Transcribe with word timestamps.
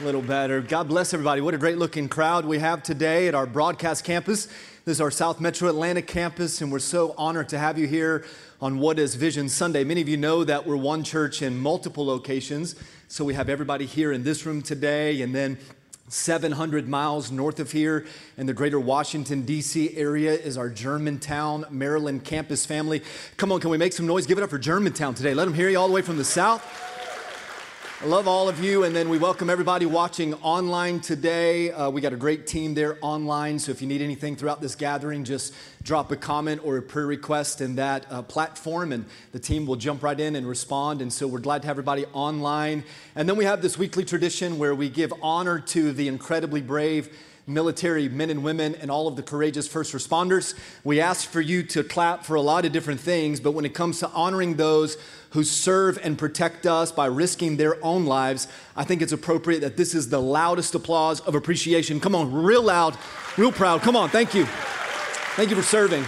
A 0.00 0.04
little 0.04 0.22
better. 0.22 0.62
God 0.62 0.88
bless 0.88 1.12
everybody. 1.12 1.42
What 1.42 1.52
a 1.52 1.58
great 1.58 1.76
looking 1.76 2.08
crowd 2.08 2.46
we 2.46 2.58
have 2.58 2.82
today 2.82 3.28
at 3.28 3.34
our 3.34 3.44
broadcast 3.44 4.02
campus. 4.02 4.46
This 4.86 4.96
is 4.96 5.00
our 5.02 5.10
South 5.10 5.42
Metro 5.42 5.68
Atlanta 5.68 6.00
campus, 6.00 6.62
and 6.62 6.72
we're 6.72 6.78
so 6.78 7.14
honored 7.18 7.50
to 7.50 7.58
have 7.58 7.76
you 7.76 7.86
here 7.86 8.24
on 8.62 8.78
what 8.78 8.98
is 8.98 9.14
Vision 9.14 9.50
Sunday. 9.50 9.84
Many 9.84 10.00
of 10.00 10.08
you 10.08 10.16
know 10.16 10.42
that 10.42 10.66
we're 10.66 10.76
one 10.76 11.04
church 11.04 11.42
in 11.42 11.58
multiple 11.58 12.06
locations, 12.06 12.76
so 13.08 13.26
we 13.26 13.34
have 13.34 13.50
everybody 13.50 13.84
here 13.84 14.10
in 14.10 14.24
this 14.24 14.46
room 14.46 14.62
today, 14.62 15.20
and 15.20 15.34
then 15.34 15.58
700 16.08 16.88
miles 16.88 17.30
north 17.30 17.60
of 17.60 17.70
here 17.70 18.06
in 18.38 18.46
the 18.46 18.54
greater 18.54 18.80
Washington, 18.80 19.42
D.C. 19.42 19.94
area 19.98 20.32
is 20.32 20.56
our 20.56 20.70
Germantown, 20.70 21.66
Maryland 21.68 22.24
campus 22.24 22.64
family. 22.64 23.02
Come 23.36 23.52
on, 23.52 23.60
can 23.60 23.68
we 23.68 23.76
make 23.76 23.92
some 23.92 24.06
noise? 24.06 24.26
Give 24.26 24.38
it 24.38 24.44
up 24.44 24.50
for 24.50 24.58
Germantown 24.58 25.14
today. 25.14 25.34
Let 25.34 25.44
them 25.44 25.52
hear 25.52 25.68
you 25.68 25.78
all 25.78 25.88
the 25.88 25.92
way 25.92 26.00
from 26.00 26.16
the 26.16 26.24
south. 26.24 26.89
I 28.02 28.06
love 28.06 28.26
all 28.26 28.48
of 28.48 28.64
you, 28.64 28.84
and 28.84 28.96
then 28.96 29.10
we 29.10 29.18
welcome 29.18 29.50
everybody 29.50 29.84
watching 29.84 30.32
online 30.36 31.00
today. 31.00 31.70
Uh, 31.70 31.90
we 31.90 32.00
got 32.00 32.14
a 32.14 32.16
great 32.16 32.46
team 32.46 32.72
there 32.72 32.96
online, 33.02 33.58
so 33.58 33.72
if 33.72 33.82
you 33.82 33.88
need 33.88 34.00
anything 34.00 34.36
throughout 34.36 34.62
this 34.62 34.74
gathering, 34.74 35.22
just 35.22 35.52
drop 35.82 36.10
a 36.10 36.16
comment 36.16 36.62
or 36.64 36.78
a 36.78 36.82
prayer 36.82 37.06
request 37.06 37.60
in 37.60 37.74
that 37.74 38.06
uh, 38.10 38.22
platform, 38.22 38.92
and 38.92 39.04
the 39.32 39.38
team 39.38 39.66
will 39.66 39.76
jump 39.76 40.02
right 40.02 40.18
in 40.18 40.34
and 40.34 40.48
respond. 40.48 41.02
And 41.02 41.12
so 41.12 41.28
we're 41.28 41.40
glad 41.40 41.60
to 41.60 41.68
have 41.68 41.74
everybody 41.74 42.06
online. 42.14 42.84
And 43.16 43.28
then 43.28 43.36
we 43.36 43.44
have 43.44 43.60
this 43.60 43.76
weekly 43.76 44.06
tradition 44.06 44.58
where 44.58 44.74
we 44.74 44.88
give 44.88 45.12
honor 45.20 45.60
to 45.60 45.92
the 45.92 46.08
incredibly 46.08 46.62
brave 46.62 47.14
military 47.46 48.08
men 48.08 48.30
and 48.30 48.42
women 48.42 48.76
and 48.76 48.90
all 48.90 49.08
of 49.08 49.16
the 49.16 49.22
courageous 49.22 49.68
first 49.68 49.92
responders. 49.92 50.54
We 50.84 51.00
ask 51.00 51.28
for 51.28 51.40
you 51.40 51.62
to 51.64 51.82
clap 51.82 52.24
for 52.24 52.36
a 52.36 52.40
lot 52.40 52.64
of 52.64 52.72
different 52.72 53.00
things, 53.00 53.40
but 53.40 53.52
when 53.52 53.66
it 53.66 53.74
comes 53.74 53.98
to 53.98 54.08
honoring 54.08 54.54
those 54.54 54.96
who 55.30 55.44
serve 55.44 55.98
and 56.02 56.18
protect 56.18 56.66
us 56.66 56.90
by 56.92 57.06
risking 57.06 57.56
their 57.56 57.82
own 57.84 58.06
lives, 58.06 58.48
I 58.76 58.84
think 58.84 59.02
it's 59.02 59.12
appropriate 59.12 59.60
that 59.60 59.76
this 59.76 59.94
is 59.94 60.08
the 60.08 60.20
loudest 60.20 60.74
applause 60.74 61.20
of 61.20 61.34
appreciation. 61.34 62.00
Come 62.00 62.14
on, 62.14 62.32
real 62.32 62.62
loud, 62.62 62.96
real 63.36 63.52
proud. 63.52 63.82
Come 63.82 63.96
on, 63.96 64.08
thank 64.08 64.34
you. 64.34 64.46
Thank 65.36 65.50
you 65.50 65.56
for 65.56 65.62
serving. 65.62 66.04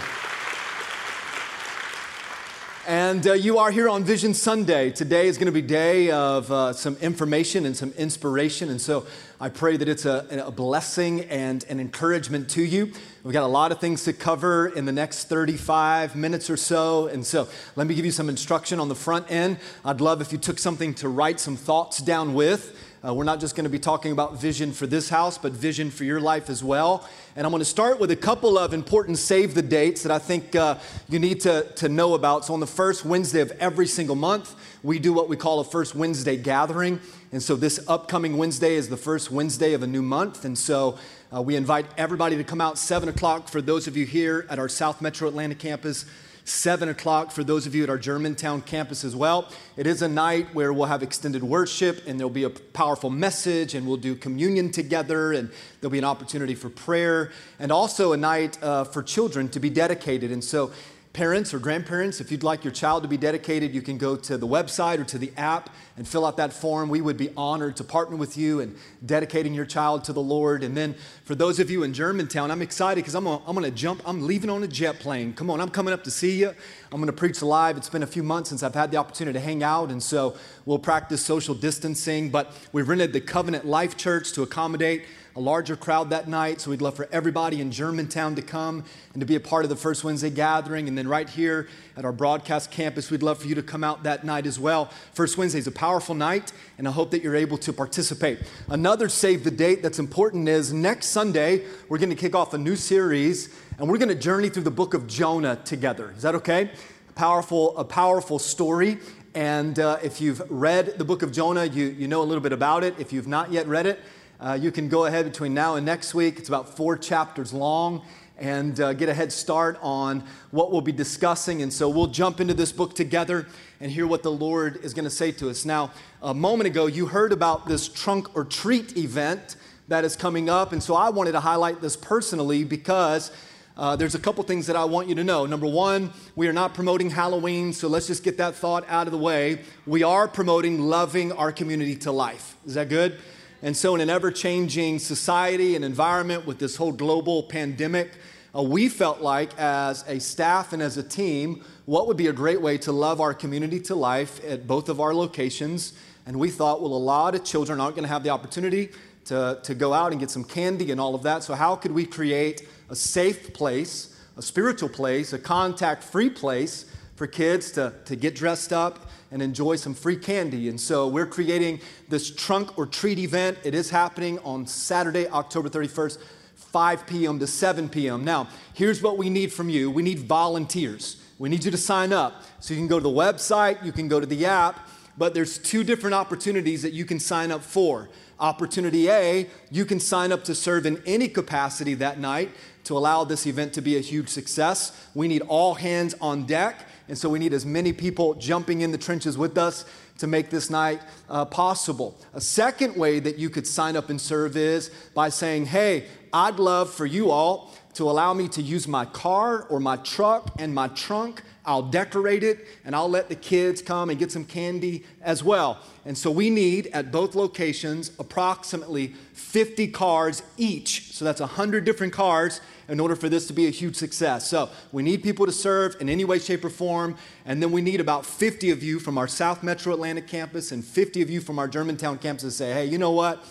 And 2.85 3.25
uh, 3.25 3.33
you 3.33 3.59
are 3.59 3.71
here 3.71 3.87
on 3.87 4.03
Vision 4.03 4.33
Sunday. 4.33 4.91
Today 4.91 5.27
is 5.27 5.37
going 5.37 5.45
to 5.45 5.53
be 5.53 5.61
day 5.61 6.11
of 6.11 6.51
uh, 6.51 6.73
some 6.73 6.97
information 6.97 7.65
and 7.65 7.77
some 7.77 7.93
inspiration. 7.93 8.69
And 8.69 8.81
so 8.81 9.05
I 9.39 9.47
pray 9.47 9.77
that 9.77 9.87
it's 9.87 10.05
a, 10.05 10.43
a, 10.45 10.51
blessing 10.51 11.21
and 11.21 11.63
an 11.69 11.79
encouragement 11.79 12.49
to 12.49 12.61
you. 12.61 12.91
We've 13.23 13.31
got 13.31 13.43
a 13.43 13.47
lot 13.47 13.71
of 13.71 13.79
things 13.79 14.03
to 14.03 14.11
cover 14.11 14.67
in 14.67 14.83
the 14.83 14.91
next 14.91 15.29
35 15.29 16.17
minutes 16.17 16.49
or 16.49 16.57
so. 16.57 17.07
And 17.07 17.25
so 17.25 17.47
let 17.77 17.87
me 17.87 17.95
give 17.95 18.03
you 18.03 18.11
some 18.11 18.27
instruction 18.27 18.81
on 18.81 18.89
the 18.89 18.95
front 18.95 19.31
end. 19.31 19.59
I'd 19.85 20.01
love 20.01 20.19
if 20.19 20.33
you 20.33 20.37
took 20.37 20.59
something 20.59 20.93
to 20.95 21.07
write 21.07 21.39
some 21.39 21.55
thoughts 21.55 21.99
down 21.99 22.33
with. 22.33 22.77
Uh, 23.05 23.13
we're 23.13 23.25
not 23.25 23.37
just 23.37 23.53
going 23.53 23.65
to 23.65 23.69
be 23.69 23.79
talking 23.79 24.13
about 24.13 24.39
vision 24.39 24.71
for 24.71 24.87
this 24.87 25.09
house, 25.09 25.37
but 25.37 25.51
vision 25.51 25.91
for 25.91 26.05
your 26.05 26.21
life 26.21 26.49
as 26.49 26.63
well. 26.63 27.05
And 27.35 27.45
I'm 27.45 27.51
going 27.51 27.59
to 27.59 27.65
start 27.65 27.99
with 27.99 28.11
a 28.11 28.15
couple 28.15 28.57
of 28.57 28.73
important 28.73 29.17
save 29.17 29.55
the 29.55 29.61
dates 29.61 30.03
that 30.03 30.11
I 30.11 30.19
think 30.19 30.55
uh, 30.55 30.77
you 31.09 31.19
need 31.19 31.41
to, 31.41 31.63
to 31.75 31.89
know 31.89 32.13
about. 32.13 32.45
So, 32.45 32.53
on 32.53 32.61
the 32.61 32.67
first 32.67 33.03
Wednesday 33.03 33.41
of 33.41 33.51
every 33.59 33.87
single 33.87 34.15
month, 34.15 34.55
we 34.83 34.99
do 34.99 35.11
what 35.11 35.27
we 35.27 35.35
call 35.35 35.59
a 35.59 35.65
first 35.65 35.95
Wednesday 35.95 36.37
gathering. 36.37 37.01
And 37.33 37.43
so, 37.43 37.57
this 37.57 37.77
upcoming 37.89 38.37
Wednesday 38.37 38.75
is 38.75 38.87
the 38.87 38.95
first 38.95 39.29
Wednesday 39.29 39.73
of 39.73 39.83
a 39.83 39.87
new 39.87 40.01
month. 40.01 40.45
And 40.45 40.57
so, 40.57 40.97
uh, 41.35 41.41
we 41.41 41.57
invite 41.57 41.87
everybody 41.97 42.37
to 42.37 42.43
come 42.45 42.61
out 42.61 42.77
7 42.77 43.09
o'clock 43.09 43.49
for 43.49 43.61
those 43.61 43.85
of 43.85 43.97
you 43.97 44.05
here 44.05 44.45
at 44.49 44.59
our 44.59 44.69
South 44.69 45.01
Metro 45.01 45.27
Atlanta 45.27 45.55
campus. 45.55 46.05
7 46.45 46.89
o'clock 46.89 47.31
for 47.31 47.43
those 47.43 47.65
of 47.65 47.73
you 47.73 47.83
at 47.83 47.89
our 47.89 47.97
Germantown 47.97 48.61
campus 48.61 49.03
as 49.03 49.15
well. 49.15 49.49
It 49.77 49.87
is 49.87 50.01
a 50.01 50.07
night 50.07 50.53
where 50.53 50.73
we'll 50.73 50.87
have 50.87 51.01
extended 51.01 51.43
worship 51.43 52.05
and 52.05 52.19
there'll 52.19 52.29
be 52.29 52.43
a 52.43 52.49
powerful 52.49 53.09
message 53.09 53.75
and 53.75 53.87
we'll 53.87 53.97
do 53.97 54.15
communion 54.15 54.71
together 54.71 55.31
and 55.31 55.49
there'll 55.79 55.91
be 55.91 55.97
an 55.97 56.03
opportunity 56.03 56.55
for 56.55 56.69
prayer 56.69 57.31
and 57.59 57.71
also 57.71 58.11
a 58.11 58.17
night 58.17 58.61
uh, 58.61 58.83
for 58.83 59.01
children 59.01 59.47
to 59.49 59.59
be 59.59 59.69
dedicated. 59.69 60.31
And 60.31 60.43
so 60.43 60.71
Parents 61.13 61.53
or 61.53 61.59
grandparents, 61.59 62.19
if 62.19 62.31
you'd 62.31 62.41
like 62.41 62.63
your 62.63 62.73
child 62.73 63.03
to 63.03 63.07
be 63.07 63.17
dedicated, 63.17 63.71
you 63.71 63.83
can 63.83 63.99
go 63.99 64.15
to 64.15 64.35
the 64.35 64.47
website 64.47 64.97
or 64.97 65.03
to 65.03 65.19
the 65.19 65.31
app 65.37 65.69
and 65.95 66.07
fill 66.07 66.25
out 66.25 66.37
that 66.37 66.51
form. 66.51 66.89
We 66.89 67.01
would 67.01 67.17
be 67.17 67.29
honored 67.37 67.75
to 67.77 67.83
partner 67.83 68.15
with 68.15 68.35
you 68.35 68.61
in 68.61 68.75
dedicating 69.05 69.53
your 69.53 69.67
child 69.67 70.05
to 70.05 70.13
the 70.13 70.23
Lord. 70.23 70.63
And 70.63 70.75
then 70.75 70.95
for 71.23 71.35
those 71.35 71.59
of 71.59 71.69
you 71.69 71.83
in 71.83 71.93
Germantown, 71.93 72.49
I'm 72.49 72.63
excited 72.63 73.01
because 73.01 73.13
I'm 73.13 73.25
gonna, 73.25 73.43
I'm 73.45 73.53
gonna 73.53 73.69
jump, 73.69 74.01
I'm 74.07 74.25
leaving 74.25 74.49
on 74.49 74.63
a 74.63 74.67
jet 74.67 74.99
plane. 74.99 75.33
Come 75.33 75.51
on, 75.51 75.61
I'm 75.61 75.69
coming 75.69 75.93
up 75.93 76.03
to 76.05 76.09
see 76.09 76.39
you. 76.39 76.51
I'm 76.91 76.99
gonna 76.99 77.13
preach 77.13 77.43
live. 77.43 77.77
It's 77.77 77.89
been 77.89 78.01
a 78.01 78.07
few 78.07 78.23
months 78.23 78.49
since 78.49 78.63
I've 78.63 78.73
had 78.73 78.89
the 78.89 78.97
opportunity 78.97 79.37
to 79.37 79.45
hang 79.45 79.61
out, 79.61 79.91
and 79.91 80.01
so 80.01 80.35
we'll 80.65 80.79
practice 80.79 81.23
social 81.23 81.53
distancing. 81.53 82.31
But 82.31 82.51
we've 82.71 82.89
rented 82.89 83.13
the 83.13 83.21
Covenant 83.21 83.67
Life 83.67 83.97
Church 83.97 84.31
to 84.31 84.41
accommodate 84.41 85.05
a 85.35 85.39
larger 85.39 85.75
crowd 85.75 86.11
that 86.11 86.27
night. 86.27 86.61
So 86.61 86.69
we'd 86.69 86.81
love 86.81 86.95
for 86.95 87.07
everybody 87.11 87.59
in 87.59 87.71
Germantown 87.71 88.35
to 88.35 88.41
come 88.41 88.83
and 89.13 89.19
to 89.19 89.25
be 89.25 89.35
a 89.35 89.39
part 89.39 89.65
of 89.65 89.69
the 89.69 89.75
first 89.75 90.03
Wednesday 90.03 90.29
gathering. 90.29 90.87
And 90.87 90.97
then 90.97 91.07
right 91.07 91.27
here 91.27 91.67
at 91.97 92.05
our 92.05 92.11
broadcast 92.11 92.69
campus, 92.69 93.09
we'd 93.09 93.23
love 93.23 93.39
for 93.39 93.47
you 93.47 93.55
to 93.55 93.63
come 93.63 93.83
out 93.83 94.03
that 94.03 94.23
night 94.23 94.45
as 94.45 94.59
well. 94.59 94.91
First 95.13 95.37
Wednesday 95.37 95.59
is 95.59 95.67
a 95.67 95.71
powerful 95.71 96.13
night, 96.13 96.51
and 96.77 96.87
I 96.87 96.91
hope 96.91 97.11
that 97.11 97.23
you're 97.23 97.35
able 97.35 97.57
to 97.59 97.73
participate. 97.73 98.39
Another 98.69 99.09
save 99.09 99.43
the 99.43 99.51
date 99.51 99.81
that's 99.81 99.99
important 99.99 100.47
is 100.47 100.71
next 100.71 101.07
Sunday, 101.07 101.63
we're 101.89 101.97
going 101.97 102.09
to 102.09 102.15
kick 102.15 102.35
off 102.35 102.53
a 102.53 102.57
new 102.57 102.75
series, 102.75 103.49
and 103.79 103.89
we're 103.89 103.97
going 103.97 104.09
to 104.09 104.15
journey 104.15 104.49
through 104.49 104.63
the 104.63 104.71
book 104.71 104.93
of 104.93 105.07
Jonah 105.07 105.59
together. 105.65 106.13
Is 106.15 106.21
that 106.21 106.35
okay? 106.35 106.69
Powerful, 107.15 107.75
a 107.77 107.83
powerful 107.83 108.37
story. 108.37 108.99
And 109.35 109.79
uh, 109.79 109.97
if 110.03 110.21
you've 110.21 110.43
read 110.51 110.99
the 110.99 111.05
book 111.05 111.23
of 111.23 111.31
Jonah, 111.31 111.65
you, 111.65 111.85
you 111.85 112.07
know 112.07 112.21
a 112.21 112.23
little 112.23 112.41
bit 112.41 112.53
about 112.53 112.83
it. 112.83 112.93
If 112.99 113.11
you've 113.11 113.27
not 113.27 113.51
yet 113.51 113.65
read 113.65 113.87
it, 113.87 113.99
uh, 114.39 114.57
you 114.59 114.71
can 114.71 114.89
go 114.89 115.05
ahead 115.05 115.25
between 115.25 115.53
now 115.53 115.75
and 115.75 115.85
next 115.85 116.13
week. 116.13 116.39
It's 116.39 116.49
about 116.49 116.75
four 116.75 116.97
chapters 116.97 117.53
long 117.53 118.01
and 118.37 118.79
uh, 118.79 118.93
get 118.93 119.09
a 119.09 119.13
head 119.13 119.31
start 119.31 119.77
on 119.81 120.23
what 120.51 120.71
we'll 120.71 120.81
be 120.81 120.91
discussing. 120.91 121.61
And 121.61 121.71
so 121.71 121.87
we'll 121.87 122.07
jump 122.07 122.41
into 122.41 122.53
this 122.53 122.71
book 122.71 122.95
together 122.95 123.47
and 123.79 123.91
hear 123.91 124.07
what 124.07 124.23
the 124.23 124.31
Lord 124.31 124.77
is 124.83 124.93
going 124.93 125.05
to 125.05 125.11
say 125.11 125.31
to 125.33 125.49
us. 125.49 125.65
Now, 125.65 125.91
a 126.21 126.33
moment 126.33 126.67
ago, 126.67 126.87
you 126.87 127.05
heard 127.05 127.31
about 127.31 127.67
this 127.67 127.87
trunk 127.87 128.35
or 128.35 128.43
treat 128.43 128.97
event 128.97 129.55
that 129.87 130.03
is 130.03 130.15
coming 130.15 130.49
up. 130.49 130.71
And 130.71 130.81
so 130.81 130.95
I 130.95 131.09
wanted 131.09 131.33
to 131.33 131.39
highlight 131.39 131.81
this 131.81 131.95
personally 131.95 132.63
because. 132.63 133.31
Uh, 133.75 133.95
there's 133.95 134.13
a 134.13 134.19
couple 134.19 134.43
things 134.43 134.67
that 134.67 134.75
I 134.75 134.85
want 134.85 135.09
you 135.09 135.15
to 135.15 135.23
know. 135.23 135.47
Number 135.47 135.65
one, 135.65 136.13
we 136.35 136.47
are 136.47 136.53
not 136.53 136.75
promoting 136.75 137.09
Halloween, 137.09 137.73
so 137.73 137.87
let's 137.87 138.05
just 138.05 138.23
get 138.23 138.37
that 138.37 138.53
thought 138.53 138.85
out 138.87 139.07
of 139.07 139.11
the 139.11 139.17
way. 139.17 139.61
We 139.87 140.03
are 140.03 140.27
promoting 140.27 140.79
loving 140.79 141.31
our 141.31 141.51
community 141.51 141.95
to 141.95 142.11
life. 142.11 142.55
Is 142.67 142.75
that 142.75 142.87
good? 142.87 143.17
And 143.63 143.77
so, 143.77 143.95
in 143.95 144.01
an 144.01 144.09
ever 144.09 144.29
changing 144.29 144.99
society 144.99 145.77
and 145.77 145.85
environment 145.85 146.45
with 146.45 146.59
this 146.59 146.75
whole 146.75 146.91
global 146.91 147.43
pandemic, 147.43 148.11
uh, 148.53 148.61
we 148.61 148.89
felt 148.89 149.21
like 149.21 149.57
as 149.57 150.03
a 150.05 150.19
staff 150.19 150.73
and 150.73 150.81
as 150.81 150.97
a 150.97 151.03
team, 151.03 151.63
what 151.85 152.07
would 152.07 152.17
be 152.17 152.27
a 152.27 152.33
great 152.33 152.61
way 152.61 152.77
to 152.79 152.91
love 152.91 153.21
our 153.21 153.33
community 153.33 153.79
to 153.79 153.95
life 153.95 154.43
at 154.43 154.67
both 154.67 154.89
of 154.89 154.99
our 154.99 155.15
locations? 155.15 155.93
And 156.25 156.37
we 156.37 156.49
thought, 156.49 156.81
well, 156.81 156.91
a 156.91 156.99
lot 156.99 157.35
of 157.35 157.45
children 157.45 157.79
aren't 157.79 157.95
going 157.95 158.03
to 158.03 158.09
have 158.09 158.23
the 158.23 158.31
opportunity 158.31 158.89
to, 159.25 159.57
to 159.63 159.73
go 159.73 159.93
out 159.93 160.11
and 160.11 160.19
get 160.19 160.29
some 160.29 160.43
candy 160.43 160.91
and 160.91 160.99
all 160.99 161.15
of 161.15 161.23
that. 161.23 161.41
So, 161.43 161.53
how 161.53 161.77
could 161.77 161.93
we 161.93 162.05
create 162.05 162.67
a 162.89 162.95
safe 162.97 163.53
place, 163.53 164.13
a 164.35 164.41
spiritual 164.41 164.89
place, 164.89 165.31
a 165.31 165.39
contact 165.39 166.03
free 166.03 166.29
place 166.29 166.83
for 167.15 167.27
kids 167.27 167.71
to, 167.71 167.93
to 168.03 168.17
get 168.17 168.35
dressed 168.35 168.73
up 168.73 169.07
and 169.33 169.41
enjoy 169.41 169.75
some 169.75 169.95
free 169.95 170.15
candy. 170.15 170.69
And 170.69 170.79
so 170.79 171.07
we're 171.07 171.25
creating 171.25 171.81
this 172.07 172.33
trunk 172.33 172.77
or 172.77 172.85
treat 172.85 173.17
event. 173.17 173.57
It 173.63 173.73
is 173.73 173.89
happening 173.89 174.37
on 174.39 174.67
Saturday, 174.67 175.27
October 175.27 175.69
31st, 175.69 176.19
5 176.55 177.07
p.m. 177.07 177.39
to 177.39 177.47
7 177.47 177.89
p.m. 177.89 178.23
Now, 178.23 178.47
here's 178.75 179.01
what 179.01 179.17
we 179.17 179.31
need 179.31 179.51
from 179.51 179.69
you 179.69 179.89
we 179.89 180.03
need 180.03 180.19
volunteers. 180.19 181.17
We 181.39 181.49
need 181.49 181.65
you 181.65 181.71
to 181.71 181.77
sign 181.77 182.13
up. 182.13 182.43
So 182.59 182.75
you 182.75 182.79
can 182.79 182.87
go 182.87 182.99
to 182.99 183.03
the 183.03 183.09
website, 183.09 183.83
you 183.83 183.91
can 183.91 184.07
go 184.07 184.19
to 184.19 184.25
the 184.25 184.45
app, 184.45 184.87
but 185.17 185.33
there's 185.33 185.57
two 185.57 185.83
different 185.83 186.13
opportunities 186.13 186.83
that 186.83 186.93
you 186.93 187.03
can 187.03 187.19
sign 187.19 187.51
up 187.51 187.63
for. 187.63 188.09
Opportunity 188.39 189.09
A, 189.09 189.49
you 189.71 189.83
can 189.83 189.99
sign 189.99 190.31
up 190.31 190.43
to 190.43 190.53
serve 190.53 190.85
in 190.85 191.01
any 191.05 191.27
capacity 191.27 191.95
that 191.95 192.19
night 192.19 192.51
to 192.83 192.97
allow 192.97 193.23
this 193.23 193.47
event 193.47 193.73
to 193.73 193.81
be 193.81 193.97
a 193.97 193.99
huge 193.99 194.29
success. 194.29 195.07
We 195.15 195.27
need 195.27 195.41
all 195.47 195.73
hands 195.73 196.13
on 196.21 196.45
deck. 196.45 196.85
And 197.07 197.17
so 197.17 197.29
we 197.29 197.39
need 197.39 197.53
as 197.53 197.65
many 197.65 197.91
people 197.91 198.33
jumping 198.35 198.81
in 198.81 198.91
the 198.91 198.97
trenches 198.97 199.37
with 199.37 199.57
us 199.57 199.85
to 200.19 200.27
make 200.27 200.49
this 200.49 200.69
night 200.69 201.01
uh, 201.29 201.45
possible. 201.45 202.17
A 202.33 202.41
second 202.41 202.95
way 202.95 203.19
that 203.19 203.37
you 203.37 203.49
could 203.49 203.67
sign 203.67 203.95
up 203.95 204.09
and 204.09 204.19
serve 204.19 204.55
is 204.55 204.89
by 205.13 205.29
saying, 205.29 205.65
Hey, 205.65 206.05
I'd 206.31 206.59
love 206.59 206.89
for 206.89 207.05
you 207.05 207.29
all 207.29 207.73
to 207.95 208.09
allow 208.09 208.33
me 208.33 208.47
to 208.49 208.61
use 208.61 208.87
my 208.87 209.05
car 209.05 209.67
or 209.69 209.79
my 209.79 209.97
truck 209.97 210.55
and 210.59 210.73
my 210.73 210.87
trunk. 210.89 211.43
I'll 211.65 211.83
decorate 211.83 212.43
it 212.43 212.65
and 212.83 212.95
I'll 212.95 213.09
let 213.09 213.29
the 213.29 213.35
kids 213.35 213.81
come 213.81 214.09
and 214.09 214.19
get 214.19 214.31
some 214.31 214.45
candy 214.45 215.03
as 215.21 215.43
well. 215.43 215.79
And 216.05 216.17
so 216.17 216.31
we 216.31 216.49
need 216.49 216.87
at 216.87 217.11
both 217.11 217.35
locations 217.35 218.11
approximately 218.19 219.07
50 219.33 219.87
cars 219.89 220.43
each. 220.57 221.13
So 221.13 221.23
that's 221.23 221.39
100 221.39 221.85
different 221.85 222.13
cars 222.13 222.61
in 222.87 222.99
order 222.99 223.15
for 223.15 223.29
this 223.29 223.47
to 223.47 223.53
be 223.53 223.67
a 223.67 223.69
huge 223.69 223.95
success. 223.95 224.47
So 224.47 224.69
we 224.91 225.03
need 225.03 225.23
people 225.23 225.45
to 225.45 225.51
serve 225.51 225.95
in 225.99 226.09
any 226.09 226.25
way, 226.25 226.39
shape, 226.39 226.65
or 226.65 226.69
form. 226.69 227.15
And 227.45 227.61
then 227.61 227.71
we 227.71 227.81
need 227.81 227.99
about 227.99 228.25
50 228.25 228.71
of 228.71 228.83
you 228.83 228.99
from 228.99 229.17
our 229.17 229.27
South 229.27 229.63
Metro 229.63 229.93
Atlanta 229.93 230.21
campus 230.21 230.71
and 230.71 230.83
50 230.83 231.21
of 231.21 231.29
you 231.29 231.41
from 231.41 231.59
our 231.59 231.67
Germantown 231.67 232.17
campus 232.17 232.43
to 232.43 232.51
say, 232.51 232.73
hey, 232.73 232.85
you 232.85 232.97
know 232.97 233.11
what? 233.11 233.43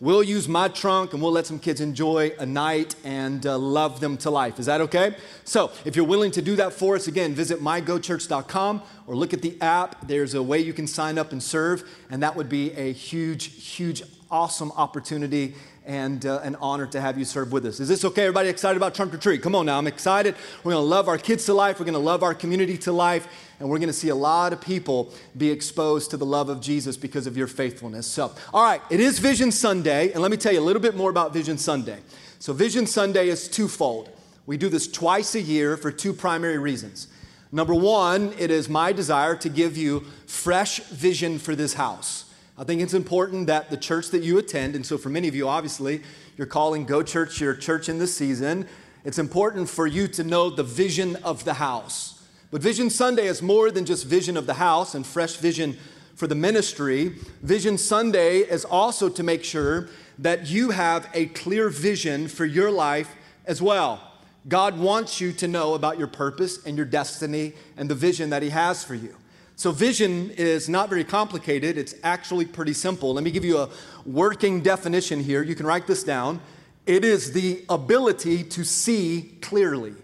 we'll 0.00 0.22
use 0.22 0.48
my 0.48 0.68
trunk 0.68 1.12
and 1.12 1.22
we'll 1.22 1.32
let 1.32 1.46
some 1.46 1.58
kids 1.58 1.80
enjoy 1.80 2.32
a 2.38 2.46
night 2.46 2.94
and 3.04 3.46
uh, 3.46 3.56
love 3.56 4.00
them 4.00 4.16
to 4.18 4.30
life. 4.30 4.58
Is 4.58 4.66
that 4.66 4.80
okay? 4.82 5.16
So, 5.44 5.72
if 5.84 5.96
you're 5.96 6.04
willing 6.04 6.30
to 6.32 6.42
do 6.42 6.56
that 6.56 6.72
for 6.72 6.96
us, 6.96 7.06
again, 7.06 7.34
visit 7.34 7.60
mygochurch.com 7.60 8.82
or 9.06 9.16
look 9.16 9.32
at 9.32 9.42
the 9.42 9.60
app. 9.60 10.06
There's 10.06 10.34
a 10.34 10.42
way 10.42 10.58
you 10.58 10.72
can 10.72 10.86
sign 10.86 11.18
up 11.18 11.32
and 11.32 11.42
serve, 11.42 11.88
and 12.10 12.22
that 12.22 12.36
would 12.36 12.48
be 12.48 12.72
a 12.72 12.92
huge, 12.92 13.46
huge, 13.64 14.02
awesome 14.30 14.72
opportunity 14.72 15.54
and 15.86 16.24
uh, 16.24 16.40
an 16.42 16.56
honor 16.60 16.86
to 16.86 17.00
have 17.00 17.18
you 17.18 17.24
serve 17.24 17.52
with 17.52 17.66
us. 17.66 17.78
Is 17.80 17.88
this 17.88 18.04
okay? 18.04 18.22
Everybody 18.22 18.48
excited 18.48 18.76
about 18.76 18.94
Trunk 18.94 19.12
or 19.12 19.18
Treat? 19.18 19.42
Come 19.42 19.54
on 19.54 19.66
now, 19.66 19.78
I'm 19.78 19.86
excited. 19.86 20.34
We're 20.62 20.72
going 20.72 20.82
to 20.82 20.88
love 20.88 21.08
our 21.08 21.18
kids 21.18 21.44
to 21.46 21.54
life, 21.54 21.78
we're 21.78 21.84
going 21.84 21.94
to 21.94 21.98
love 21.98 22.22
our 22.22 22.34
community 22.34 22.78
to 22.78 22.92
life, 22.92 23.28
and 23.60 23.68
we're 23.68 23.78
going 23.78 23.88
to 23.88 23.92
see 23.92 24.08
a 24.08 24.14
lot 24.14 24.52
of 24.52 24.60
people 24.60 25.12
be 25.36 25.50
exposed 25.50 26.10
to 26.10 26.16
the 26.16 26.26
love 26.26 26.48
of 26.48 26.60
Jesus 26.60 26.96
because 26.96 27.26
of 27.26 27.36
your 27.36 27.46
faithfulness. 27.46 28.06
So, 28.06 28.32
all 28.52 28.64
right, 28.64 28.80
it 28.90 29.00
is 29.00 29.18
Vision 29.18 29.52
Sunday, 29.52 30.12
and 30.12 30.22
let 30.22 30.30
me 30.30 30.36
tell 30.36 30.52
you 30.52 30.60
a 30.60 30.62
little 30.62 30.82
bit 30.82 30.96
more 30.96 31.10
about 31.10 31.32
Vision 31.32 31.58
Sunday. 31.58 31.98
So, 32.38 32.52
Vision 32.52 32.86
Sunday 32.86 33.28
is 33.28 33.48
twofold. 33.48 34.10
We 34.46 34.56
do 34.56 34.68
this 34.68 34.88
twice 34.88 35.34
a 35.34 35.40
year 35.40 35.76
for 35.76 35.90
two 35.90 36.12
primary 36.12 36.58
reasons. 36.58 37.08
Number 37.52 37.74
one, 37.74 38.34
it 38.38 38.50
is 38.50 38.68
my 38.68 38.92
desire 38.92 39.36
to 39.36 39.48
give 39.48 39.76
you 39.76 40.00
fresh 40.26 40.80
vision 40.80 41.38
for 41.38 41.54
this 41.54 41.74
house. 41.74 42.23
I 42.56 42.62
think 42.62 42.80
it's 42.80 42.94
important 42.94 43.48
that 43.48 43.70
the 43.70 43.76
church 43.76 44.10
that 44.10 44.22
you 44.22 44.38
attend, 44.38 44.76
and 44.76 44.86
so 44.86 44.96
for 44.96 45.08
many 45.08 45.26
of 45.26 45.34
you, 45.34 45.48
obviously, 45.48 46.02
you're 46.36 46.46
calling 46.46 46.84
Go 46.84 47.02
Church 47.02 47.40
your 47.40 47.54
church 47.54 47.88
in 47.88 47.98
this 47.98 48.14
season. 48.14 48.68
It's 49.04 49.18
important 49.18 49.68
for 49.68 49.86
you 49.86 50.06
to 50.08 50.22
know 50.22 50.50
the 50.50 50.62
vision 50.62 51.16
of 51.16 51.44
the 51.44 51.54
house. 51.54 52.22
But 52.52 52.62
Vision 52.62 52.90
Sunday 52.90 53.26
is 53.26 53.42
more 53.42 53.72
than 53.72 53.84
just 53.84 54.06
vision 54.06 54.36
of 54.36 54.46
the 54.46 54.54
house 54.54 54.94
and 54.94 55.04
fresh 55.04 55.36
vision 55.36 55.76
for 56.14 56.28
the 56.28 56.36
ministry. 56.36 57.16
Vision 57.42 57.76
Sunday 57.76 58.38
is 58.38 58.64
also 58.64 59.08
to 59.08 59.24
make 59.24 59.42
sure 59.42 59.88
that 60.20 60.46
you 60.46 60.70
have 60.70 61.10
a 61.12 61.26
clear 61.26 61.68
vision 61.68 62.28
for 62.28 62.44
your 62.44 62.70
life 62.70 63.16
as 63.46 63.60
well. 63.60 64.00
God 64.46 64.78
wants 64.78 65.20
you 65.20 65.32
to 65.32 65.48
know 65.48 65.74
about 65.74 65.98
your 65.98 66.06
purpose 66.06 66.64
and 66.64 66.76
your 66.76 66.86
destiny 66.86 67.54
and 67.76 67.90
the 67.90 67.94
vision 67.96 68.30
that 68.30 68.42
He 68.42 68.50
has 68.50 68.84
for 68.84 68.94
you. 68.94 69.16
So, 69.56 69.70
vision 69.70 70.30
is 70.30 70.68
not 70.68 70.88
very 70.88 71.04
complicated, 71.04 71.78
it's 71.78 71.94
actually 72.02 72.44
pretty 72.44 72.72
simple. 72.72 73.14
Let 73.14 73.22
me 73.22 73.30
give 73.30 73.44
you 73.44 73.58
a 73.58 73.68
working 74.04 74.62
definition 74.62 75.20
here. 75.20 75.42
You 75.42 75.54
can 75.54 75.64
write 75.64 75.86
this 75.86 76.02
down. 76.02 76.40
It 76.86 77.04
is 77.04 77.32
the 77.32 77.64
ability 77.68 78.44
to 78.44 78.64
see 78.64 79.36
clearly. 79.40 79.94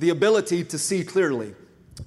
The 0.00 0.10
ability 0.10 0.64
to 0.64 0.78
see 0.78 1.04
clearly. 1.04 1.54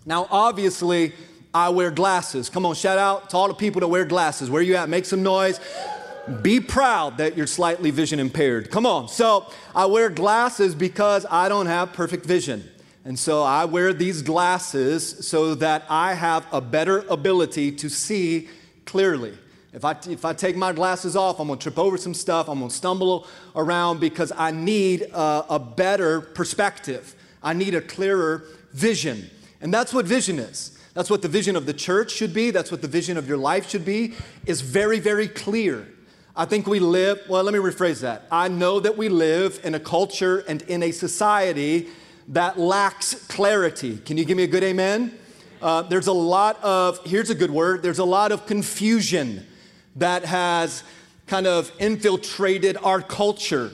Now, 0.06 0.28
obviously, 0.30 1.14
I 1.54 1.70
wear 1.70 1.90
glasses. 1.90 2.50
Come 2.50 2.66
on, 2.66 2.76
shout 2.76 2.98
out 2.98 3.30
to 3.32 3.38
all 3.38 3.48
the 3.48 3.54
people 3.54 3.80
that 3.80 3.88
wear 3.88 4.06
glasses. 4.06 4.50
Where 4.50 4.62
you 4.62 4.76
at? 4.76 4.90
Make 4.90 5.06
some 5.06 5.24
noise. 5.24 5.60
Be 6.42 6.60
proud 6.60 7.18
that 7.18 7.36
you're 7.36 7.48
slightly 7.48 7.92
vision 7.92 8.20
impaired. 8.20 8.70
Come 8.70 8.86
on. 8.86 9.08
So, 9.08 9.50
I 9.74 9.86
wear 9.86 10.10
glasses 10.10 10.76
because 10.76 11.26
I 11.32 11.48
don't 11.48 11.68
have 11.68 11.94
perfect 11.94 12.26
vision. 12.26 12.70
And 13.06 13.18
so 13.18 13.44
I 13.44 13.66
wear 13.66 13.94
these 13.94 14.22
glasses 14.22 15.28
so 15.28 15.56
that 15.56 15.86
I 15.90 16.14
have 16.14 16.46
a 16.52 16.60
better 16.60 17.00
ability 17.10 17.72
to 17.74 17.90
see 17.90 18.50
clearly. 18.86 19.38
If 19.72 19.86
I, 19.86 19.96
if 20.10 20.26
I 20.26 20.34
take 20.34 20.56
my 20.56 20.74
glasses 20.74 21.16
off, 21.16 21.40
I'm 21.40 21.48
gonna 21.48 21.60
trip 21.60 21.78
over 21.78 21.98
some 21.98 22.14
stuff, 22.14 22.50
I'm 22.50 22.60
gonna 22.60 22.72
stumble 22.72 23.28
around 23.56 24.00
because 24.00 24.32
I 24.36 24.52
need 24.52 25.04
a, 25.04 25.46
a 25.50 25.60
better 25.60 26.22
perspective. 26.22 27.16
I 27.42 27.54
need 27.54 27.76
a 27.76 27.82
clearer 27.82 28.44
vision. 28.74 29.30
And 29.62 29.74
that's 29.74 29.94
what 29.94 30.06
vision 30.06 30.40
is. 30.40 30.78
That's 30.94 31.10
what 31.10 31.22
the 31.22 31.28
vision 31.28 31.56
of 31.56 31.66
the 31.66 31.74
church 31.74 32.12
should 32.12 32.34
be. 32.34 32.52
That's 32.52 32.72
what 32.72 32.82
the 32.82 32.88
vision 32.88 33.16
of 33.16 33.28
your 33.28 33.38
life 33.38 33.70
should 33.70 33.86
be, 33.86 34.16
is 34.46 34.62
very, 34.62 35.00
very 35.00 35.28
clear. 35.28 35.88
I 36.36 36.46
think 36.46 36.68
we 36.68 36.80
live, 36.80 37.22
well, 37.30 37.44
let 37.44 37.54
me 37.54 37.60
rephrase 37.60 38.02
that. 38.02 38.26
I 38.32 38.48
know 38.48 38.80
that 38.80 38.98
we 38.98 39.08
live 39.08 39.60
in 39.64 39.76
a 39.76 39.80
culture 39.80 40.40
and 40.48 40.62
in 40.64 40.84
a 40.84 40.92
society 40.92 41.90
that 42.30 42.60
lacks 42.60 43.16
clarity. 43.28 43.98
Can 43.98 44.18
you 44.18 44.24
give 44.24 44.38
me 44.38 44.44
a 44.44 44.48
good 44.48 44.64
amen? 44.64 45.18
Uh, 45.62 45.82
there's 45.82 46.08
a 46.08 46.14
lot 46.14 46.64
of, 46.64 47.00
here's 47.06 47.30
a 47.30 47.36
good 47.36 47.52
word, 47.52 47.82
there's 47.82 48.00
a 48.00 48.06
lot 48.06 48.32
of 48.32 48.46
confusion 48.46 49.46
that 49.96 50.24
has 50.24 50.84
kind 51.28 51.48
of 51.48 51.72
infiltrated 51.80 52.78
our 52.84 53.02
culture. 53.02 53.72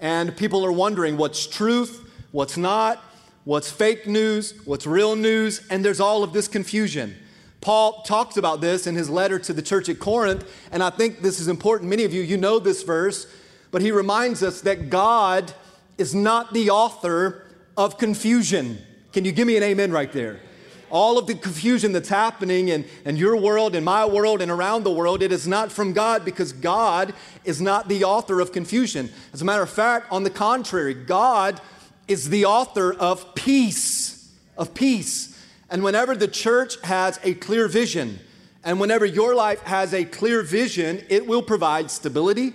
And 0.00 0.36
people 0.36 0.64
are 0.64 0.72
wondering 0.72 1.16
what's 1.16 1.46
truth, 1.46 2.08
what's 2.30 2.56
not, 2.56 3.02
what's 3.44 3.70
fake 3.70 4.06
news, 4.06 4.54
what's 4.64 4.86
real 4.86 5.16
news, 5.16 5.66
and 5.68 5.84
there's 5.84 6.00
all 6.00 6.22
of 6.22 6.32
this 6.32 6.48
confusion. 6.48 7.16
Paul 7.60 8.02
talks 8.02 8.36
about 8.36 8.60
this 8.60 8.86
in 8.86 8.94
his 8.94 9.10
letter 9.10 9.38
to 9.40 9.52
the 9.52 9.62
church 9.62 9.88
at 9.88 9.98
Corinth, 9.98 10.48
and 10.70 10.82
I 10.82 10.90
think 10.90 11.22
this 11.22 11.40
is 11.40 11.48
important. 11.48 11.90
Many 11.90 12.04
of 12.04 12.14
you, 12.14 12.22
you 12.22 12.36
know 12.36 12.58
this 12.60 12.82
verse, 12.82 13.26
but 13.72 13.82
he 13.82 13.90
reminds 13.90 14.42
us 14.42 14.60
that 14.60 14.90
God 14.90 15.52
is 15.98 16.14
not 16.14 16.54
the 16.54 16.70
author 16.70 17.45
of 17.76 17.98
confusion. 17.98 18.78
Can 19.12 19.24
you 19.24 19.32
give 19.32 19.46
me 19.46 19.56
an 19.56 19.62
amen 19.62 19.92
right 19.92 20.12
there? 20.12 20.40
All 20.88 21.18
of 21.18 21.26
the 21.26 21.34
confusion 21.34 21.92
that's 21.92 22.08
happening 22.08 22.68
in, 22.68 22.84
in 23.04 23.16
your 23.16 23.36
world, 23.36 23.74
in 23.74 23.82
my 23.82 24.06
world, 24.06 24.40
and 24.40 24.50
around 24.50 24.84
the 24.84 24.90
world, 24.90 25.20
it 25.20 25.32
is 25.32 25.46
not 25.46 25.72
from 25.72 25.92
God 25.92 26.24
because 26.24 26.52
God 26.52 27.12
is 27.44 27.60
not 27.60 27.88
the 27.88 28.04
author 28.04 28.40
of 28.40 28.52
confusion. 28.52 29.10
As 29.32 29.42
a 29.42 29.44
matter 29.44 29.62
of 29.62 29.70
fact, 29.70 30.12
on 30.12 30.22
the 30.22 30.30
contrary, 30.30 30.94
God 30.94 31.60
is 32.06 32.28
the 32.28 32.44
author 32.44 32.92
of 32.92 33.34
peace, 33.34 34.32
of 34.56 34.74
peace. 34.74 35.36
And 35.70 35.82
whenever 35.82 36.14
the 36.14 36.28
church 36.28 36.80
has 36.84 37.18
a 37.24 37.34
clear 37.34 37.66
vision, 37.66 38.20
and 38.62 38.78
whenever 38.78 39.04
your 39.04 39.34
life 39.34 39.60
has 39.62 39.92
a 39.92 40.04
clear 40.04 40.42
vision, 40.42 41.02
it 41.08 41.26
will 41.26 41.42
provide 41.42 41.90
stability, 41.90 42.52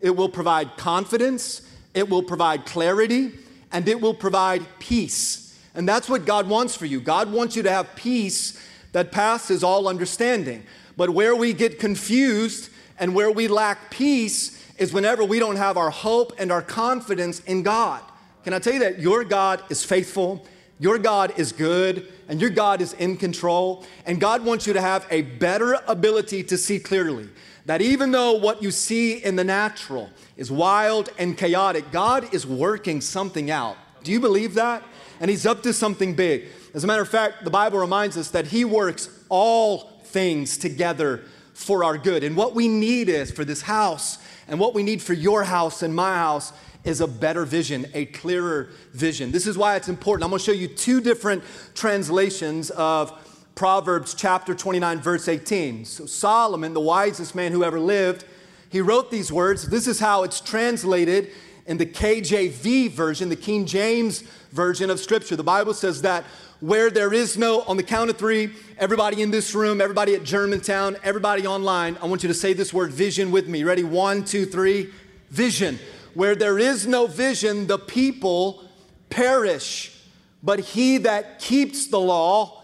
it 0.00 0.16
will 0.16 0.28
provide 0.28 0.76
confidence, 0.76 1.62
it 1.92 2.08
will 2.08 2.22
provide 2.22 2.64
clarity, 2.64 3.32
and 3.74 3.88
it 3.88 4.00
will 4.00 4.14
provide 4.14 4.62
peace. 4.78 5.58
And 5.74 5.86
that's 5.86 6.08
what 6.08 6.24
God 6.24 6.48
wants 6.48 6.76
for 6.76 6.86
you. 6.86 7.00
God 7.00 7.30
wants 7.32 7.56
you 7.56 7.64
to 7.64 7.70
have 7.70 7.96
peace 7.96 8.58
that 8.92 9.10
passes 9.10 9.64
all 9.64 9.88
understanding. 9.88 10.62
But 10.96 11.10
where 11.10 11.34
we 11.34 11.52
get 11.52 11.80
confused 11.80 12.70
and 13.00 13.16
where 13.16 13.32
we 13.32 13.48
lack 13.48 13.90
peace 13.90 14.64
is 14.78 14.92
whenever 14.92 15.24
we 15.24 15.40
don't 15.40 15.56
have 15.56 15.76
our 15.76 15.90
hope 15.90 16.32
and 16.38 16.52
our 16.52 16.62
confidence 16.62 17.40
in 17.40 17.64
God. 17.64 18.00
Can 18.44 18.52
I 18.52 18.60
tell 18.60 18.74
you 18.74 18.78
that 18.78 19.00
your 19.00 19.24
God 19.24 19.60
is 19.70 19.84
faithful, 19.84 20.46
your 20.78 20.98
God 20.98 21.36
is 21.36 21.50
good, 21.50 22.12
and 22.28 22.40
your 22.40 22.50
God 22.50 22.80
is 22.80 22.92
in 22.92 23.16
control? 23.16 23.84
And 24.06 24.20
God 24.20 24.44
wants 24.44 24.68
you 24.68 24.72
to 24.74 24.80
have 24.80 25.04
a 25.10 25.22
better 25.22 25.80
ability 25.88 26.44
to 26.44 26.56
see 26.56 26.78
clearly. 26.78 27.28
That 27.66 27.80
even 27.80 28.10
though 28.10 28.32
what 28.32 28.62
you 28.62 28.70
see 28.70 29.16
in 29.24 29.36
the 29.36 29.44
natural 29.44 30.10
is 30.36 30.50
wild 30.50 31.10
and 31.18 31.36
chaotic, 31.36 31.90
God 31.90 32.34
is 32.34 32.46
working 32.46 33.00
something 33.00 33.50
out. 33.50 33.76
Do 34.02 34.12
you 34.12 34.20
believe 34.20 34.54
that? 34.54 34.82
And 35.20 35.30
He's 35.30 35.46
up 35.46 35.62
to 35.62 35.72
something 35.72 36.14
big. 36.14 36.46
As 36.74 36.84
a 36.84 36.86
matter 36.86 37.02
of 37.02 37.08
fact, 37.08 37.44
the 37.44 37.50
Bible 37.50 37.78
reminds 37.78 38.16
us 38.16 38.30
that 38.30 38.48
He 38.48 38.64
works 38.64 39.08
all 39.28 40.00
things 40.04 40.58
together 40.58 41.22
for 41.54 41.84
our 41.84 41.96
good. 41.96 42.22
And 42.22 42.36
what 42.36 42.54
we 42.54 42.68
need 42.68 43.08
is 43.08 43.30
for 43.30 43.44
this 43.44 43.62
house, 43.62 44.18
and 44.48 44.60
what 44.60 44.74
we 44.74 44.82
need 44.82 45.00
for 45.00 45.14
your 45.14 45.44
house 45.44 45.82
and 45.82 45.94
my 45.94 46.16
house 46.16 46.52
is 46.84 47.00
a 47.00 47.06
better 47.06 47.46
vision, 47.46 47.86
a 47.94 48.04
clearer 48.06 48.68
vision. 48.92 49.32
This 49.32 49.46
is 49.46 49.56
why 49.56 49.76
it's 49.76 49.88
important. 49.88 50.24
I'm 50.24 50.30
going 50.30 50.38
to 50.38 50.44
show 50.44 50.52
you 50.52 50.68
two 50.68 51.00
different 51.00 51.42
translations 51.74 52.70
of 52.70 53.33
Proverbs 53.54 54.14
chapter 54.14 54.54
29, 54.54 55.00
verse 55.00 55.28
18. 55.28 55.84
So, 55.84 56.06
Solomon, 56.06 56.74
the 56.74 56.80
wisest 56.80 57.34
man 57.34 57.52
who 57.52 57.62
ever 57.62 57.78
lived, 57.78 58.24
he 58.68 58.80
wrote 58.80 59.10
these 59.10 59.30
words. 59.30 59.68
This 59.68 59.86
is 59.86 60.00
how 60.00 60.24
it's 60.24 60.40
translated 60.40 61.30
in 61.66 61.78
the 61.78 61.86
KJV 61.86 62.90
version, 62.90 63.28
the 63.28 63.36
King 63.36 63.64
James 63.64 64.22
version 64.50 64.90
of 64.90 64.98
Scripture. 64.98 65.36
The 65.36 65.44
Bible 65.44 65.72
says 65.72 66.02
that 66.02 66.24
where 66.60 66.90
there 66.90 67.12
is 67.12 67.36
no, 67.36 67.62
on 67.62 67.76
the 67.76 67.82
count 67.82 68.10
of 68.10 68.16
three, 68.16 68.50
everybody 68.78 69.22
in 69.22 69.30
this 69.30 69.54
room, 69.54 69.80
everybody 69.80 70.14
at 70.14 70.24
Germantown, 70.24 70.96
everybody 71.04 71.46
online, 71.46 71.96
I 72.02 72.06
want 72.06 72.22
you 72.22 72.28
to 72.28 72.34
say 72.34 72.52
this 72.52 72.72
word 72.72 72.90
vision 72.90 73.30
with 73.30 73.48
me. 73.48 73.64
Ready? 73.64 73.84
One, 73.84 74.24
two, 74.24 74.46
three. 74.46 74.90
Vision. 75.30 75.78
Where 76.14 76.34
there 76.34 76.58
is 76.58 76.86
no 76.86 77.06
vision, 77.06 77.66
the 77.66 77.78
people 77.78 78.64
perish. 79.10 79.96
But 80.42 80.60
he 80.60 80.98
that 80.98 81.38
keeps 81.38 81.86
the 81.86 82.00
law, 82.00 82.63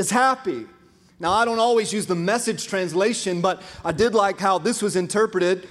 is 0.00 0.10
happy. 0.10 0.66
Now, 1.20 1.32
I 1.32 1.44
don't 1.44 1.58
always 1.58 1.92
use 1.92 2.06
the 2.06 2.14
message 2.14 2.66
translation, 2.66 3.42
but 3.42 3.62
I 3.84 3.92
did 3.92 4.14
like 4.14 4.40
how 4.40 4.58
this 4.58 4.80
was 4.80 4.96
interpreted. 4.96 5.68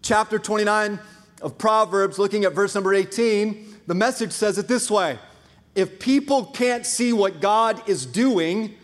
Chapter 0.00 0.38
29 0.38 1.00
of 1.42 1.58
Proverbs, 1.58 2.16
looking 2.18 2.44
at 2.44 2.54
verse 2.54 2.74
number 2.74 2.94
18, 2.94 3.80
the 3.88 3.94
message 3.94 4.30
says 4.30 4.56
it 4.56 4.68
this 4.68 4.90
way 4.90 5.18
If 5.74 5.98
people 5.98 6.46
can't 6.46 6.86
see 6.86 7.12
what 7.12 7.40
God 7.40 7.86
is 7.88 8.06
doing, 8.06 8.76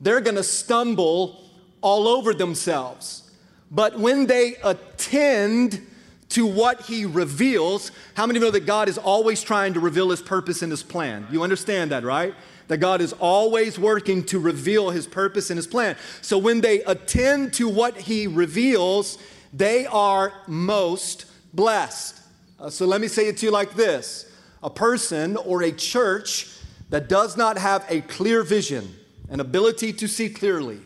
they're 0.00 0.20
going 0.20 0.36
to 0.36 0.44
stumble 0.44 1.42
all 1.80 2.06
over 2.06 2.32
themselves. 2.32 3.28
But 3.70 3.98
when 3.98 4.26
they 4.26 4.54
attend 4.62 5.84
to 6.28 6.46
what 6.46 6.82
He 6.82 7.04
reveals, 7.04 7.90
how 8.14 8.26
many 8.26 8.38
of 8.38 8.42
you 8.42 8.46
know 8.48 8.52
that 8.52 8.66
God 8.66 8.88
is 8.88 8.98
always 8.98 9.42
trying 9.42 9.74
to 9.74 9.80
reveal 9.80 10.10
His 10.10 10.22
purpose 10.22 10.62
and 10.62 10.70
His 10.70 10.84
plan? 10.84 11.26
You 11.32 11.42
understand 11.42 11.90
that, 11.90 12.04
right? 12.04 12.34
That 12.68 12.78
God 12.78 13.00
is 13.00 13.12
always 13.14 13.78
working 13.78 14.24
to 14.24 14.38
reveal 14.38 14.90
his 14.90 15.06
purpose 15.06 15.50
and 15.50 15.56
his 15.56 15.66
plan. 15.66 15.96
So 16.22 16.38
when 16.38 16.60
they 16.60 16.82
attend 16.82 17.52
to 17.54 17.68
what 17.68 17.96
he 17.96 18.26
reveals, 18.26 19.18
they 19.52 19.86
are 19.86 20.32
most 20.46 21.26
blessed. 21.54 22.20
Uh, 22.58 22.70
so 22.70 22.86
let 22.86 23.00
me 23.00 23.08
say 23.08 23.28
it 23.28 23.36
to 23.38 23.46
you 23.46 23.52
like 23.52 23.74
this 23.74 24.30
a 24.62 24.70
person 24.70 25.36
or 25.36 25.62
a 25.62 25.72
church 25.72 26.48
that 26.90 27.08
does 27.08 27.36
not 27.36 27.58
have 27.58 27.84
a 27.88 28.00
clear 28.02 28.42
vision, 28.42 28.94
an 29.28 29.40
ability 29.40 29.92
to 29.92 30.08
see 30.08 30.28
clearly, 30.28 30.80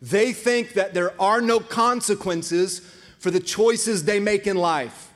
they 0.00 0.32
think 0.32 0.74
that 0.74 0.94
there 0.94 1.20
are 1.20 1.40
no 1.40 1.60
consequences 1.60 2.80
for 3.18 3.30
the 3.30 3.40
choices 3.40 4.04
they 4.04 4.20
make 4.20 4.46
in 4.46 4.56
life. 4.56 5.10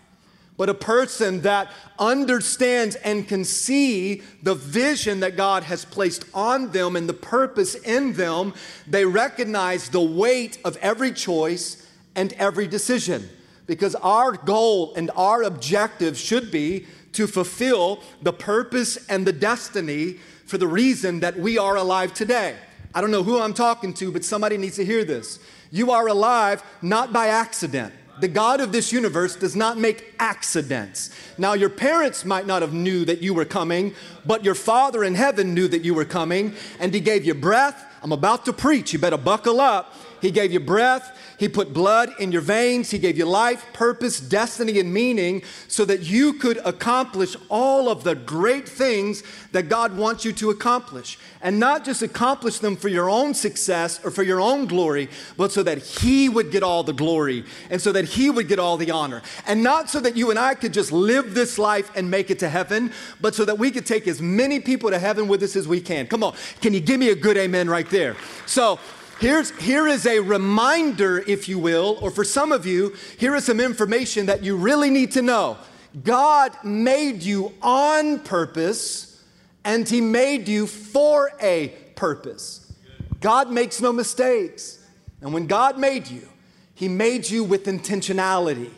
But 0.61 0.69
a 0.69 0.75
person 0.75 1.41
that 1.41 1.73
understands 1.99 2.95
and 2.97 3.27
can 3.27 3.47
see 3.47 4.21
the 4.43 4.55
vision 4.55 5.21
that 5.21 5.35
God 5.35 5.63
has 5.63 5.87
placed 5.87 6.27
on 6.35 6.71
them 6.71 6.97
and 6.97 7.09
the 7.09 7.15
purpose 7.15 7.77
in 7.77 8.13
them, 8.13 8.53
they 8.87 9.07
recognize 9.07 9.89
the 9.89 10.03
weight 10.03 10.59
of 10.63 10.77
every 10.83 11.13
choice 11.13 11.89
and 12.15 12.35
every 12.35 12.67
decision. 12.69 13.27
Because 13.65 13.95
our 13.95 14.33
goal 14.33 14.93
and 14.97 15.11
our 15.17 15.45
objective 15.45 16.19
should 16.19 16.51
be 16.51 16.85
to 17.13 17.27
fulfill 17.27 18.03
the 18.21 18.35
purpose 18.35 19.09
and 19.09 19.27
the 19.27 19.33
destiny 19.33 20.19
for 20.45 20.59
the 20.59 20.69
reason 20.69 21.21
that 21.21 21.39
we 21.39 21.57
are 21.57 21.77
alive 21.77 22.13
today. 22.13 22.55
I 22.95 23.01
don't 23.01 23.11
know 23.11 23.23
who 23.23 23.41
I'm 23.41 23.55
talking 23.55 23.95
to, 23.95 24.13
but 24.13 24.27
somebody 24.27 24.59
needs 24.59 24.77
to 24.77 24.85
hear 24.85 25.07
this. 25.07 25.39
You 25.71 25.91
are 25.93 26.09
alive 26.09 26.63
not 26.83 27.15
by 27.15 27.29
accident. 27.29 27.95
The 28.21 28.29
God 28.29 28.61
of 28.61 28.73
this 28.73 28.93
universe 28.93 29.37
does 29.37 29.57
not 29.57 29.79
make 29.79 30.15
accidents. 30.19 31.11
Now, 31.39 31.55
your 31.55 31.71
parents 31.71 32.25
might 32.25 32.47
not 32.47 32.63
have 32.63 32.75
knew 32.75 33.05
that 33.05 33.23
you 33.23 33.35
were 33.35 33.45
coming, 33.45 33.95
but 34.27 34.45
your 34.45 34.55
Father 34.55 35.05
in 35.05 35.15
heaven 35.15 35.55
knew 35.55 35.69
that 35.69 35.85
you 35.85 35.95
were 35.95 36.05
coming, 36.05 36.55
and 36.79 36.93
He 36.93 37.01
gave 37.01 37.25
you 37.25 37.35
breath. 37.35 37.85
I'm 38.03 38.13
about 38.13 38.45
to 38.47 38.53
preach. 38.53 38.93
You 38.93 38.99
better 38.99 39.19
buckle 39.19 39.61
up. 39.61 39.95
He 40.21 40.31
gave 40.31 40.53
you 40.53 40.61
breath. 40.61 41.17
He 41.41 41.49
put 41.49 41.73
blood 41.73 42.13
in 42.19 42.33
your 42.33 42.43
veins. 42.43 42.91
He 42.91 42.99
gave 42.99 43.17
you 43.17 43.25
life, 43.25 43.65
purpose, 43.73 44.21
destiny, 44.21 44.79
and 44.79 44.93
meaning 44.93 45.43
so 45.69 45.87
that 45.87 46.03
you 46.03 46.35
could 46.35 46.59
accomplish 46.67 47.35
all 47.49 47.89
of 47.89 48.05
the 48.05 48.15
great 48.15 48.69
things 48.69 49.23
that 49.53 49.71
God 49.71 49.97
wants 49.97 50.23
you 50.23 50.35
to 50.35 50.51
accomplish. 50.51 51.19
And 51.41 51.59
not 51.59 51.83
just 51.83 52.03
accomplish 52.03 52.59
them 52.59 52.77
for 52.77 52.89
your 52.89 53.09
own 53.09 53.33
success 53.33 54.05
or 54.05 54.11
for 54.11 54.23
your 54.23 54.39
own 54.39 54.67
glory, 54.67 55.09
but 55.39 55.51
so 55.51 55.63
that 55.63 55.79
He 55.79 56.29
would 56.29 56.51
get 56.51 56.63
all 56.63 56.83
the 56.83 56.93
glory 56.93 57.47
and 57.71 57.81
so 57.81 57.91
that 57.93 58.05
He 58.05 58.29
would 58.29 58.47
get 58.47 58.59
all 58.59 58.77
the 58.77 58.91
honor. 58.91 59.23
And 59.47 59.63
not 59.63 59.89
so 59.89 59.99
that 60.01 60.19
you 60.19 60.29
and 60.29 60.39
I 60.39 60.55
could 60.55 60.75
just 60.75 60.93
live 60.93 61.33
this 61.33 61.59
life 61.59 61.91
and 61.97 62.11
make 62.11 62.31
it 62.31 62.39
to 62.41 62.51
heaven, 62.51 62.93
but 63.19 63.35
so 63.35 63.47
that 63.47 63.59
we 63.59 63.71
could 63.71 63.87
take 63.87 64.07
as 64.07 64.21
many 64.21 64.61
people 64.61 64.91
to 64.91 64.99
heaven 64.99 65.27
with 65.27 65.43
us 65.43 65.57
as 65.57 65.67
we 65.67 65.81
can. 65.81 66.07
Come 66.07 66.23
on, 66.23 66.35
can 66.61 66.75
you 66.75 66.81
give 66.81 67.01
me 67.01 67.09
a 67.09 67.15
good 67.15 67.39
amen 67.39 67.71
right 67.71 67.89
there? 67.89 68.15
So, 68.45 68.79
Here's, 69.21 69.51
here 69.61 69.87
is 69.87 70.07
a 70.07 70.21
reminder, 70.21 71.19
if 71.19 71.47
you 71.47 71.59
will, 71.59 71.99
or 72.01 72.11
for 72.11 72.25
some 72.25 72.53
of 72.53 72.65
you, 72.65 72.97
here 73.19 73.35
is 73.35 73.45
some 73.45 73.61
information 73.61 74.25
that 74.27 74.43
you 74.43 74.57
really 74.57 74.89
need 74.89 75.11
to 75.11 75.21
know. 75.21 75.59
God 76.03 76.57
made 76.65 77.23
you 77.23 77.53
on 77.61 78.21
purpose, 78.21 79.23
and 79.63 79.87
He 79.87 80.01
made 80.01 80.49
you 80.49 80.67
for 80.67 81.33
a 81.39 81.69
purpose. 81.97 82.73
God 83.21 83.51
makes 83.51 83.83
no 83.83 83.93
mistakes. 83.93 84.83
And 85.21 85.35
when 85.35 85.47
God 85.47 85.79
made 85.79 86.09
you, 86.09 86.27
He 86.75 86.89
made 86.89 87.29
you 87.29 87.45
with 87.45 87.67
intentionality. 87.67 88.71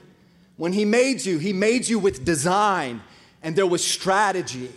When 0.56 0.72
He 0.72 0.84
made 0.84 1.24
you, 1.24 1.38
He 1.38 1.52
made 1.52 1.86
you 1.86 2.00
with 2.00 2.24
design, 2.24 3.00
and 3.44 3.54
there 3.54 3.64
was 3.64 3.84
strategy. 3.84 4.72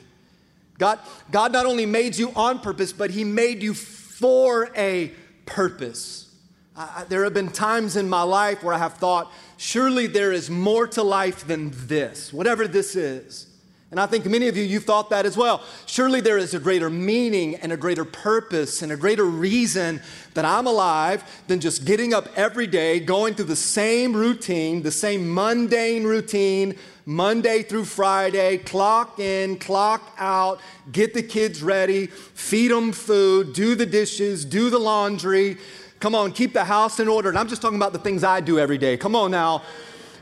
God, 0.77 0.99
God 1.31 1.53
not 1.53 1.65
only 1.65 1.87
made 1.87 2.15
you 2.15 2.31
on 2.35 2.59
purpose, 2.59 2.93
but 2.93 3.09
He 3.09 3.23
made 3.23 3.63
you 3.63 3.73
for 3.73 4.69
a 4.77 5.11
purpose. 5.45 6.33
I, 6.75 7.05
there 7.07 7.23
have 7.23 7.33
been 7.33 7.49
times 7.49 7.95
in 7.95 8.09
my 8.09 8.23
life 8.23 8.63
where 8.63 8.73
I 8.73 8.77
have 8.77 8.95
thought, 8.95 9.31
surely 9.57 10.07
there 10.07 10.31
is 10.31 10.49
more 10.49 10.87
to 10.87 11.03
life 11.03 11.47
than 11.47 11.71
this, 11.87 12.33
whatever 12.33 12.67
this 12.67 12.95
is. 12.95 13.47
And 13.91 13.99
I 13.99 14.07
think 14.07 14.25
many 14.25 14.49
of 14.49 14.57
you, 14.57 14.63
you've 14.63 14.83
thought 14.83 15.09
that 15.11 15.25
as 15.25 15.37
well. 15.37 15.63
Surely 15.85 16.19
there 16.19 16.37
is 16.37 16.53
a 16.53 16.59
greater 16.59 16.89
meaning 16.89 17.55
and 17.55 17.71
a 17.71 17.77
greater 17.77 18.03
purpose 18.03 18.81
and 18.81 18.91
a 18.91 18.97
greater 18.97 19.23
reason 19.23 20.01
that 20.33 20.43
I'm 20.43 20.67
alive 20.67 21.23
than 21.47 21.61
just 21.61 21.85
getting 21.85 22.13
up 22.13 22.27
every 22.35 22.67
day, 22.67 22.99
going 22.99 23.35
through 23.35 23.45
the 23.45 23.55
same 23.55 24.13
routine, 24.13 24.81
the 24.81 24.91
same 24.91 25.33
mundane 25.33 26.03
routine, 26.03 26.75
Monday 27.05 27.61
through 27.61 27.85
Friday, 27.85 28.57
clock 28.57 29.19
in, 29.19 29.57
clock 29.59 30.13
out, 30.17 30.59
get 30.91 31.13
the 31.13 31.21
kids 31.21 31.61
ready, 31.61 32.07
feed 32.07 32.71
them 32.71 32.91
food, 32.91 33.53
do 33.53 33.75
the 33.75 33.85
dishes, 33.85 34.43
do 34.43 34.71
the 34.71 34.79
laundry. 34.79 35.57
Come 35.99 36.15
on, 36.15 36.31
keep 36.31 36.53
the 36.53 36.65
house 36.65 36.99
in 36.99 37.07
order. 37.07 37.29
And 37.29 37.37
I'm 37.37 37.47
just 37.47 37.61
talking 37.61 37.77
about 37.77 37.93
the 37.93 37.99
things 37.99 38.23
I 38.23 38.41
do 38.41 38.59
every 38.59 38.79
day. 38.79 38.97
Come 38.97 39.15
on 39.15 39.31
now. 39.31 39.61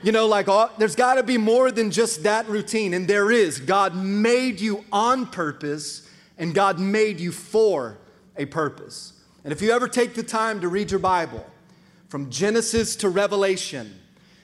You 0.01 0.11
know, 0.11 0.27
like 0.27 0.49
all, 0.49 0.69
there's 0.77 0.95
got 0.95 1.15
to 1.15 1.23
be 1.23 1.37
more 1.37 1.71
than 1.71 1.89
just 1.89 2.23
that 2.23 2.47
routine. 2.49 2.93
And 2.93 3.07
there 3.07 3.31
is. 3.31 3.59
God 3.59 3.95
made 3.95 4.59
you 4.59 4.83
on 4.91 5.25
purpose, 5.25 6.09
and 6.37 6.53
God 6.53 6.79
made 6.79 7.21
you 7.21 7.31
for 7.31 7.97
a 8.35 8.45
purpose. 8.45 9.13
And 9.45 9.53
if 9.53 9.61
you 9.61 9.71
ever 9.71 9.87
take 9.87 10.15
the 10.15 10.23
time 10.23 10.59
to 10.61 10.67
read 10.67 10.91
your 10.91 10.99
Bible, 10.99 11.45
from 12.09 12.29
Genesis 12.29 12.95
to 12.97 13.09
Revelation, 13.09 13.99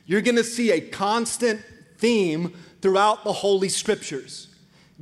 you're 0.06 0.22
going 0.22 0.38
to 0.38 0.44
see 0.44 0.72
a 0.72 0.82
constant 0.82 1.62
theme 2.00 2.54
throughout 2.82 3.24
the 3.24 3.34
Holy 3.34 3.70
Scriptures. 3.70 4.48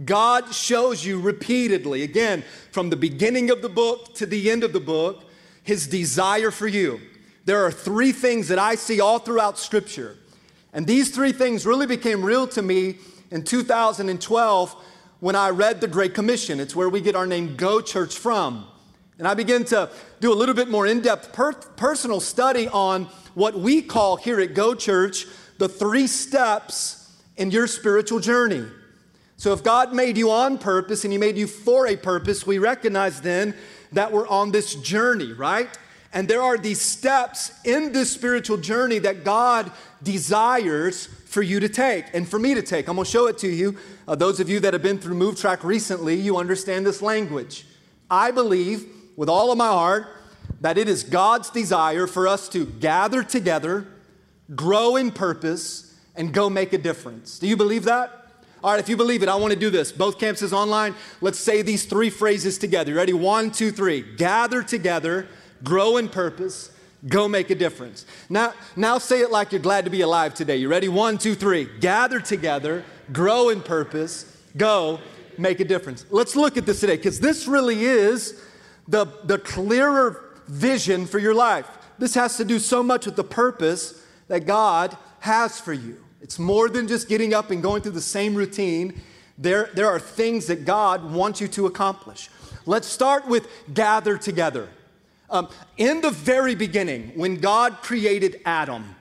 God 0.03 0.53
shows 0.53 1.03
you 1.05 1.19
repeatedly, 1.19 2.03
again, 2.03 2.43
from 2.71 2.89
the 2.89 2.95
beginning 2.95 3.49
of 3.49 3.61
the 3.61 3.69
book 3.69 4.13
to 4.15 4.25
the 4.25 4.51
end 4.51 4.63
of 4.63 4.73
the 4.73 4.79
book, 4.79 5.23
his 5.63 5.87
desire 5.87 6.51
for 6.51 6.67
you. 6.67 6.99
There 7.45 7.65
are 7.65 7.71
three 7.71 8.11
things 8.11 8.49
that 8.49 8.59
I 8.59 8.75
see 8.75 8.99
all 8.99 9.19
throughout 9.19 9.57
Scripture. 9.57 10.17
And 10.73 10.85
these 10.85 11.09
three 11.09 11.31
things 11.31 11.65
really 11.65 11.87
became 11.87 12.23
real 12.23 12.47
to 12.49 12.61
me 12.61 12.97
in 13.31 13.43
2012 13.43 14.75
when 15.19 15.35
I 15.35 15.49
read 15.49 15.81
the 15.81 15.87
Great 15.87 16.13
Commission. 16.13 16.59
It's 16.59 16.75
where 16.75 16.89
we 16.89 17.01
get 17.01 17.15
our 17.15 17.25
name 17.25 17.55
Go 17.55 17.81
Church 17.81 18.17
from. 18.17 18.67
And 19.17 19.27
I 19.27 19.33
began 19.33 19.63
to 19.65 19.89
do 20.19 20.31
a 20.31 20.35
little 20.35 20.53
bit 20.53 20.69
more 20.69 20.85
in 20.85 21.01
depth 21.01 21.33
per- 21.33 21.53
personal 21.53 22.19
study 22.19 22.67
on 22.67 23.05
what 23.33 23.57
we 23.57 23.81
call 23.81 24.17
here 24.17 24.39
at 24.39 24.53
Go 24.53 24.75
Church 24.75 25.25
the 25.57 25.69
three 25.69 26.07
steps 26.07 27.15
in 27.35 27.51
your 27.51 27.67
spiritual 27.67 28.19
journey. 28.19 28.65
So, 29.37 29.53
if 29.53 29.63
God 29.63 29.93
made 29.93 30.17
you 30.17 30.31
on 30.31 30.57
purpose 30.57 31.03
and 31.03 31.11
He 31.11 31.19
made 31.19 31.37
you 31.37 31.45
for 31.45 31.87
a 31.87 31.95
purpose, 31.95 32.47
we 32.47 32.57
recognize 32.57 33.21
then 33.21 33.55
that 33.91 34.11
we're 34.11 34.27
on 34.27 34.51
this 34.51 34.75
journey, 34.75 35.33
right? 35.33 35.69
And 36.13 36.27
there 36.27 36.41
are 36.41 36.57
these 36.57 36.81
steps 36.81 37.51
in 37.63 37.91
this 37.91 38.11
spiritual 38.11 38.57
journey 38.57 38.97
that 38.99 39.23
God 39.23 39.71
desires 40.01 41.05
for 41.05 41.41
you 41.41 41.59
to 41.59 41.69
take 41.69 42.05
and 42.13 42.27
for 42.27 42.39
me 42.39 42.55
to 42.55 42.61
take. 42.61 42.87
I'm 42.87 42.97
to 42.97 43.05
show 43.05 43.27
it 43.27 43.37
to 43.39 43.47
you. 43.47 43.77
Uh, 44.07 44.15
those 44.15 44.39
of 44.39 44.49
you 44.49 44.59
that 44.61 44.73
have 44.73 44.81
been 44.81 44.97
through 44.97 45.15
Move 45.15 45.39
Track 45.39 45.63
recently, 45.63 46.15
you 46.15 46.37
understand 46.37 46.85
this 46.85 47.01
language. 47.01 47.65
I 48.09 48.31
believe 48.31 48.85
with 49.15 49.29
all 49.29 49.51
of 49.51 49.57
my 49.57 49.67
heart 49.67 50.07
that 50.61 50.77
it 50.77 50.87
is 50.87 51.03
God's 51.03 51.49
desire 51.49 52.07
for 52.07 52.27
us 52.27 52.49
to 52.49 52.65
gather 52.65 53.21
together 53.21 53.87
grow 54.55 54.95
in 54.95 55.11
purpose, 55.11 55.87
and 56.15 56.33
go 56.33 56.49
make 56.49 56.73
a 56.73 56.77
difference. 56.77 57.39
Do 57.39 57.47
you 57.47 57.55
believe 57.55 57.83
that? 57.83 58.11
All 58.63 58.71
right, 58.71 58.79
if 58.79 58.89
you 58.89 58.97
believe 58.97 59.21
it, 59.21 59.29
I 59.29 59.35
want 59.35 59.53
to 59.53 59.59
do 59.59 59.69
this. 59.69 59.91
Both 59.91 60.17
campuses 60.17 60.51
online. 60.51 60.95
Let's 61.21 61.37
say 61.37 61.61
these 61.61 61.85
three 61.85 62.09
phrases 62.09 62.57
together. 62.57 62.91
You 62.91 62.97
ready? 62.97 63.13
One, 63.13 63.51
two, 63.51 63.71
three. 63.71 64.01
Gather 64.01 64.63
together, 64.63 65.27
grow 65.63 65.97
in 65.97 66.09
purpose, 66.09 66.71
go 67.07 67.27
make 67.27 67.51
a 67.51 67.55
difference. 67.55 68.05
Now, 68.29 68.53
now 68.75 68.97
say 68.97 69.21
it 69.21 69.31
like 69.31 69.51
you're 69.51 69.61
glad 69.61 69.85
to 69.85 69.91
be 69.91 70.01
alive 70.01 70.33
today. 70.33 70.57
You 70.57 70.69
ready? 70.69 70.89
One, 70.89 71.19
two, 71.19 71.35
three. 71.35 71.69
Gather 71.79 72.19
together, 72.19 72.83
grow 73.13 73.49
in 73.49 73.61
purpose, 73.61 74.35
go 74.57 74.99
make 75.37 75.59
a 75.59 75.65
difference. 75.65 76.05
Let's 76.09 76.35
look 76.35 76.57
at 76.57 76.65
this 76.65 76.79
today 76.79 76.97
because 76.97 77.19
this 77.19 77.47
really 77.47 77.85
is 77.85 78.43
the, 78.87 79.05
the 79.23 79.37
clearer 79.37 80.33
vision 80.47 81.05
for 81.05 81.19
your 81.19 81.35
life. 81.35 81.69
This 81.99 82.15
has 82.15 82.37
to 82.37 82.45
do 82.45 82.57
so 82.57 82.81
much 82.81 83.05
with 83.05 83.15
the 83.15 83.23
purpose 83.23 84.03
that 84.27 84.45
God 84.45 84.97
has 85.19 85.59
for 85.59 85.73
you. 85.73 86.03
It's 86.21 86.39
more 86.39 86.69
than 86.69 86.87
just 86.87 87.07
getting 87.07 87.33
up 87.33 87.51
and 87.51 87.61
going 87.61 87.81
through 87.81 87.93
the 87.93 88.01
same 88.01 88.35
routine. 88.35 89.01
There, 89.37 89.69
there 89.73 89.87
are 89.87 89.99
things 89.99 90.47
that 90.47 90.65
God 90.65 91.11
wants 91.11 91.39
you 91.39 91.47
to 91.49 91.65
accomplish. 91.65 92.29
Let's 92.65 92.87
start 92.87 93.27
with 93.27 93.47
gather 93.73 94.17
together. 94.17 94.69
Um, 95.29 95.49
in 95.77 96.01
the 96.01 96.09
very 96.09 96.55
beginning, 96.55 97.11
when 97.15 97.37
God 97.37 97.77
created 97.81 98.41
Adam, 98.45 98.95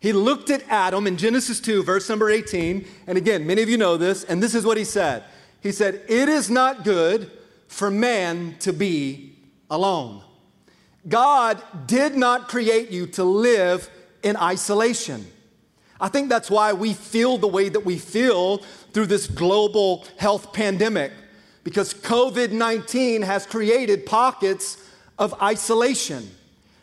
he 0.00 0.12
looked 0.12 0.50
at 0.50 0.64
Adam 0.68 1.06
in 1.06 1.16
Genesis 1.16 1.60
2, 1.60 1.82
verse 1.82 2.08
number 2.08 2.30
18. 2.30 2.86
And 3.06 3.16
again, 3.16 3.46
many 3.46 3.62
of 3.62 3.68
you 3.68 3.76
know 3.76 3.96
this, 3.96 4.24
and 4.24 4.42
this 4.42 4.54
is 4.54 4.64
what 4.64 4.76
he 4.76 4.84
said 4.84 5.24
He 5.60 5.72
said, 5.72 6.02
It 6.08 6.28
is 6.28 6.50
not 6.50 6.84
good 6.84 7.30
for 7.68 7.90
man 7.90 8.56
to 8.60 8.72
be 8.72 9.36
alone. 9.70 10.22
God 11.08 11.62
did 11.86 12.14
not 12.14 12.48
create 12.48 12.90
you 12.90 13.06
to 13.08 13.24
live 13.24 13.90
in 14.22 14.36
isolation. 14.36 15.26
I 16.00 16.08
think 16.08 16.28
that's 16.28 16.50
why 16.50 16.72
we 16.72 16.94
feel 16.94 17.38
the 17.38 17.48
way 17.48 17.68
that 17.68 17.84
we 17.84 17.98
feel 17.98 18.58
through 18.92 19.06
this 19.06 19.26
global 19.26 20.04
health 20.16 20.52
pandemic, 20.52 21.12
because 21.64 21.94
COVID 21.94 22.50
19 22.50 23.22
has 23.22 23.46
created 23.46 24.04
pockets 24.06 24.84
of 25.18 25.40
isolation. 25.40 26.28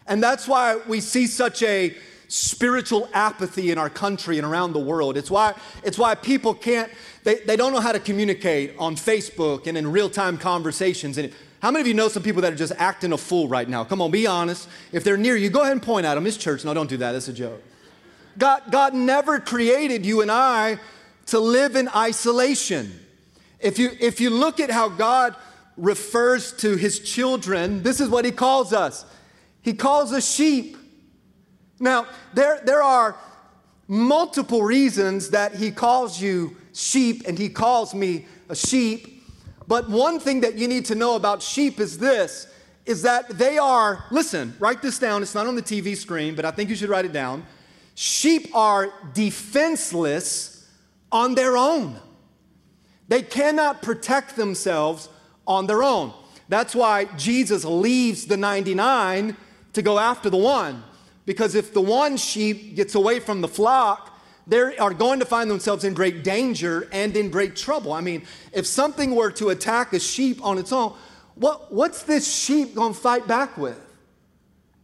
And 0.08 0.24
that's 0.24 0.48
why 0.48 0.79
we 0.88 1.01
see 1.01 1.27
such 1.27 1.62
a 1.63 1.96
spiritual 2.29 3.10
apathy 3.13 3.72
in 3.72 3.77
our 3.77 3.89
country 3.89 4.38
and 4.38 4.48
around 4.48 4.74
the 4.74 4.79
world. 4.79 5.17
It's 5.17 5.31
why, 5.31 5.53
it's 5.84 5.98
why 5.98 6.15
people 6.15 6.53
can't, 6.53 6.91
they, 7.24 7.36
they 7.36 7.55
don't 7.55 7.74
know 7.74 7.79
how 7.79 7.91
to 7.91 8.00
communicate 8.00 8.75
on 8.79 8.96
Facebook 8.96 9.67
and 9.67 9.77
in 9.77 9.91
real 9.91 10.10
time 10.10 10.38
conversations. 10.38 11.17
And 11.17 11.34
how 11.61 11.71
many 11.71 11.81
of 11.81 11.87
you 11.87 11.93
know 11.93 12.07
some 12.07 12.23
people 12.23 12.41
that 12.43 12.53
are 12.53 12.57
just 12.57 12.73
acting 12.77 13.11
a 13.11 13.17
fool 13.17 13.47
right 13.47 13.67
now? 13.67 13.83
Come 13.83 14.01
on, 14.01 14.11
be 14.11 14.25
honest. 14.25 14.69
If 14.91 15.03
they're 15.03 15.17
near 15.17 15.35
you, 15.35 15.49
go 15.49 15.61
ahead 15.61 15.73
and 15.73 15.81
point 15.81 16.05
at 16.05 16.15
them. 16.15 16.25
It's 16.25 16.37
church. 16.37 16.63
No, 16.63 16.73
don't 16.73 16.89
do 16.89 16.97
that. 16.97 17.15
It's 17.15 17.27
a 17.27 17.33
joke. 17.33 17.61
God, 18.37 18.63
God 18.71 18.93
never 18.93 19.39
created 19.39 20.05
you 20.05 20.21
and 20.21 20.31
I 20.31 20.79
to 21.27 21.39
live 21.39 21.75
in 21.75 21.89
isolation. 21.89 22.97
If 23.59 23.77
you, 23.77 23.91
if 23.99 24.21
you 24.21 24.29
look 24.29 24.59
at 24.59 24.71
how 24.71 24.87
God 24.89 25.35
refers 25.75 26.53
to 26.57 26.75
his 26.75 26.99
children, 26.99 27.83
this 27.83 27.99
is 27.99 28.09
what 28.09 28.23
he 28.23 28.31
calls 28.31 28.71
us. 28.71 29.05
He 29.61 29.73
calls 29.73 30.13
us 30.13 30.29
sheep. 30.29 30.77
Now, 31.79 32.07
there, 32.33 32.61
there 32.63 32.81
are 32.81 33.17
multiple 33.87 34.63
reasons 34.63 35.31
that 35.31 35.55
he 35.55 35.71
calls 35.71 36.21
you 36.21 36.55
sheep 36.73 37.23
and 37.27 37.37
he 37.37 37.49
calls 37.49 37.93
me 37.93 38.25
a 38.47 38.55
sheep. 38.55 39.18
But 39.69 39.88
one 39.88 40.19
thing 40.19 40.41
that 40.41 40.55
you 40.55 40.67
need 40.67 40.85
to 40.85 40.95
know 40.95 41.15
about 41.15 41.43
sheep 41.43 41.79
is 41.79 41.99
this 41.99 42.47
is 42.88 43.03
that 43.03 43.29
they 43.29 43.59
are, 43.59 44.03
listen, 44.09 44.55
write 44.57 44.81
this 44.81 44.97
down. 44.97 45.21
It's 45.21 45.35
not 45.35 45.45
on 45.45 45.55
the 45.55 45.61
TV 45.61 45.95
screen, 45.95 46.33
but 46.33 46.43
I 46.43 46.49
think 46.49 46.71
you 46.71 46.75
should 46.75 46.89
write 46.89 47.05
it 47.05 47.13
down. 47.13 47.45
Sheep 47.93 48.49
are 48.55 48.91
defenseless 49.13 50.67
on 51.11 51.35
their 51.35 51.55
own. 51.55 51.97
They 53.09 53.21
cannot 53.21 53.83
protect 53.83 54.35
themselves 54.35 55.07
on 55.45 55.67
their 55.67 55.83
own. 55.83 56.13
That's 56.47 56.73
why 56.73 57.05
Jesus 57.15 57.63
leaves 57.63 58.25
the 58.25 58.38
99 58.38 59.38
to 59.73 59.81
go 59.83 59.99
after 59.99 60.31
the 60.31 60.38
one. 60.38 60.83
Because 61.27 61.53
if 61.53 61.75
the 61.75 61.81
one 61.81 62.17
sheep 62.17 62.75
gets 62.75 62.95
away 62.95 63.19
from 63.19 63.41
the 63.41 63.47
flock, 63.47 64.08
they 64.49 64.77
are 64.77 64.93
going 64.93 65.19
to 65.19 65.25
find 65.25 65.49
themselves 65.49 65.83
in 65.83 65.93
great 65.93 66.23
danger 66.23 66.87
and 66.91 67.15
in 67.15 67.29
great 67.29 67.55
trouble. 67.55 67.93
I 67.93 68.01
mean, 68.01 68.23
if 68.51 68.65
something 68.65 69.15
were 69.15 69.31
to 69.33 69.49
attack 69.49 69.93
a 69.93 69.99
sheep 69.99 70.43
on 70.43 70.57
its 70.57 70.73
own, 70.73 70.95
what, 71.35 71.71
what's 71.71 72.03
this 72.03 72.31
sheep 72.31 72.73
going 72.73 72.93
to 72.93 72.99
fight 72.99 73.27
back 73.27 73.57
with? 73.57 73.79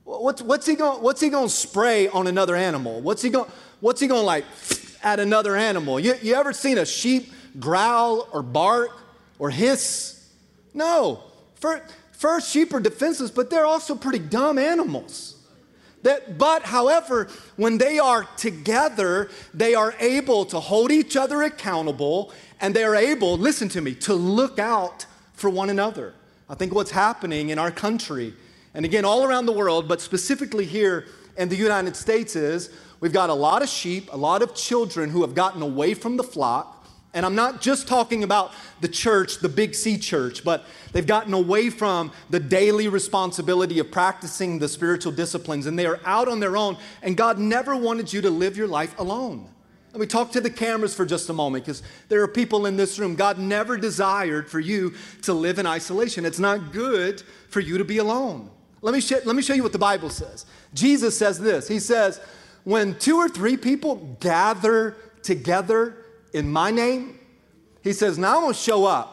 What's, 0.03 0.41
what's 0.41 0.67
he 0.67 0.75
going 0.75 1.01
what's 1.01 1.19
he 1.19 1.29
going 1.29 1.47
to 1.47 1.53
spray 1.53 2.07
on 2.07 2.27
another 2.27 2.55
animal? 2.55 3.01
What's 3.01 3.23
he 3.23 3.31
going 3.31 3.49
what's 3.79 3.99
he 3.99 4.07
going 4.07 4.21
to 4.21 4.25
like 4.25 4.45
at 5.03 5.19
another 5.19 5.55
animal? 5.55 5.99
You, 5.99 6.13
you 6.21 6.35
ever 6.35 6.53
seen 6.53 6.77
a 6.77 6.85
sheep 6.85 7.33
growl 7.59 8.29
or 8.31 8.43
bark 8.43 8.91
or 9.39 9.49
hiss? 9.49 10.29
No. 10.75 11.23
First, 11.55 11.91
first, 12.11 12.51
sheep 12.51 12.71
are 12.75 12.79
defenseless, 12.79 13.31
but 13.31 13.49
they're 13.49 13.65
also 13.65 13.95
pretty 13.95 14.19
dumb 14.19 14.59
animals. 14.59 15.34
That, 16.05 16.37
but, 16.37 16.61
however, 16.61 17.27
when 17.55 17.79
they 17.79 17.97
are 17.97 18.25
together, 18.37 19.31
they 19.55 19.73
are 19.73 19.95
able 19.99 20.45
to 20.45 20.59
hold 20.59 20.91
each 20.91 21.17
other 21.17 21.41
accountable 21.41 22.31
and 22.61 22.75
they 22.75 22.83
are 22.83 22.95
able, 22.95 23.39
listen 23.39 23.69
to 23.69 23.81
me, 23.81 23.95
to 23.95 24.13
look 24.13 24.59
out 24.59 25.07
for 25.33 25.49
one 25.49 25.71
another. 25.71 26.13
I 26.47 26.53
think 26.53 26.75
what's 26.75 26.91
happening 26.91 27.49
in 27.49 27.57
our 27.57 27.71
country, 27.71 28.35
and 28.75 28.85
again, 28.85 29.03
all 29.03 29.25
around 29.25 29.47
the 29.47 29.51
world, 29.51 29.87
but 29.87 29.99
specifically 29.99 30.63
here 30.63 31.07
in 31.37 31.49
the 31.49 31.55
United 31.55 31.95
States, 31.95 32.35
is 32.35 32.69
we've 32.99 33.11
got 33.11 33.31
a 33.31 33.33
lot 33.33 33.63
of 33.63 33.67
sheep, 33.67 34.07
a 34.13 34.17
lot 34.17 34.43
of 34.43 34.53
children 34.53 35.09
who 35.09 35.21
have 35.23 35.33
gotten 35.33 35.63
away 35.63 35.95
from 35.95 36.17
the 36.17 36.23
flock 36.23 36.74
and 37.15 37.25
I'm 37.25 37.33
not 37.33 37.61
just 37.61 37.87
talking 37.87 38.23
about 38.23 38.53
the 38.81 38.89
church, 38.89 39.39
the 39.39 39.47
big 39.47 39.73
C 39.73 39.97
church, 39.97 40.43
but 40.43 40.65
they've 40.91 41.07
gotten 41.07 41.33
away 41.33 41.69
from 41.69 42.11
the 42.29 42.41
daily 42.41 42.89
responsibility 42.89 43.79
of 43.79 43.89
practicing 43.89 44.59
the 44.59 44.67
spiritual 44.67 45.13
disciplines 45.13 45.65
and 45.65 45.79
they 45.79 45.85
are 45.85 46.01
out 46.03 46.27
on 46.27 46.41
their 46.41 46.57
own. 46.57 46.77
And 47.01 47.15
God 47.15 47.39
never 47.39 47.73
wanted 47.73 48.11
you 48.11 48.21
to 48.21 48.29
live 48.29 48.57
your 48.57 48.67
life 48.67 48.99
alone. 48.99 49.49
Let 49.93 50.01
me 50.01 50.07
talk 50.07 50.33
to 50.33 50.41
the 50.41 50.49
cameras 50.49 50.93
for 50.93 51.05
just 51.05 51.29
a 51.29 51.33
moment 51.33 51.63
because 51.63 51.81
there 52.09 52.21
are 52.21 52.27
people 52.27 52.65
in 52.65 52.75
this 52.75 52.99
room. 52.99 53.15
God 53.15 53.39
never 53.39 53.77
desired 53.77 54.49
for 54.51 54.59
you 54.59 54.93
to 55.21 55.33
live 55.33 55.57
in 55.57 55.65
isolation. 55.65 56.25
It's 56.25 56.37
not 56.37 56.73
good 56.73 57.23
for 57.47 57.61
you 57.61 57.77
to 57.77 57.85
be 57.85 57.99
alone. 57.99 58.49
Let 58.81 58.93
me, 58.93 58.99
sh- 58.99 59.23
let 59.23 59.37
me 59.37 59.41
show 59.41 59.53
you 59.53 59.63
what 59.63 59.71
the 59.71 59.79
Bible 59.79 60.09
says. 60.09 60.45
Jesus 60.73 61.17
says 61.17 61.39
this 61.39 61.69
He 61.69 61.79
says, 61.79 62.19
When 62.65 62.99
two 62.99 63.15
or 63.15 63.29
three 63.29 63.55
people 63.55 64.17
gather 64.19 64.97
together, 65.23 66.04
in 66.35 66.51
my 66.51 66.69
name, 66.69 67.19
he 67.81 67.93
says, 67.93 68.17
Now 68.17 68.35
I'm 68.35 68.41
going 68.43 68.53
to 68.53 68.59
show 68.59 68.85
up. 68.85 69.11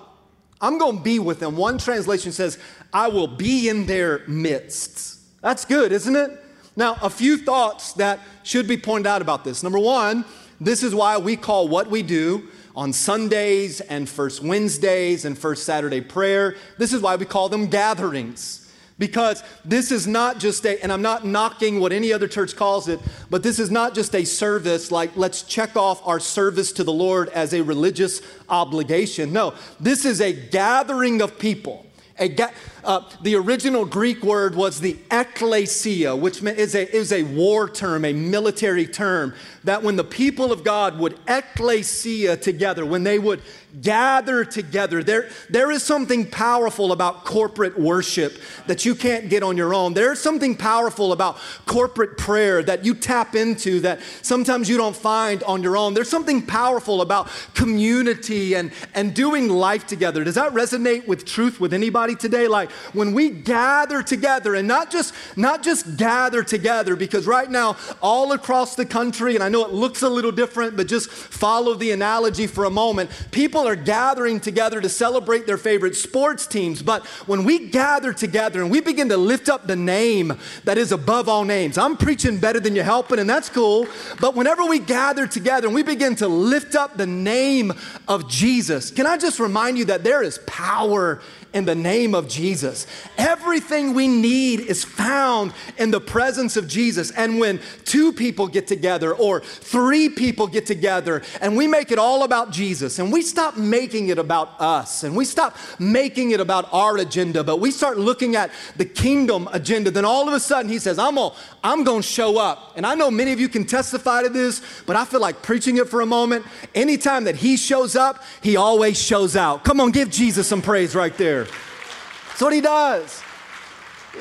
I'm 0.61 0.79
going 0.79 0.99
to 0.99 1.03
be 1.03 1.19
with 1.19 1.41
them. 1.41 1.57
One 1.57 1.79
translation 1.79 2.33
says, 2.33 2.59
I 2.93 3.09
will 3.09 3.27
be 3.27 3.69
in 3.69 3.87
their 3.87 4.27
midst. 4.29 5.19
That's 5.41 5.65
good, 5.65 5.93
isn't 5.93 6.15
it? 6.15 6.39
Now, 6.77 6.97
a 7.03 7.11
few 7.11 7.37
thoughts 7.37 7.95
that 7.95 8.21
should 8.45 8.69
be 8.69 8.77
pointed 8.77 9.09
out 9.09 9.23
about 9.23 9.45
this. 9.45 9.63
Number 9.63 9.79
one, 9.79 10.25
this 10.61 10.83
is 10.83 10.95
why 10.95 11.19
we 11.19 11.37
call 11.37 11.69
what 11.69 11.91
we 11.91 12.03
do 12.03 12.49
on 12.75 12.93
Sundays 12.93 13.81
and 13.81 14.09
First 14.09 14.43
Wednesdays 14.43 15.25
and 15.25 15.37
First 15.37 15.65
Saturday 15.65 16.01
prayer, 16.01 16.57
this 16.79 16.93
is 16.93 17.03
why 17.03 17.17
we 17.17 17.27
call 17.27 17.49
them 17.49 17.67
gatherings 17.67 18.62
because 19.03 19.43
this 19.65 19.91
is 19.91 20.07
not 20.07 20.39
just 20.39 20.65
a, 20.65 20.81
and 20.81 20.93
I'm 20.93 21.03
not 21.03 21.27
knocking 21.27 21.81
what 21.81 21.93
any 21.93 22.13
other 22.13 22.29
church 22.29 22.55
calls 22.55 22.87
it, 22.87 23.01
but 23.31 23.43
this 23.43 23.59
is 23.59 23.69
not 23.69 23.97
just 23.97 24.15
a 24.15 24.25
service 24.25 24.93
like 24.93 25.17
let's 25.17 25.43
check 25.43 25.77
off 25.77 26.07
our 26.07 26.21
service 26.21 26.71
to 26.75 26.85
the 26.85 26.93
Lord 26.93 27.29
as 27.31 27.53
a 27.53 27.63
religious 27.63 28.23
obligation. 28.49 29.33
No, 29.33 29.55
this 29.81 30.05
is 30.05 30.21
a 30.21 30.33
gathering 30.33 31.21
of 31.21 31.37
people. 31.37 31.85
A 32.17 32.29
ga- 32.29 32.53
uh, 32.85 33.03
the 33.21 33.37
original 33.37 33.85
Greek 33.85 34.23
word 34.23 34.55
was 34.55 34.81
the 34.81 34.95
ekklesia, 35.11 36.19
which 36.19 36.43
is 36.43 36.75
a, 36.75 36.95
is 36.95 37.13
a 37.13 37.23
war 37.23 37.69
term, 37.69 38.05
a 38.05 38.13
military 38.13 38.87
term, 38.87 39.35
that 39.65 39.83
when 39.83 39.97
the 39.97 40.05
people 40.05 40.53
of 40.53 40.65
God 40.65 40.99
would 40.99 41.17
ekklesia 41.27 42.41
together, 42.41 42.85
when 42.85 43.05
they 43.05 43.19
would 43.19 43.43
gather 43.81 44.45
together. 44.45 45.03
There, 45.03 45.31
there 45.49 45.71
is 45.71 45.83
something 45.83 46.29
powerful 46.29 46.93
about 46.93 47.25
corporate 47.25 47.79
worship 47.79 48.39
that 48.67 48.85
you 48.85 48.95
can't 48.95 49.31
get 49.31 49.43
on 49.43 49.57
your 49.57 49.73
own. 49.73 49.95
There's 49.95 50.21
something 50.21 50.57
powerful 50.57 51.13
about 51.13 51.39
corporate 51.65 52.19
prayer 52.19 52.63
that 52.65 52.85
you 52.85 52.95
tap 52.95 53.35
into 53.35 53.81
that 53.81 54.01
sometimes 54.21 54.69
you 54.69 54.77
don't 54.77 54.97
find 54.97 55.43
on 55.45 55.63
your 55.63 55.77
own. 55.77 55.95
There's 55.95 56.11
something 56.11 56.45
powerful 56.45 57.01
about 57.01 57.31
community 57.55 58.55
and, 58.55 58.73
and 58.95 59.15
doing 59.15 59.49
life 59.49 59.87
together. 59.87 60.23
Does 60.25 60.35
that 60.35 60.53
resonate 60.53 61.07
with 61.07 61.25
truth 61.25 61.61
with 61.61 61.73
anybody 61.73 62.15
today? 62.15 62.49
Like 62.49 62.71
when 62.93 63.13
we 63.13 63.31
gather 63.31 64.03
together 64.03 64.55
and 64.55 64.67
not 64.69 64.91
just, 64.91 65.15
not 65.37 65.63
just 65.63 65.97
gather 65.97 66.43
together, 66.43 66.97
because 66.97 67.27
right 67.27 67.51
now, 67.51 67.77
all 68.01 68.33
across 68.33 68.75
the 68.75 68.87
country, 68.87 69.35
and 69.35 69.45
I 69.45 69.49
know 69.49 69.65
it 69.65 69.73
looks 69.73 70.03
a 70.03 70.09
little 70.09 70.33
different, 70.33 70.77
but 70.77 70.87
just 70.87 71.11
follow 71.11 71.75
the 71.75 71.91
analogy 71.91 72.47
for 72.47 72.65
a 72.65 72.71
moment, 72.71 73.11
people 73.31 73.67
are 73.67 73.77
gathering 73.77 74.41
together 74.41 74.81
to 74.81 74.89
celebrate 74.89 75.47
their 75.47 75.59
favorite 75.59 75.97
sports 75.97 76.47
teams, 76.47 76.83
but 76.83 77.07
when 77.27 77.45
we 77.45 77.69
gather 77.69 78.13
together 78.13 78.63
and 78.63 78.71
we 78.71 78.81
begin 78.81 79.09
to 79.09 79.17
lift 79.17 79.49
up 79.49 79.67
the 79.67 79.77
name 79.77 80.39
that 80.65 80.79
is 80.79 80.93
above 80.93 81.29
all 81.29 81.45
names, 81.45 81.79
I'm 81.79 81.97
preaching 81.97 82.39
better 82.39 82.61
than 82.61 82.75
you're 82.75 82.85
helping, 82.85 83.19
and 83.19 83.29
that's 83.29 83.49
cool. 83.49 83.87
But 84.21 84.35
whenever 84.35 84.65
we 84.65 84.79
gather 84.79 85.27
together 85.27 85.67
and 85.67 85.75
we 85.75 85.83
begin 85.83 86.17
to 86.17 86.29
lift 86.29 86.75
up 86.75 86.97
the 86.97 87.07
name 87.07 87.73
of 88.09 88.29
Jesus, 88.29 88.91
can 88.91 89.07
I 89.07 89.17
just 89.17 89.41
remind 89.41 89.79
you 89.79 89.85
that 89.87 90.05
there 90.05 90.23
is 90.23 90.39
power 90.47 91.21
in 91.53 91.65
the 91.65 91.75
name 91.75 92.15
of 92.15 92.29
Jesus. 92.29 92.87
Everything 93.19 93.95
we 93.95 94.09
need 94.09 94.61
is 94.61 94.85
found 94.85 95.53
in 95.79 95.91
the 95.91 96.01
presence 96.01 96.57
of 96.57 96.67
Jesus. 96.67 97.11
And 97.11 97.39
when 97.39 97.61
two 97.85 98.13
people 98.13 98.49
get 98.49 98.67
together 98.67 99.15
or 99.15 99.41
three 99.41 100.09
people 100.09 100.47
get 100.47 100.67
together 100.67 101.23
and 101.41 101.57
we 101.57 101.67
make 101.67 101.91
it 101.91 101.99
all 101.99 102.25
about 102.25 102.51
Jesus 102.51 102.99
and 102.99 103.13
we 103.13 103.23
stop 103.23 103.57
making 103.57 104.09
it 104.09 104.19
about 104.19 104.61
us 104.61 105.05
and 105.05 105.15
we 105.15 105.25
stop 105.25 105.57
making 105.79 106.31
it 106.31 106.41
about 106.41 106.73
our 106.73 106.97
agenda, 106.99 107.45
but 107.45 107.59
we 107.59 107.71
start 107.71 107.99
looking 107.99 108.35
at 108.37 108.51
the 108.77 108.85
kingdom 108.85 109.49
agenda, 109.53 109.91
then 109.91 110.05
all 110.05 110.27
of 110.27 110.35
a 110.35 110.41
sudden 110.41 110.71
he 110.71 110.79
says, 110.79 110.99
I'm 110.99 111.17
gonna, 111.17 111.35
I'm 111.63 111.85
gonna 111.85 112.03
show 112.03 112.39
up. 112.39 112.73
And 112.77 112.87
I 112.87 112.95
know 112.95 113.11
many 113.11 113.33
of 113.33 113.41
you 113.41 113.49
can 113.49 113.65
testify 113.65 114.23
to 114.23 114.29
this, 114.29 114.63
but 114.87 114.97
I 114.97 115.05
feel 115.05 115.21
like 115.21 115.43
preaching 115.43 115.77
it 115.77 115.89
for 115.89 116.01
a 116.01 116.07
moment. 116.07 116.47
Anytime 116.75 117.25
that 117.25 117.37
he 117.37 117.57
shows 117.57 117.95
up, 117.97 118.23
he 118.41 118.57
always 118.57 119.01
shows 119.01 119.37
out. 119.37 119.65
Come 119.65 119.81
on, 119.81 119.91
give 119.91 120.11
Jesus 120.11 120.47
some 120.47 120.63
praise 120.63 120.95
right 120.95 121.17
there. 121.19 121.42
That's 121.45 122.41
what 122.41 122.53
he 122.53 122.61
does. 122.61 123.23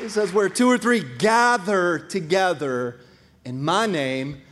He 0.00 0.08
says, 0.08 0.32
Where 0.32 0.48
two 0.48 0.70
or 0.70 0.78
three 0.78 1.02
gather 1.18 1.98
together 1.98 3.00
in 3.44 3.62
my 3.62 3.86
name, 3.86 4.42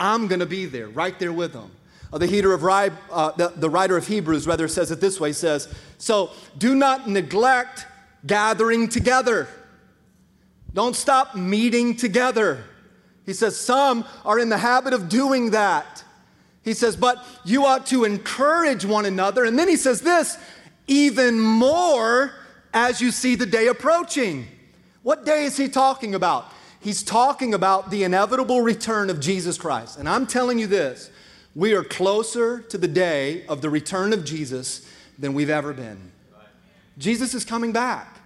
I'm 0.00 0.26
going 0.28 0.40
to 0.40 0.46
be 0.46 0.66
there, 0.66 0.88
right 0.88 1.18
there 1.18 1.32
with 1.32 1.52
them. 1.52 1.70
Uh, 2.12 2.18
the, 2.18 2.54
of, 2.54 2.64
uh, 2.64 3.32
the, 3.32 3.52
the 3.54 3.68
writer 3.68 3.96
of 3.96 4.06
Hebrews 4.06 4.46
rather 4.46 4.66
says 4.66 4.90
it 4.90 5.00
this 5.00 5.20
way 5.20 5.32
says, 5.32 5.72
So 5.98 6.30
do 6.56 6.74
not 6.74 7.08
neglect 7.08 7.86
gathering 8.26 8.88
together. 8.88 9.48
Don't 10.72 10.96
stop 10.96 11.34
meeting 11.34 11.96
together. 11.96 12.64
He 13.26 13.34
says, 13.34 13.58
Some 13.58 14.06
are 14.24 14.38
in 14.38 14.48
the 14.48 14.58
habit 14.58 14.94
of 14.94 15.08
doing 15.08 15.50
that. 15.50 16.02
He 16.62 16.72
says, 16.72 16.96
But 16.96 17.22
you 17.44 17.66
ought 17.66 17.86
to 17.86 18.04
encourage 18.04 18.86
one 18.86 19.04
another. 19.04 19.44
And 19.44 19.58
then 19.58 19.68
he 19.68 19.76
says 19.76 20.00
this 20.00 20.38
even 20.88 21.38
more 21.38 22.32
as 22.74 23.00
you 23.00 23.10
see 23.10 23.36
the 23.36 23.46
day 23.46 23.68
approaching. 23.68 24.46
What 25.02 25.24
day 25.24 25.44
is 25.44 25.56
he 25.56 25.68
talking 25.68 26.14
about? 26.14 26.52
he's 26.80 27.02
talking 27.02 27.54
about 27.54 27.90
the 27.90 28.04
inevitable 28.04 28.60
return 28.60 29.10
of 29.10 29.20
Jesus 29.20 29.58
Christ. 29.58 29.98
And 29.98 30.08
I'm 30.08 30.26
telling 30.26 30.58
you 30.58 30.66
this 30.66 31.10
we 31.54 31.74
are 31.74 31.82
closer 31.82 32.60
to 32.60 32.78
the 32.78 32.88
day 32.88 33.44
of 33.46 33.62
the 33.62 33.70
return 33.70 34.12
of 34.12 34.24
Jesus 34.24 34.88
than 35.18 35.34
we've 35.34 35.50
ever 35.50 35.72
been. 35.72 36.12
Jesus 36.98 37.34
is 37.34 37.44
coming 37.44 37.72
back. 37.72 38.18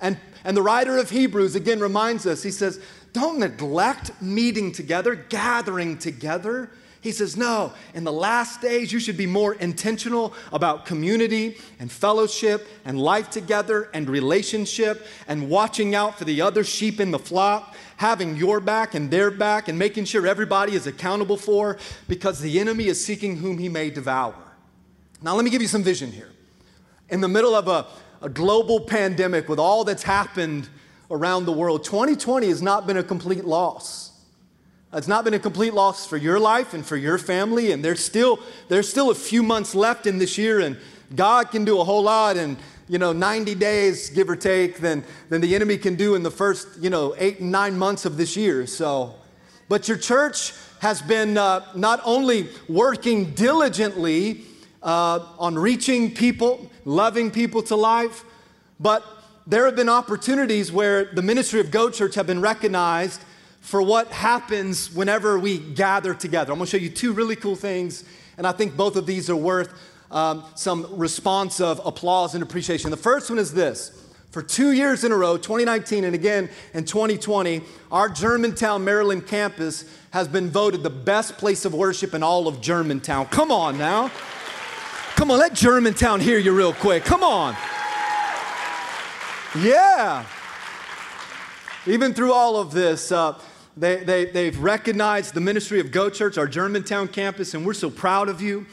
And, 0.00 0.18
and 0.44 0.56
the 0.56 0.62
writer 0.62 0.98
of 0.98 1.10
Hebrews 1.10 1.54
again 1.54 1.80
reminds 1.80 2.26
us, 2.26 2.42
he 2.42 2.50
says, 2.50 2.80
don't 3.12 3.38
neglect 3.38 4.10
meeting 4.20 4.72
together, 4.72 5.14
gathering 5.14 5.98
together. 5.98 6.70
He 7.04 7.12
says, 7.12 7.36
No, 7.36 7.74
in 7.92 8.02
the 8.02 8.12
last 8.12 8.62
days, 8.62 8.90
you 8.90 8.98
should 8.98 9.18
be 9.18 9.26
more 9.26 9.52
intentional 9.52 10.32
about 10.50 10.86
community 10.86 11.58
and 11.78 11.92
fellowship 11.92 12.66
and 12.86 12.98
life 12.98 13.28
together 13.28 13.90
and 13.92 14.08
relationship 14.08 15.06
and 15.28 15.50
watching 15.50 15.94
out 15.94 16.16
for 16.16 16.24
the 16.24 16.40
other 16.40 16.64
sheep 16.64 17.00
in 17.00 17.10
the 17.10 17.18
flock, 17.18 17.76
having 17.98 18.36
your 18.36 18.58
back 18.58 18.94
and 18.94 19.10
their 19.10 19.30
back 19.30 19.68
and 19.68 19.78
making 19.78 20.06
sure 20.06 20.26
everybody 20.26 20.72
is 20.72 20.86
accountable 20.86 21.36
for 21.36 21.76
because 22.08 22.40
the 22.40 22.58
enemy 22.58 22.86
is 22.86 23.04
seeking 23.04 23.36
whom 23.36 23.58
he 23.58 23.68
may 23.68 23.90
devour. 23.90 24.34
Now, 25.20 25.34
let 25.34 25.44
me 25.44 25.50
give 25.50 25.60
you 25.60 25.68
some 25.68 25.82
vision 25.82 26.10
here. 26.10 26.30
In 27.10 27.20
the 27.20 27.28
middle 27.28 27.54
of 27.54 27.68
a, 27.68 27.86
a 28.22 28.30
global 28.30 28.80
pandemic 28.80 29.46
with 29.46 29.58
all 29.58 29.84
that's 29.84 30.04
happened 30.04 30.70
around 31.10 31.44
the 31.44 31.52
world. 31.52 31.84
2020 31.84 32.48
has 32.48 32.62
not 32.62 32.86
been 32.86 32.96
a 32.96 33.04
complete 33.04 33.44
loss. 33.44 34.13
It's 34.96 35.08
not 35.08 35.24
been 35.24 35.34
a 35.34 35.40
complete 35.40 35.74
loss 35.74 36.06
for 36.06 36.16
your 36.16 36.38
life 36.38 36.72
and 36.72 36.86
for 36.86 36.96
your 36.96 37.18
family, 37.18 37.72
and 37.72 37.84
there's 37.84 37.98
still, 37.98 38.38
there's 38.68 38.88
still 38.88 39.10
a 39.10 39.14
few 39.14 39.42
months 39.42 39.74
left 39.74 40.06
in 40.06 40.18
this 40.18 40.38
year, 40.38 40.60
and 40.60 40.76
God 41.16 41.50
can 41.50 41.64
do 41.64 41.80
a 41.80 41.84
whole 41.84 42.02
lot 42.02 42.36
in 42.36 42.56
you 42.88 42.98
know 42.98 43.12
90 43.12 43.56
days, 43.56 44.10
give 44.10 44.30
or 44.30 44.36
take, 44.36 44.78
than, 44.78 45.02
than 45.30 45.40
the 45.40 45.56
enemy 45.56 45.78
can 45.78 45.96
do 45.96 46.14
in 46.14 46.22
the 46.22 46.30
first 46.30 46.68
you 46.80 46.90
know 46.90 47.12
eight 47.18 47.40
and 47.40 47.50
nine 47.50 47.76
months 47.76 48.04
of 48.04 48.16
this 48.16 48.36
year. 48.36 48.68
So, 48.68 49.16
but 49.68 49.88
your 49.88 49.96
church 49.96 50.52
has 50.78 51.02
been 51.02 51.38
uh, 51.38 51.64
not 51.74 52.00
only 52.04 52.48
working 52.68 53.32
diligently 53.32 54.42
uh, 54.80 55.26
on 55.40 55.58
reaching 55.58 56.14
people, 56.14 56.70
loving 56.84 57.32
people 57.32 57.62
to 57.62 57.74
life, 57.74 58.24
but 58.78 59.04
there 59.44 59.64
have 59.64 59.74
been 59.74 59.88
opportunities 59.88 60.70
where 60.70 61.06
the 61.06 61.22
ministry 61.22 61.58
of 61.58 61.72
Go 61.72 61.90
Church 61.90 62.14
have 62.14 62.28
been 62.28 62.40
recognized 62.40 63.20
for 63.64 63.80
what 63.80 64.08
happens 64.08 64.92
whenever 64.92 65.38
we 65.38 65.56
gather 65.56 66.12
together. 66.12 66.52
I'm 66.52 66.58
to 66.58 66.66
show 66.66 66.76
you 66.76 66.90
two 66.90 67.14
really 67.14 67.34
cool 67.34 67.56
things, 67.56 68.04
and 68.36 68.46
I 68.46 68.52
think 68.52 68.76
both 68.76 68.94
of 68.94 69.06
these 69.06 69.30
are 69.30 69.36
worth 69.36 69.72
um, 70.10 70.44
some 70.54 70.86
response 70.98 71.62
of 71.62 71.80
applause 71.82 72.34
and 72.34 72.42
appreciation. 72.42 72.90
The 72.90 72.98
first 72.98 73.30
one 73.30 73.38
is 73.38 73.54
this. 73.54 73.98
For 74.32 74.42
two 74.42 74.72
years 74.72 75.02
in 75.02 75.12
a 75.12 75.16
row, 75.16 75.38
2019 75.38 76.04
and 76.04 76.14
again 76.14 76.50
in 76.74 76.84
2020, 76.84 77.62
our 77.90 78.10
Germantown, 78.10 78.84
Maryland 78.84 79.26
campus 79.26 79.86
has 80.10 80.28
been 80.28 80.50
voted 80.50 80.82
the 80.82 80.90
best 80.90 81.38
place 81.38 81.64
of 81.64 81.72
worship 81.72 82.12
in 82.12 82.22
all 82.22 82.46
of 82.46 82.60
Germantown. 82.60 83.24
Come 83.26 83.50
on 83.50 83.78
now. 83.78 84.10
Come 85.16 85.30
on, 85.30 85.38
let 85.38 85.54
Germantown 85.54 86.20
hear 86.20 86.38
you 86.38 86.54
real 86.54 86.74
quick. 86.74 87.02
Come 87.02 87.24
on. 87.24 87.56
Yeah. 89.58 90.26
Even 91.86 92.12
through 92.12 92.34
all 92.34 92.58
of 92.58 92.72
this, 92.72 93.10
uh, 93.10 93.38
they, 93.76 94.04
they, 94.04 94.26
they've 94.26 94.58
recognized 94.58 95.34
the 95.34 95.40
ministry 95.40 95.80
of 95.80 95.90
Go 95.90 96.08
Church, 96.08 96.38
our 96.38 96.46
Germantown 96.46 97.08
campus, 97.08 97.54
and 97.54 97.66
we're 97.66 97.74
so 97.74 97.90
proud 97.90 98.28
of 98.28 98.40
you. 98.40 98.66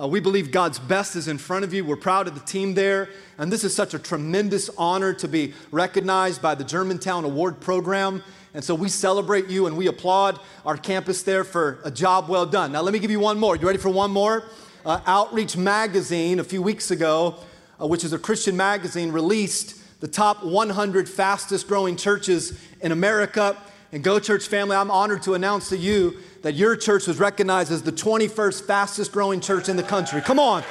Uh, 0.00 0.08
we 0.08 0.18
believe 0.18 0.50
God's 0.50 0.78
best 0.78 1.14
is 1.14 1.28
in 1.28 1.38
front 1.38 1.64
of 1.64 1.72
you. 1.72 1.84
We're 1.84 1.96
proud 1.96 2.26
of 2.26 2.34
the 2.34 2.40
team 2.40 2.74
there. 2.74 3.10
And 3.38 3.52
this 3.52 3.64
is 3.64 3.74
such 3.74 3.94
a 3.94 3.98
tremendous 3.98 4.70
honor 4.78 5.12
to 5.14 5.28
be 5.28 5.52
recognized 5.70 6.40
by 6.40 6.54
the 6.54 6.64
Germantown 6.64 7.24
Award 7.24 7.60
Program. 7.60 8.22
And 8.54 8.64
so 8.64 8.74
we 8.74 8.88
celebrate 8.88 9.48
you 9.48 9.66
and 9.66 9.76
we 9.76 9.86
applaud 9.86 10.40
our 10.66 10.76
campus 10.76 11.22
there 11.22 11.44
for 11.44 11.78
a 11.84 11.90
job 11.90 12.28
well 12.28 12.46
done. 12.46 12.72
Now, 12.72 12.80
let 12.80 12.92
me 12.92 12.98
give 12.98 13.10
you 13.10 13.20
one 13.20 13.38
more. 13.38 13.56
You 13.56 13.66
ready 13.66 13.78
for 13.78 13.90
one 13.90 14.10
more? 14.10 14.44
Uh, 14.84 15.00
Outreach 15.06 15.56
Magazine, 15.56 16.40
a 16.40 16.44
few 16.44 16.62
weeks 16.62 16.90
ago, 16.90 17.36
uh, 17.80 17.86
which 17.86 18.02
is 18.02 18.12
a 18.12 18.18
Christian 18.18 18.56
magazine, 18.56 19.12
released 19.12 19.76
the 20.00 20.08
top 20.08 20.42
100 20.42 21.08
fastest 21.08 21.68
growing 21.68 21.94
churches 21.94 22.58
in 22.80 22.90
America. 22.90 23.56
And 23.92 24.04
Go 24.04 24.20
Church 24.20 24.46
family, 24.46 24.76
I'm 24.76 24.90
honored 24.90 25.22
to 25.22 25.34
announce 25.34 25.68
to 25.70 25.76
you 25.76 26.18
that 26.42 26.54
your 26.54 26.76
church 26.76 27.08
was 27.08 27.18
recognized 27.18 27.72
as 27.72 27.82
the 27.82 27.92
21st 27.92 28.64
fastest 28.64 29.10
growing 29.10 29.40
church 29.40 29.68
in 29.68 29.76
the 29.76 29.82
country. 29.82 30.20
Come 30.20 30.38
on. 30.38 30.62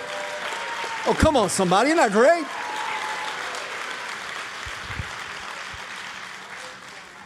Oh, 1.05 1.15
come 1.17 1.35
on, 1.35 1.49
somebody. 1.49 1.89
Isn't 1.89 1.97
that 1.97 2.11
great? 2.11 2.45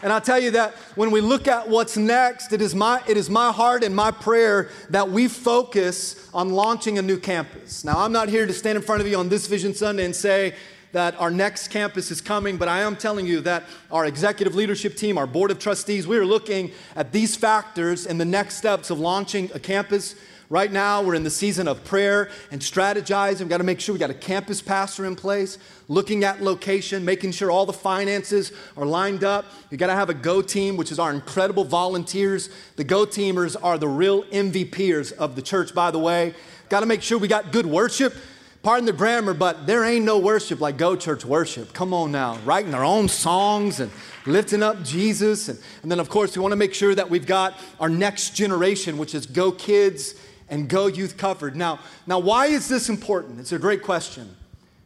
And 0.02 0.12
I 0.12 0.20
tell 0.20 0.40
you 0.40 0.52
that 0.52 0.74
when 0.96 1.12
we 1.12 1.22
look 1.22 1.48
at 1.48 1.70
what's 1.70 1.96
next, 1.96 2.52
it 2.52 2.62
is, 2.62 2.76
my, 2.76 3.02
it 3.08 3.16
is 3.16 3.30
my 3.30 3.52
heart 3.52 3.84
and 3.84 3.96
my 3.96 4.12
prayer 4.12 4.70
that 4.90 5.10
we 5.10 5.28
focus 5.28 6.30
on 6.34 6.50
launching 6.50 6.98
a 6.98 7.02
new 7.02 7.18
campus. 7.18 7.86
Now, 7.86 8.00
I'm 8.00 8.12
not 8.12 8.30
here 8.30 8.46
to 8.46 8.52
stand 8.52 8.78
in 8.78 8.82
front 8.82 9.02
of 9.02 9.08
you 9.08 9.18
on 9.18 9.30
this 9.30 9.48
Vision 9.48 9.74
Sunday 9.74 10.04
and 10.04 10.16
say, 10.16 10.56
that 10.94 11.20
our 11.20 11.32
next 11.32 11.68
campus 11.70 12.12
is 12.12 12.22
coming, 12.22 12.56
but 12.56 12.68
I 12.68 12.82
am 12.82 12.96
telling 12.96 13.26
you 13.26 13.42
that 13.42 13.64
our 13.92 14.06
executive 14.06 14.56
leadership 14.56 14.96
team, 14.96 15.18
our 15.18 15.28
board 15.28 15.52
of 15.52 15.60
trustees, 15.60 16.08
we 16.08 16.18
are 16.18 16.26
looking 16.26 16.72
at 16.96 17.12
these 17.12 17.36
factors 17.36 18.06
and 18.06 18.22
the 18.22 18.26
next 18.26 18.56
steps 18.58 18.92
of 18.92 19.00
launching 19.00 19.50
a 19.56 19.60
campus. 19.60 20.16
Right 20.52 20.72
now, 20.72 21.02
we're 21.02 21.16
in 21.16 21.24
the 21.24 21.32
season 21.32 21.68
of 21.68 21.84
prayer 21.84 22.30
and 22.52 22.62
strategizing. 22.62 23.40
We've 23.40 23.50
got 23.50 23.58
to 23.58 23.64
make 23.64 23.80
sure 23.80 23.94
we 23.94 23.98
got 23.98 24.12
a 24.12 24.14
campus 24.14 24.62
pastor 24.62 25.06
in 25.06 25.16
place, 25.16 25.58
looking 25.88 26.24
at 26.24 26.44
location, 26.44 27.04
making 27.04 27.32
sure 27.32 27.50
all 27.50 27.66
the 27.66 27.74
finances 27.74 28.52
are 28.78 28.86
lined 28.86 29.24
up. 29.24 29.46
You 29.72 29.78
got 29.78 29.88
to 29.88 29.96
have 29.96 30.12
a 30.12 30.14
Go 30.14 30.44
team, 30.44 30.78
which 30.78 30.92
is 30.92 31.00
our 31.00 31.12
incredible 31.12 31.64
volunteers. 31.64 32.50
The 32.76 32.84
Go 32.84 33.08
teamers 33.08 33.56
are 33.64 33.80
the 33.80 33.88
real 33.88 34.26
MVPers 34.26 35.12
of 35.14 35.36
the 35.36 35.42
church, 35.42 35.74
by 35.74 35.90
the 35.90 35.98
way. 35.98 36.36
Got 36.70 36.82
to 36.82 36.86
make 36.86 37.02
sure 37.02 37.18
we 37.18 37.28
got 37.28 37.52
good 37.52 37.66
worship 37.66 38.14
pardon 38.64 38.86
the 38.86 38.94
grammar, 38.94 39.34
but 39.34 39.68
there 39.68 39.84
ain't 39.84 40.06
no 40.06 40.18
worship 40.18 40.62
like 40.62 40.78
Go 40.78 40.96
Church 40.96 41.26
worship. 41.26 41.74
Come 41.74 41.94
on 41.94 42.14
now, 42.14 42.38
writing 42.46 42.72
their 42.72 42.86
own 42.86 43.10
songs 43.10 43.82
and 43.82 43.92
lifting 44.26 44.64
up 44.64 44.82
Jesus. 44.84 45.50
And, 45.50 45.60
and 45.84 45.92
then, 45.92 46.00
of 46.00 46.08
course, 46.10 46.36
we 46.36 46.42
want 46.42 46.54
to 46.54 46.58
make 46.58 46.74
sure 46.74 46.96
that 46.96 47.10
we've 47.10 47.28
got 47.28 47.56
our 47.80 47.90
next 47.90 48.36
generation, 48.36 48.98
which 48.98 49.14
is 49.14 49.26
Go 49.26 49.52
Kids 49.52 50.16
and 50.50 50.70
Go 50.70 50.88
Youth 50.88 51.18
covered. 51.18 51.58
Now, 51.58 51.80
now, 52.08 52.20
why 52.20 52.48
is 52.48 52.70
this 52.70 52.88
important? 52.88 53.40
It's 53.40 53.52
a 53.52 53.60
great 53.60 53.84
question. 53.84 54.34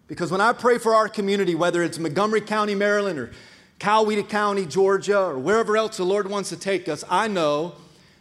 Because 0.08 0.32
when 0.32 0.42
I 0.42 0.54
pray 0.54 0.80
for 0.80 0.96
our 0.96 1.08
community, 1.08 1.54
whether 1.54 1.84
it's 1.84 2.00
Montgomery 2.00 2.42
County, 2.42 2.74
Maryland, 2.74 3.20
or 3.20 3.32
Coweta 3.80 4.28
County, 4.28 4.66
Georgia, 4.66 5.20
or 5.20 5.38
wherever 5.38 5.78
else 5.78 5.98
the 5.98 6.04
Lord 6.04 6.30
wants 6.30 6.50
to 6.50 6.58
take 6.58 6.90
us, 6.90 7.04
I 7.10 7.28
know 7.28 7.76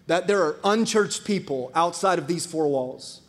that 0.06 0.26
there 0.26 0.42
are 0.42 0.56
unchurched 0.64 1.24
people 1.24 1.70
outside 1.74 2.18
of 2.18 2.26
these 2.26 2.44
four 2.44 2.68
walls 2.68 3.22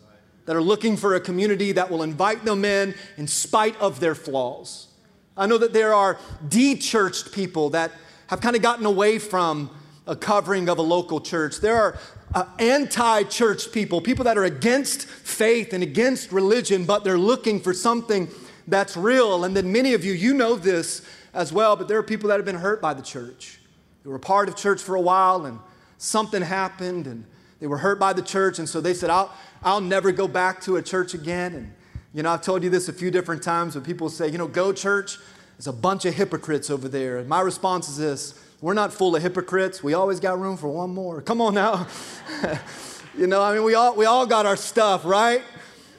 that 0.48 0.56
are 0.56 0.62
looking 0.62 0.98
for 0.98 1.14
a 1.14 1.20
community 1.20 1.74
that 1.74 1.92
will 1.92 2.02
invite 2.02 2.44
them 2.44 2.66
in 2.66 2.96
in 3.18 3.28
spite 3.28 3.80
of 3.80 4.00
their 4.00 4.16
flaws. 4.16 4.88
I 5.36 5.46
know 5.46 5.60
that 5.60 5.74
there 5.74 5.94
are 5.94 6.18
de-churched 6.48 7.32
people 7.32 7.70
that 7.72 7.92
have 8.28 8.42
kind 8.42 8.56
of 8.56 8.62
gotten 8.62 8.86
away 8.86 9.20
from 9.20 9.70
a 10.08 10.16
covering 10.16 10.70
of 10.70 10.80
a 10.80 10.82
local 10.82 11.22
church. 11.22 11.60
There 11.60 11.76
are 11.76 12.00
uh, 12.34 12.46
anti 12.60 13.24
church 13.24 13.72
people, 13.72 14.02
people 14.02 14.24
that 14.24 14.38
are 14.38 14.46
against 14.46 15.06
faith 15.06 15.74
and 15.74 15.84
against 15.84 16.32
religion, 16.32 16.86
but 16.86 17.04
they're 17.04 17.18
looking 17.20 17.60
for 17.60 17.74
something 17.74 18.30
that's 18.68 18.98
real. 18.98 19.44
And 19.44 19.56
then 19.56 19.72
many 19.72 19.94
of 19.94 20.04
you, 20.04 20.14
you 20.14 20.34
know 20.34 20.56
this 20.56 21.06
as 21.34 21.52
well, 21.52 21.76
but 21.76 21.90
there 21.90 21.98
are 21.98 22.04
people 22.04 22.30
that 22.30 22.38
have 22.38 22.46
been 22.46 22.56
hurt 22.56 22.82
by 22.82 22.94
the 22.94 23.04
church. 23.04 23.60
They 24.04 24.10
were 24.10 24.20
part 24.20 24.48
of 24.48 24.56
church 24.56 24.82
for 24.82 24.96
a 24.96 25.02
while 25.02 25.46
and 25.46 25.60
something 25.98 26.42
happened 26.42 27.06
and 27.06 27.26
they 27.60 27.68
were 27.68 27.78
hurt 27.78 28.00
by 28.00 28.14
the 28.14 28.22
church. 28.22 28.60
And 28.60 28.68
so 28.68 28.82
they 28.82 28.94
said, 28.94 29.10
I'll, 29.10 29.34
I'll 29.64 29.82
never 29.82 30.12
go 30.12 30.28
back 30.28 30.62
to 30.62 30.78
a 30.78 30.82
church 30.82 31.14
again. 31.14 31.54
And, 31.54 31.74
you 32.14 32.24
know, 32.24 32.32
I've 32.32 32.42
told 32.42 32.64
you 32.64 32.70
this 32.70 32.90
a 32.90 32.94
few 32.94 33.12
different 33.12 33.44
times 33.44 33.76
when 33.76 33.84
people 33.84 34.10
say, 34.10 34.30
you 34.30 34.38
know, 34.38 34.48
go 34.48 34.72
church, 34.74 35.18
there's 35.58 35.68
a 35.68 35.74
bunch 35.74 36.06
of 36.06 36.14
hypocrites 36.14 36.70
over 36.70 36.88
there. 36.88 37.18
And 37.18 37.28
my 37.28 37.42
response 37.42 37.90
is 37.90 37.98
this 37.98 38.40
we're 38.62 38.74
not 38.74 38.92
full 38.92 39.16
of 39.16 39.22
hypocrites. 39.22 39.84
We 39.84 39.94
always 39.94 40.20
got 40.20 40.40
room 40.40 40.58
for 40.58 40.68
one 40.68 40.94
more. 40.94 41.22
Come 41.22 41.42
on 41.42 41.54
now. 41.54 41.88
you 43.18 43.28
know, 43.28 43.42
I 43.42 43.54
mean, 43.54 43.64
we 43.64 43.76
all, 43.76 43.96
we 43.96 44.06
all 44.06 44.26
got 44.26 44.46
our 44.46 44.56
stuff, 44.56 45.06
right? 45.06 45.44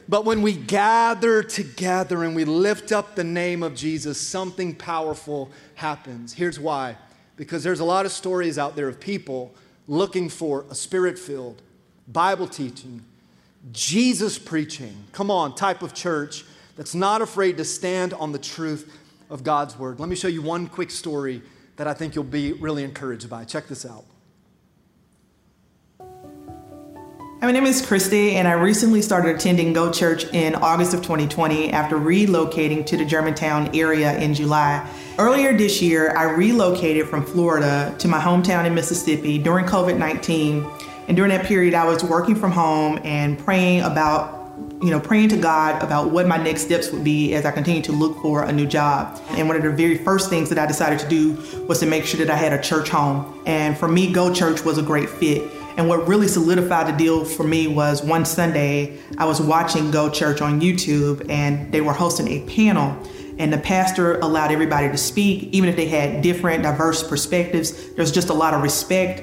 But 0.08 0.24
when 0.24 0.42
we 0.42 0.54
gather 0.54 1.42
together 1.42 2.24
and 2.24 2.34
we 2.34 2.44
lift 2.44 2.92
up 2.92 3.14
the 3.14 3.24
name 3.24 3.62
of 3.62 3.74
Jesus, 3.74 4.20
something 4.20 4.74
powerful 4.74 5.50
happens. 5.74 6.32
Here's 6.32 6.58
why 6.58 6.96
because 7.38 7.62
there's 7.62 7.80
a 7.80 7.84
lot 7.84 8.04
of 8.04 8.10
stories 8.12 8.58
out 8.58 8.74
there 8.74 8.88
of 8.88 8.98
people 8.98 9.54
looking 9.86 10.28
for 10.28 10.66
a 10.70 10.74
spirit 10.74 11.16
filled, 11.18 11.62
Bible 12.08 12.48
teaching, 12.48 13.02
Jesus 13.72 14.38
preaching, 14.38 14.94
come 15.12 15.30
on, 15.30 15.54
type 15.54 15.82
of 15.82 15.94
church 15.94 16.44
that's 16.76 16.94
not 16.94 17.22
afraid 17.22 17.56
to 17.56 17.64
stand 17.64 18.14
on 18.14 18.32
the 18.32 18.38
truth 18.38 18.96
of 19.30 19.42
God's 19.42 19.78
word. 19.78 20.00
Let 20.00 20.08
me 20.08 20.16
show 20.16 20.28
you 20.28 20.42
one 20.42 20.68
quick 20.68 20.90
story 20.90 21.42
that 21.76 21.86
I 21.86 21.94
think 21.94 22.14
you'll 22.14 22.24
be 22.24 22.52
really 22.52 22.84
encouraged 22.84 23.28
by. 23.28 23.44
Check 23.44 23.68
this 23.68 23.84
out. 23.84 24.04
My 27.40 27.52
name 27.52 27.66
is 27.66 27.86
Christy, 27.86 28.34
and 28.34 28.48
I 28.48 28.52
recently 28.52 29.00
started 29.00 29.36
attending 29.36 29.72
Go 29.72 29.92
Church 29.92 30.24
in 30.34 30.56
August 30.56 30.92
of 30.92 31.02
2020 31.02 31.70
after 31.72 31.96
relocating 31.96 32.84
to 32.86 32.96
the 32.96 33.04
Germantown 33.04 33.70
area 33.76 34.18
in 34.18 34.34
July. 34.34 34.88
Earlier 35.18 35.56
this 35.56 35.80
year, 35.80 36.16
I 36.16 36.24
relocated 36.24 37.06
from 37.06 37.24
Florida 37.24 37.94
to 38.00 38.08
my 38.08 38.18
hometown 38.18 38.66
in 38.66 38.74
Mississippi 38.74 39.38
during 39.38 39.66
COVID 39.66 39.98
19. 39.98 40.68
And 41.08 41.16
during 41.16 41.30
that 41.30 41.46
period, 41.46 41.74
I 41.74 41.86
was 41.86 42.04
working 42.04 42.36
from 42.36 42.52
home 42.52 43.00
and 43.02 43.38
praying 43.38 43.82
about 43.82 44.38
you 44.80 44.90
know, 44.90 45.00
praying 45.00 45.28
to 45.28 45.36
God 45.36 45.82
about 45.82 46.10
what 46.10 46.28
my 46.28 46.36
next 46.36 46.62
steps 46.62 46.92
would 46.92 47.02
be 47.02 47.34
as 47.34 47.44
I 47.44 47.50
continued 47.50 47.84
to 47.84 47.92
look 47.92 48.20
for 48.22 48.44
a 48.44 48.52
new 48.52 48.66
job. 48.66 49.20
And 49.30 49.48
one 49.48 49.56
of 49.56 49.62
the 49.64 49.70
very 49.70 49.98
first 49.98 50.30
things 50.30 50.48
that 50.50 50.58
I 50.58 50.66
decided 50.66 51.00
to 51.00 51.08
do 51.08 51.64
was 51.66 51.80
to 51.80 51.86
make 51.86 52.04
sure 52.04 52.24
that 52.24 52.30
I 52.30 52.36
had 52.36 52.52
a 52.52 52.62
church 52.62 52.88
home. 52.88 53.42
And 53.44 53.76
for 53.76 53.88
me, 53.88 54.12
Go 54.12 54.32
Church 54.32 54.64
was 54.64 54.78
a 54.78 54.82
great 54.82 55.08
fit. 55.08 55.50
And 55.76 55.88
what 55.88 56.06
really 56.06 56.28
solidified 56.28 56.92
the 56.92 56.96
deal 56.96 57.24
for 57.24 57.42
me 57.42 57.66
was 57.66 58.02
one 58.02 58.24
Sunday, 58.24 58.98
I 59.16 59.24
was 59.24 59.40
watching 59.40 59.90
Go 59.90 60.10
Church 60.10 60.40
on 60.40 60.60
YouTube 60.60 61.28
and 61.28 61.72
they 61.72 61.80
were 61.80 61.92
hosting 61.92 62.28
a 62.28 62.46
panel. 62.46 62.96
And 63.38 63.52
the 63.52 63.58
pastor 63.58 64.18
allowed 64.20 64.52
everybody 64.52 64.88
to 64.88 64.96
speak, 64.96 65.44
even 65.52 65.68
if 65.68 65.76
they 65.76 65.86
had 65.86 66.22
different, 66.22 66.62
diverse 66.62 67.06
perspectives. 67.06 67.92
There's 67.94 68.12
just 68.12 68.28
a 68.28 68.34
lot 68.34 68.54
of 68.54 68.62
respect 68.62 69.22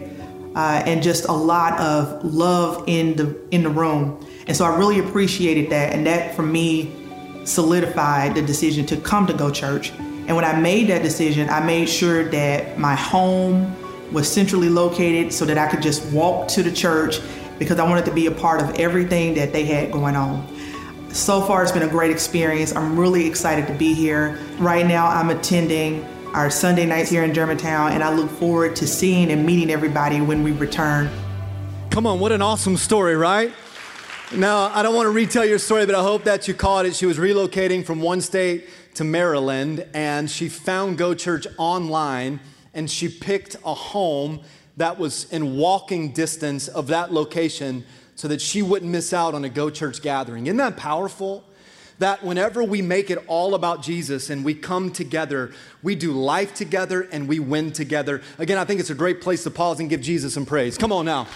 uh, 0.56 0.82
and 0.86 1.04
just 1.04 1.26
a 1.26 1.34
lot 1.34 1.80
of 1.80 2.24
love 2.24 2.84
in 2.88 3.16
the 3.16 3.36
in 3.52 3.64
the 3.64 3.70
room. 3.70 4.26
And 4.48 4.56
so 4.56 4.66
I 4.66 4.78
really 4.78 5.00
appreciated 5.00 5.70
that. 5.72 5.94
And 5.94 6.06
that 6.08 6.36
for 6.36 6.44
me 6.44 6.96
solidified 7.44 8.36
the 8.36 8.42
decision 8.42 8.86
to 8.88 8.98
come 8.98 9.28
to 9.28 9.34
Go 9.34 9.52
Church. 9.52 9.92
And 10.28 10.36
when 10.36 10.46
I 10.46 10.60
made 10.60 10.88
that 10.88 11.04
decision, 11.04 11.50
I 11.50 11.64
made 11.64 11.88
sure 11.88 12.24
that 12.30 12.80
my 12.80 12.96
home 12.96 13.76
was 14.12 14.32
centrally 14.32 14.70
located 14.70 15.34
so 15.34 15.46
that 15.46 15.58
I 15.58 15.68
could 15.68 15.82
just 15.82 16.04
walk 16.12 16.48
to 16.50 16.64
the 16.64 16.72
church 16.72 17.20
because 17.60 17.80
I 17.80 17.88
wanted 17.88 18.06
to 18.06 18.14
be 18.14 18.28
a 18.28 18.32
part 18.32 18.62
of 18.62 18.80
everything 18.80 19.36
that 19.36 19.54
they 19.54 19.66
had 19.66 19.92
going 19.92 20.16
on. 20.16 20.48
So 21.10 21.42
far, 21.42 21.64
it's 21.64 21.72
been 21.72 21.84
a 21.84 21.88
great 21.88 22.12
experience. 22.12 22.76
I'm 22.76 23.00
really 23.00 23.26
excited 23.26 23.68
to 23.68 23.74
be 23.74 23.94
here. 23.94 24.40
Right 24.58 24.86
now, 24.86 25.08
I'm 25.08 25.30
attending 25.30 26.06
our 26.36 26.50
Sunday 26.50 26.86
nights 26.86 27.10
here 27.10 27.24
in 27.24 27.34
Germantown, 27.34 27.94
and 27.94 28.04
I 28.04 28.14
look 28.14 28.30
forward 28.30 28.76
to 28.76 28.86
seeing 28.86 29.32
and 29.32 29.46
meeting 29.46 29.72
everybody 29.72 30.20
when 30.20 30.44
we 30.44 30.52
return. 30.52 31.10
Come 31.92 32.06
on, 32.06 32.20
what 32.20 32.34
an 32.34 32.42
awesome 32.42 32.76
story, 32.76 33.16
right? 33.16 33.54
Now, 34.36 34.70
I 34.74 34.84
don't 34.84 34.94
want 34.94 35.06
to 35.06 35.12
retell 35.12 35.46
your 35.46 35.60
story, 35.60 35.86
but 35.86 35.96
I 35.96 36.02
hope 36.02 36.26
that 36.26 36.46
you 36.46 36.54
caught 36.54 36.86
it. 36.86 36.94
She 36.94 37.06
was 37.06 37.18
relocating 37.18 37.86
from 37.86 38.02
one 38.02 38.20
state 38.20 38.68
to 38.96 39.06
Maryland, 39.06 39.88
and 39.94 40.30
she 40.30 40.50
found 40.50 40.98
Go 40.98 41.14
Church 41.14 41.48
online, 41.58 42.42
and 42.74 42.92
she 42.92 43.08
picked 43.08 43.56
a 43.64 43.74
home 43.74 44.42
that 44.76 45.00
was 45.00 45.32
in 45.32 45.56
walking 45.56 46.12
distance 46.12 46.68
of 46.68 46.88
that 46.88 47.14
location 47.14 47.86
so 48.16 48.28
that 48.28 48.42
she 48.42 48.62
wouldn't 48.62 48.92
miss 48.92 49.14
out 49.14 49.36
on 49.36 49.46
a 49.46 49.50
Go 49.50 49.70
Church 49.70 50.02
gathering. 50.02 50.48
Isn't 50.48 50.58
that 50.58 50.76
powerful? 50.76 51.46
That 52.00 52.24
whenever 52.24 52.64
we 52.64 52.82
make 52.82 53.10
it 53.10 53.20
all 53.28 53.56
about 53.56 53.82
Jesus 53.82 54.30
and 54.30 54.44
we 54.44 54.54
come 54.54 54.92
together, 54.92 55.54
we 55.82 55.96
do 55.96 56.12
life 56.12 56.54
together 56.54 57.08
and 57.12 57.28
we 57.28 57.40
win 57.40 57.72
together. 57.72 58.22
Again, 58.38 58.58
I 58.58 58.66
think 58.66 58.80
it's 58.80 58.90
a 58.90 58.96
great 58.96 59.22
place 59.22 59.44
to 59.44 59.52
pause 59.52 59.80
and 59.80 59.90
give 59.90 60.02
Jesus 60.02 60.34
some 60.34 60.46
praise. 60.46 60.78
Come 60.78 60.92
on 60.92 61.06
now. 61.06 61.28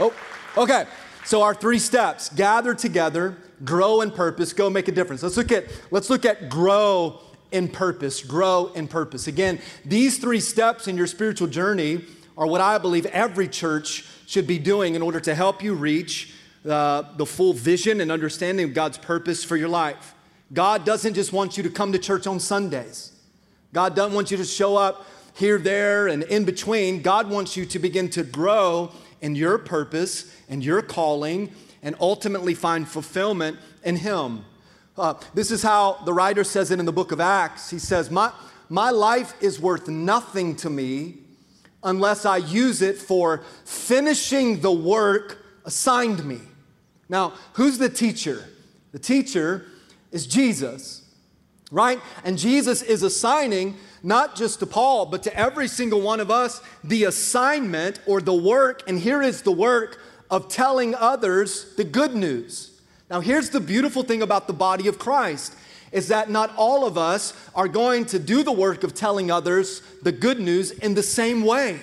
Oh. 0.00 0.14
Okay, 0.56 0.86
so 1.24 1.42
our 1.42 1.54
three 1.54 1.78
steps 1.78 2.30
gather 2.30 2.74
together, 2.74 3.36
grow 3.64 4.00
in 4.00 4.10
purpose, 4.10 4.52
go 4.52 4.68
make 4.68 4.88
a 4.88 4.92
difference. 4.92 5.22
Let's 5.22 5.36
look 5.36 5.52
at, 5.52 5.66
let's 5.92 6.10
look 6.10 6.24
at 6.24 6.48
grow 6.48 7.20
in 7.52 7.68
purpose, 7.68 8.22
grow 8.22 8.72
in 8.74 8.88
purpose. 8.88 9.28
Again, 9.28 9.60
these 9.84 10.18
three 10.18 10.40
steps 10.40 10.88
in 10.88 10.96
your 10.96 11.06
spiritual 11.06 11.46
journey 11.46 12.04
are 12.36 12.46
what 12.46 12.60
I 12.60 12.78
believe 12.78 13.06
every 13.06 13.46
church 13.46 14.04
should 14.26 14.46
be 14.46 14.58
doing 14.58 14.94
in 14.94 15.02
order 15.02 15.20
to 15.20 15.34
help 15.34 15.62
you 15.62 15.74
reach 15.74 16.34
uh, 16.66 17.02
the 17.16 17.26
full 17.26 17.52
vision 17.52 18.00
and 18.00 18.10
understanding 18.10 18.64
of 18.64 18.74
God's 18.74 18.98
purpose 18.98 19.44
for 19.44 19.56
your 19.56 19.68
life. 19.68 20.14
God 20.52 20.84
doesn't 20.84 21.14
just 21.14 21.32
want 21.32 21.56
you 21.56 21.62
to 21.62 21.70
come 21.70 21.92
to 21.92 21.98
church 21.98 22.26
on 22.26 22.40
Sundays. 22.40 23.12
God 23.72 23.94
doesn't 23.94 24.14
want 24.14 24.30
you 24.30 24.36
to 24.38 24.44
show 24.44 24.76
up 24.76 25.06
here, 25.34 25.58
there, 25.58 26.08
and 26.08 26.22
in 26.24 26.44
between. 26.44 27.02
God 27.02 27.30
wants 27.30 27.56
you 27.56 27.66
to 27.66 27.78
begin 27.78 28.08
to 28.10 28.24
grow 28.24 28.92
in 29.20 29.34
your 29.34 29.58
purpose 29.58 30.34
and 30.48 30.64
your 30.64 30.82
calling 30.82 31.52
and 31.82 31.94
ultimately 32.00 32.54
find 32.54 32.88
fulfillment 32.88 33.58
in 33.84 33.96
Him. 33.96 34.44
Uh, 34.96 35.14
this 35.34 35.50
is 35.50 35.62
how 35.62 36.00
the 36.04 36.12
writer 36.12 36.42
says 36.42 36.70
it 36.70 36.80
in 36.80 36.86
the 36.86 36.92
book 36.92 37.12
of 37.12 37.20
Acts. 37.20 37.70
He 37.70 37.78
says, 37.78 38.10
my, 38.10 38.32
my 38.68 38.90
life 38.90 39.34
is 39.40 39.60
worth 39.60 39.86
nothing 39.86 40.56
to 40.56 40.70
me 40.70 41.18
unless 41.84 42.24
I 42.24 42.38
use 42.38 42.82
it 42.82 42.96
for 42.96 43.42
finishing 43.64 44.60
the 44.60 44.72
work 44.72 45.38
assigned 45.68 46.24
me. 46.24 46.40
Now, 47.10 47.34
who's 47.52 47.76
the 47.76 47.90
teacher? 47.90 48.42
The 48.92 48.98
teacher 48.98 49.66
is 50.10 50.26
Jesus, 50.26 51.06
right? 51.70 52.00
And 52.24 52.38
Jesus 52.38 52.80
is 52.80 53.02
assigning 53.02 53.76
not 54.02 54.34
just 54.34 54.60
to 54.60 54.66
Paul, 54.66 55.04
but 55.04 55.22
to 55.24 55.36
every 55.36 55.68
single 55.68 56.00
one 56.00 56.20
of 56.20 56.30
us 56.30 56.62
the 56.82 57.04
assignment 57.04 58.00
or 58.06 58.22
the 58.22 58.34
work, 58.34 58.82
and 58.88 58.98
here 58.98 59.20
is 59.20 59.42
the 59.42 59.52
work 59.52 60.00
of 60.30 60.48
telling 60.48 60.94
others 60.94 61.74
the 61.76 61.84
good 61.84 62.14
news. 62.14 62.80
Now, 63.10 63.20
here's 63.20 63.50
the 63.50 63.60
beautiful 63.60 64.02
thing 64.02 64.22
about 64.22 64.46
the 64.46 64.54
body 64.54 64.88
of 64.88 64.98
Christ 64.98 65.54
is 65.92 66.08
that 66.08 66.30
not 66.30 66.50
all 66.56 66.86
of 66.86 66.96
us 66.96 67.34
are 67.54 67.68
going 67.68 68.06
to 68.06 68.18
do 68.18 68.42
the 68.42 68.52
work 68.52 68.84
of 68.84 68.94
telling 68.94 69.30
others 69.30 69.82
the 70.02 70.12
good 70.12 70.40
news 70.40 70.70
in 70.70 70.94
the 70.94 71.02
same 71.02 71.42
way. 71.44 71.78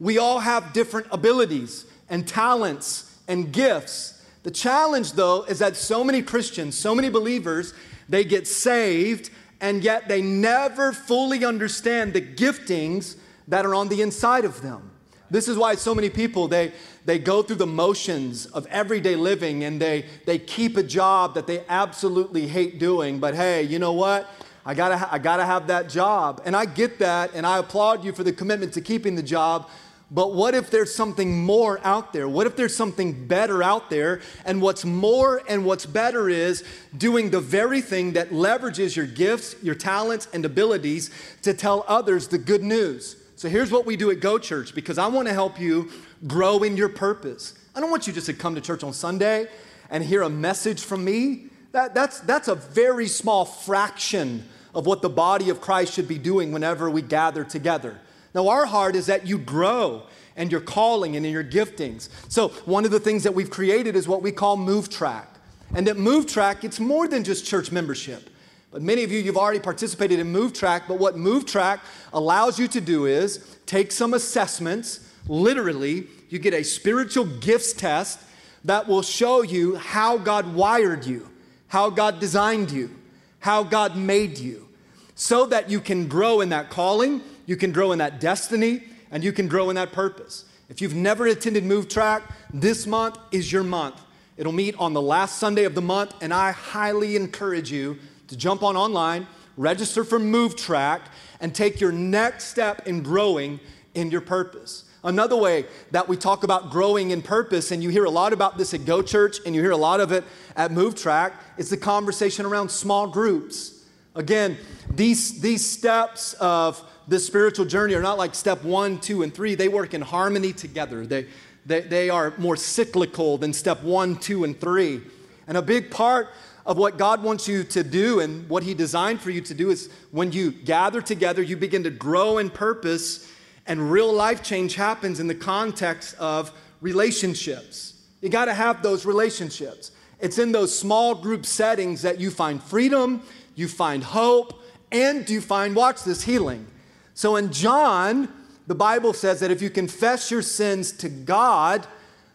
We 0.00 0.18
all 0.18 0.40
have 0.40 0.72
different 0.72 1.06
abilities 1.12 1.86
and 2.14 2.28
talents 2.28 3.18
and 3.26 3.52
gifts. 3.52 4.22
The 4.44 4.50
challenge, 4.52 5.14
though, 5.14 5.42
is 5.42 5.58
that 5.58 5.74
so 5.74 6.04
many 6.04 6.22
Christians, 6.22 6.78
so 6.78 6.94
many 6.94 7.08
believers, 7.10 7.74
they 8.08 8.22
get 8.22 8.46
saved 8.46 9.30
and 9.60 9.82
yet 9.82 10.06
they 10.08 10.22
never 10.22 10.92
fully 10.92 11.44
understand 11.44 12.12
the 12.12 12.20
giftings 12.22 13.16
that 13.48 13.66
are 13.66 13.74
on 13.74 13.88
the 13.88 14.00
inside 14.00 14.44
of 14.44 14.62
them. 14.62 14.92
This 15.28 15.48
is 15.48 15.58
why 15.58 15.74
so 15.74 15.92
many 15.92 16.08
people 16.08 16.46
they 16.46 16.72
they 17.04 17.18
go 17.18 17.42
through 17.42 17.56
the 17.56 17.66
motions 17.66 18.46
of 18.46 18.64
everyday 18.66 19.16
living 19.16 19.64
and 19.64 19.80
they 19.80 20.04
they 20.24 20.38
keep 20.38 20.76
a 20.76 20.84
job 20.84 21.34
that 21.34 21.48
they 21.48 21.64
absolutely 21.68 22.46
hate 22.46 22.78
doing, 22.78 23.18
but 23.18 23.34
hey, 23.34 23.62
you 23.62 23.80
know 23.80 23.92
what? 23.92 24.30
I 24.64 24.74
gotta, 24.74 25.08
I 25.12 25.18
gotta 25.18 25.44
have 25.44 25.66
that 25.66 25.88
job. 25.88 26.40
And 26.44 26.56
I 26.56 26.64
get 26.64 26.98
that, 27.00 27.34
and 27.34 27.46
I 27.46 27.58
applaud 27.58 28.02
you 28.04 28.12
for 28.12 28.24
the 28.24 28.32
commitment 28.32 28.72
to 28.74 28.80
keeping 28.80 29.14
the 29.14 29.22
job. 29.22 29.68
But 30.14 30.32
what 30.32 30.54
if 30.54 30.70
there's 30.70 30.94
something 30.94 31.44
more 31.44 31.80
out 31.82 32.12
there? 32.12 32.28
What 32.28 32.46
if 32.46 32.54
there's 32.54 32.74
something 32.74 33.26
better 33.26 33.64
out 33.64 33.90
there? 33.90 34.20
And 34.44 34.62
what's 34.62 34.84
more 34.84 35.42
and 35.48 35.64
what's 35.66 35.86
better 35.86 36.28
is 36.28 36.62
doing 36.96 37.30
the 37.30 37.40
very 37.40 37.80
thing 37.80 38.12
that 38.12 38.30
leverages 38.30 38.94
your 38.94 39.06
gifts, 39.06 39.56
your 39.60 39.74
talents, 39.74 40.28
and 40.32 40.44
abilities 40.44 41.10
to 41.42 41.52
tell 41.52 41.84
others 41.88 42.28
the 42.28 42.38
good 42.38 42.62
news. 42.62 43.16
So 43.34 43.48
here's 43.48 43.72
what 43.72 43.86
we 43.86 43.96
do 43.96 44.12
at 44.12 44.20
Go 44.20 44.38
Church 44.38 44.72
because 44.72 44.98
I 44.98 45.08
want 45.08 45.26
to 45.26 45.34
help 45.34 45.58
you 45.58 45.90
grow 46.28 46.62
in 46.62 46.76
your 46.76 46.90
purpose. 46.90 47.54
I 47.74 47.80
don't 47.80 47.90
want 47.90 48.06
you 48.06 48.12
just 48.12 48.26
to 48.26 48.34
come 48.34 48.54
to 48.54 48.60
church 48.60 48.84
on 48.84 48.92
Sunday 48.92 49.48
and 49.90 50.04
hear 50.04 50.22
a 50.22 50.30
message 50.30 50.80
from 50.80 51.04
me. 51.04 51.46
That, 51.72 51.92
that's, 51.92 52.20
that's 52.20 52.46
a 52.46 52.54
very 52.54 53.08
small 53.08 53.44
fraction 53.44 54.48
of 54.76 54.86
what 54.86 55.02
the 55.02 55.08
body 55.08 55.50
of 55.50 55.60
Christ 55.60 55.92
should 55.94 56.06
be 56.06 56.18
doing 56.18 56.52
whenever 56.52 56.88
we 56.88 57.02
gather 57.02 57.42
together. 57.42 57.98
Now, 58.34 58.48
our 58.48 58.66
heart 58.66 58.96
is 58.96 59.06
that 59.06 59.26
you 59.26 59.38
grow 59.38 60.02
and 60.36 60.50
your 60.50 60.60
calling 60.60 61.16
and 61.16 61.24
in 61.24 61.32
your 61.32 61.44
giftings. 61.44 62.08
So, 62.28 62.48
one 62.64 62.84
of 62.84 62.90
the 62.90 62.98
things 62.98 63.22
that 63.22 63.32
we've 63.32 63.50
created 63.50 63.94
is 63.94 64.08
what 64.08 64.22
we 64.22 64.32
call 64.32 64.56
Move 64.56 64.90
Track. 64.90 65.28
And 65.74 65.86
that 65.86 65.96
Move 65.96 66.26
Track, 66.26 66.64
it's 66.64 66.80
more 66.80 67.06
than 67.06 67.22
just 67.22 67.46
church 67.46 67.70
membership. 67.70 68.28
But 68.72 68.82
many 68.82 69.04
of 69.04 69.12
you, 69.12 69.20
you've 69.20 69.36
already 69.36 69.60
participated 69.60 70.18
in 70.18 70.32
Move 70.32 70.52
Track. 70.52 70.88
But 70.88 70.98
what 70.98 71.16
Move 71.16 71.46
Track 71.46 71.80
allows 72.12 72.58
you 72.58 72.66
to 72.68 72.80
do 72.80 73.06
is 73.06 73.56
take 73.66 73.92
some 73.92 74.14
assessments. 74.14 75.08
Literally, 75.28 76.08
you 76.28 76.40
get 76.40 76.54
a 76.54 76.64
spiritual 76.64 77.24
gifts 77.24 77.72
test 77.72 78.18
that 78.64 78.88
will 78.88 79.02
show 79.02 79.42
you 79.42 79.76
how 79.76 80.18
God 80.18 80.54
wired 80.54 81.06
you, 81.06 81.28
how 81.68 81.88
God 81.88 82.18
designed 82.18 82.72
you, 82.72 82.90
how 83.38 83.62
God 83.62 83.96
made 83.96 84.38
you, 84.38 84.68
so 85.14 85.46
that 85.46 85.70
you 85.70 85.80
can 85.80 86.08
grow 86.08 86.40
in 86.40 86.48
that 86.48 86.70
calling 86.70 87.20
you 87.46 87.56
can 87.56 87.72
grow 87.72 87.92
in 87.92 87.98
that 87.98 88.20
destiny, 88.20 88.82
and 89.10 89.22
you 89.22 89.32
can 89.32 89.48
grow 89.48 89.70
in 89.70 89.76
that 89.76 89.92
purpose. 89.92 90.44
If 90.68 90.80
you've 90.80 90.94
never 90.94 91.26
attended 91.26 91.64
Move 91.64 91.88
Track, 91.88 92.22
this 92.52 92.86
month 92.86 93.18
is 93.30 93.52
your 93.52 93.62
month. 93.62 94.00
It'll 94.36 94.52
meet 94.52 94.74
on 94.78 94.92
the 94.92 95.02
last 95.02 95.38
Sunday 95.38 95.64
of 95.64 95.74
the 95.74 95.82
month, 95.82 96.14
and 96.20 96.32
I 96.32 96.52
highly 96.52 97.16
encourage 97.16 97.70
you 97.70 97.98
to 98.28 98.36
jump 98.36 98.62
on 98.62 98.76
online, 98.76 99.26
register 99.56 100.04
for 100.04 100.18
Move 100.18 100.56
Track, 100.56 101.02
and 101.40 101.54
take 101.54 101.80
your 101.80 101.92
next 101.92 102.46
step 102.46 102.86
in 102.86 103.02
growing 103.02 103.60
in 103.94 104.10
your 104.10 104.22
purpose. 104.22 104.84
Another 105.04 105.36
way 105.36 105.66
that 105.90 106.08
we 106.08 106.16
talk 106.16 106.44
about 106.44 106.70
growing 106.70 107.10
in 107.10 107.20
purpose, 107.20 107.70
and 107.70 107.82
you 107.82 107.90
hear 107.90 108.04
a 108.04 108.10
lot 108.10 108.32
about 108.32 108.56
this 108.56 108.72
at 108.72 108.86
Go 108.86 109.02
Church, 109.02 109.36
and 109.44 109.54
you 109.54 109.60
hear 109.60 109.70
a 109.70 109.76
lot 109.76 110.00
of 110.00 110.10
it 110.10 110.24
at 110.56 110.72
Move 110.72 110.94
Track, 110.94 111.34
is 111.58 111.68
the 111.68 111.76
conversation 111.76 112.46
around 112.46 112.70
small 112.70 113.06
groups. 113.06 113.84
Again, 114.14 114.56
these, 114.88 115.40
these 115.40 115.68
steps 115.68 116.32
of 116.34 116.82
this 117.06 117.26
spiritual 117.26 117.66
journey 117.66 117.94
are 117.94 118.02
not 118.02 118.18
like 118.18 118.34
step 118.34 118.64
one, 118.64 118.98
two, 118.98 119.22
and 119.22 119.34
three. 119.34 119.54
They 119.54 119.68
work 119.68 119.94
in 119.94 120.00
harmony 120.00 120.52
together. 120.52 121.06
They, 121.06 121.26
They, 121.66 121.80
they 121.80 122.10
are 122.10 122.34
more 122.36 122.56
cyclical 122.56 123.38
than 123.38 123.52
step 123.52 123.82
one, 123.82 124.16
two, 124.16 124.44
and 124.44 124.58
three. 124.60 125.00
And 125.46 125.56
a 125.56 125.62
big 125.62 125.90
part 125.90 126.28
of 126.66 126.76
what 126.76 126.98
God 126.98 127.22
wants 127.22 127.48
you 127.48 127.64
to 127.64 127.82
do 127.82 128.20
and 128.20 128.48
what 128.48 128.62
He 128.62 128.74
designed 128.74 129.20
for 129.20 129.30
you 129.30 129.40
to 129.42 129.54
do 129.54 129.70
is 129.70 129.90
when 130.10 130.32
you 130.32 130.50
gather 130.50 131.00
together, 131.00 131.42
you 131.42 131.56
begin 131.56 131.82
to 131.84 131.90
grow 131.90 132.38
in 132.38 132.50
purpose, 132.50 133.30
and 133.66 133.90
real 133.90 134.12
life 134.12 134.42
change 134.42 134.74
happens 134.74 135.20
in 135.20 135.26
the 135.26 135.34
context 135.34 136.16
of 136.18 136.52
relationships. 136.82 137.94
You 138.20 138.28
got 138.28 138.46
to 138.46 138.54
have 138.54 138.82
those 138.82 139.06
relationships. 139.06 139.90
It's 140.20 140.38
in 140.38 140.52
those 140.52 140.78
small 140.78 141.14
group 141.14 141.44
settings 141.44 142.02
that 142.02 142.20
you 142.20 142.30
find 142.30 142.62
freedom, 142.62 143.22
you 143.54 143.68
find 143.68 144.04
hope, 144.04 144.62
and 144.92 145.28
you 145.28 145.40
find, 145.40 145.74
watch 145.74 146.04
this, 146.04 146.22
healing. 146.22 146.66
So 147.14 147.36
in 147.36 147.52
John, 147.52 148.28
the 148.66 148.74
Bible 148.74 149.12
says 149.12 149.40
that 149.40 149.50
if 149.50 149.62
you 149.62 149.70
confess 149.70 150.30
your 150.30 150.42
sins 150.42 150.92
to 150.92 151.08
God, 151.08 151.86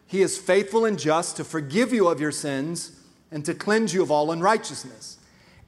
He 0.08 0.22
is 0.22 0.38
faithful 0.38 0.86
and 0.86 0.98
just 0.98 1.38
to 1.38 1.44
forgive 1.44 1.94
you 1.94 2.08
of 2.08 2.20
your 2.20 2.32
sins 2.32 2.92
and 3.32 3.46
to 3.46 3.54
cleanse 3.54 3.94
you 3.94 4.02
of 4.02 4.10
all 4.10 4.32
unrighteousness. 4.32 5.18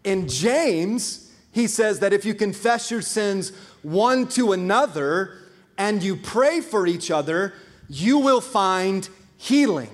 In 0.03 0.27
James, 0.27 1.31
he 1.51 1.67
says 1.67 1.99
that 1.99 2.13
if 2.13 2.25
you 2.25 2.33
confess 2.33 2.89
your 2.89 3.01
sins 3.01 3.51
one 3.83 4.27
to 4.29 4.53
another 4.53 5.37
and 5.77 6.01
you 6.01 6.15
pray 6.15 6.61
for 6.61 6.87
each 6.87 7.11
other, 7.11 7.53
you 7.89 8.17
will 8.17 8.41
find 8.41 9.09
healing. 9.37 9.89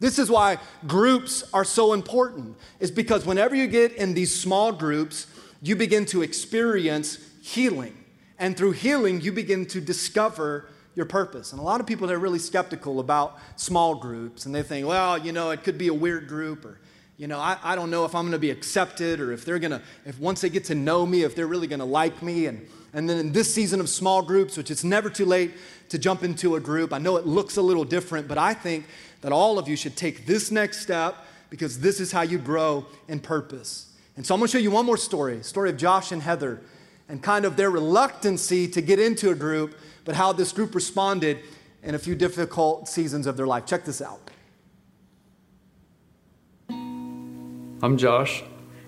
This 0.00 0.18
is 0.18 0.30
why 0.30 0.58
groups 0.86 1.44
are 1.52 1.64
so 1.64 1.92
important, 1.92 2.56
is 2.80 2.90
because 2.90 3.24
whenever 3.24 3.54
you 3.54 3.66
get 3.66 3.92
in 3.92 4.14
these 4.14 4.34
small 4.34 4.72
groups, 4.72 5.26
you 5.62 5.76
begin 5.76 6.04
to 6.06 6.22
experience 6.22 7.18
healing. 7.40 7.96
And 8.42 8.56
through 8.56 8.72
healing, 8.72 9.20
you 9.20 9.30
begin 9.30 9.66
to 9.66 9.80
discover 9.80 10.68
your 10.96 11.06
purpose. 11.06 11.52
And 11.52 11.60
a 11.60 11.62
lot 11.62 11.80
of 11.80 11.86
people 11.86 12.10
are 12.10 12.18
really 12.18 12.40
skeptical 12.40 12.98
about 12.98 13.38
small 13.54 13.94
groups, 13.94 14.46
and 14.46 14.54
they 14.54 14.64
think, 14.64 14.84
well, 14.84 15.16
you 15.16 15.30
know, 15.30 15.50
it 15.50 15.62
could 15.62 15.78
be 15.78 15.86
a 15.86 15.94
weird 15.94 16.26
group, 16.26 16.64
or 16.64 16.80
you 17.16 17.28
know, 17.28 17.38
I, 17.38 17.56
I 17.62 17.76
don't 17.76 17.88
know 17.88 18.04
if 18.04 18.16
I'm 18.16 18.22
going 18.22 18.32
to 18.32 18.40
be 18.40 18.50
accepted 18.50 19.20
or 19.20 19.30
if 19.30 19.44
they're 19.44 19.60
going 19.60 19.70
to, 19.70 19.82
if 20.04 20.18
once 20.18 20.40
they 20.40 20.48
get 20.48 20.64
to 20.64 20.74
know 20.74 21.06
me, 21.06 21.22
if 21.22 21.36
they're 21.36 21.46
really 21.46 21.68
going 21.68 21.78
to 21.78 21.84
like 21.84 22.20
me. 22.20 22.46
And, 22.46 22.66
and 22.92 23.08
then 23.08 23.18
in 23.18 23.30
this 23.30 23.54
season 23.54 23.78
of 23.78 23.88
small 23.88 24.22
groups, 24.22 24.56
which 24.56 24.72
it's 24.72 24.82
never 24.82 25.08
too 25.08 25.24
late 25.24 25.52
to 25.90 25.96
jump 25.96 26.24
into 26.24 26.56
a 26.56 26.60
group, 26.60 26.92
I 26.92 26.98
know 26.98 27.18
it 27.18 27.26
looks 27.26 27.58
a 27.58 27.62
little 27.62 27.84
different, 27.84 28.26
but 28.26 28.38
I 28.38 28.54
think 28.54 28.86
that 29.20 29.30
all 29.30 29.56
of 29.60 29.68
you 29.68 29.76
should 29.76 29.96
take 29.96 30.26
this 30.26 30.50
next 30.50 30.80
step 30.80 31.14
because 31.48 31.78
this 31.78 32.00
is 32.00 32.10
how 32.10 32.22
you 32.22 32.38
grow 32.38 32.86
in 33.06 33.20
purpose. 33.20 33.92
And 34.16 34.26
so 34.26 34.34
I'm 34.34 34.40
going 34.40 34.48
to 34.48 34.58
show 34.58 34.60
you 34.60 34.72
one 34.72 34.84
more 34.84 34.96
story 34.96 35.44
story 35.44 35.70
of 35.70 35.76
Josh 35.76 36.10
and 36.10 36.20
Heather 36.20 36.60
and 37.12 37.22
kind 37.22 37.44
of 37.44 37.56
their 37.58 37.70
reluctancy 37.70 38.66
to 38.66 38.80
get 38.80 38.98
into 38.98 39.30
a 39.30 39.34
group, 39.34 39.78
but 40.06 40.14
how 40.14 40.32
this 40.32 40.50
group 40.50 40.74
responded 40.74 41.40
in 41.82 41.94
a 41.94 41.98
few 41.98 42.14
difficult 42.14 42.88
seasons 42.88 43.26
of 43.26 43.36
their 43.36 43.46
life. 43.46 43.66
Check 43.66 43.84
this 43.84 44.00
out. 44.00 44.30
I'm 46.70 47.98
Josh. 47.98 48.42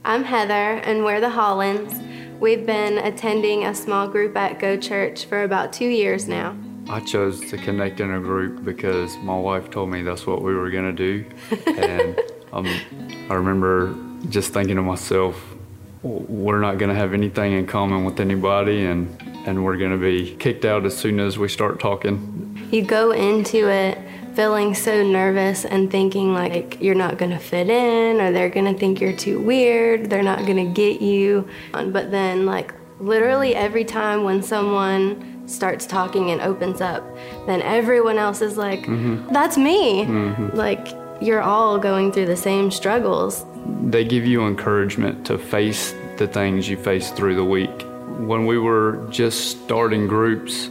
I'm 0.06 0.24
Heather, 0.24 0.80
and 0.84 1.04
we're 1.04 1.20
the 1.20 1.28
Hollands. 1.28 1.94
We've 2.40 2.64
been 2.64 2.96
attending 2.96 3.66
a 3.66 3.74
small 3.74 4.08
group 4.08 4.34
at 4.38 4.58
Go 4.58 4.78
Church 4.78 5.26
for 5.26 5.42
about 5.42 5.74
two 5.74 5.88
years 5.88 6.26
now. 6.26 6.56
I 6.88 7.00
chose 7.00 7.40
to 7.50 7.58
connect 7.58 8.00
in 8.00 8.10
a 8.10 8.20
group 8.20 8.64
because 8.64 9.18
my 9.18 9.38
wife 9.38 9.70
told 9.70 9.90
me 9.90 10.00
that's 10.00 10.26
what 10.26 10.40
we 10.40 10.54
were 10.54 10.70
going 10.70 10.84
to 10.84 10.92
do. 10.92 11.26
and 11.66 12.18
um, 12.54 12.66
I 13.28 13.34
remember 13.34 13.94
just 14.30 14.54
thinking 14.54 14.76
to 14.76 14.82
myself, 14.82 15.53
we're 16.04 16.60
not 16.60 16.78
going 16.78 16.90
to 16.90 16.94
have 16.94 17.14
anything 17.14 17.52
in 17.52 17.66
common 17.66 18.04
with 18.04 18.20
anybody, 18.20 18.84
and, 18.84 19.08
and 19.46 19.64
we're 19.64 19.76
going 19.76 19.90
to 19.90 19.98
be 19.98 20.36
kicked 20.36 20.64
out 20.64 20.84
as 20.84 20.96
soon 20.96 21.18
as 21.18 21.38
we 21.38 21.48
start 21.48 21.80
talking. 21.80 22.68
You 22.70 22.82
go 22.82 23.12
into 23.12 23.68
it 23.68 23.98
feeling 24.34 24.74
so 24.74 25.02
nervous 25.02 25.64
and 25.64 25.90
thinking 25.90 26.34
like 26.34 26.80
you're 26.80 26.94
not 26.94 27.18
gonna 27.18 27.38
fit 27.38 27.70
in 27.70 28.20
or 28.20 28.32
they're 28.32 28.48
gonna 28.48 28.74
think 28.74 29.00
you're 29.00 29.16
too 29.16 29.40
weird, 29.40 30.10
they're 30.10 30.22
not 30.22 30.44
gonna 30.44 30.66
get 30.66 31.00
you. 31.00 31.48
But 31.72 32.10
then, 32.10 32.44
like, 32.44 32.74
literally 32.98 33.54
every 33.54 33.84
time 33.84 34.24
when 34.24 34.42
someone 34.42 35.46
starts 35.46 35.86
talking 35.86 36.30
and 36.30 36.40
opens 36.40 36.80
up, 36.80 37.04
then 37.46 37.62
everyone 37.62 38.18
else 38.18 38.40
is 38.40 38.56
like, 38.56 38.80
mm-hmm. 38.80 39.32
that's 39.32 39.56
me. 39.56 40.04
Mm-hmm. 40.04 40.56
Like, 40.56 40.88
you're 41.20 41.42
all 41.42 41.78
going 41.78 42.12
through 42.12 42.26
the 42.26 42.36
same 42.36 42.70
struggles. 42.70 43.44
They 43.66 44.04
give 44.04 44.26
you 44.26 44.46
encouragement 44.46 45.26
to 45.26 45.38
face 45.38 45.94
the 46.16 46.26
things 46.26 46.68
you 46.68 46.76
face 46.76 47.10
through 47.10 47.36
the 47.36 47.44
week. 47.44 47.82
When 48.18 48.46
we 48.46 48.58
were 48.58 49.06
just 49.10 49.64
starting 49.64 50.06
groups, 50.06 50.68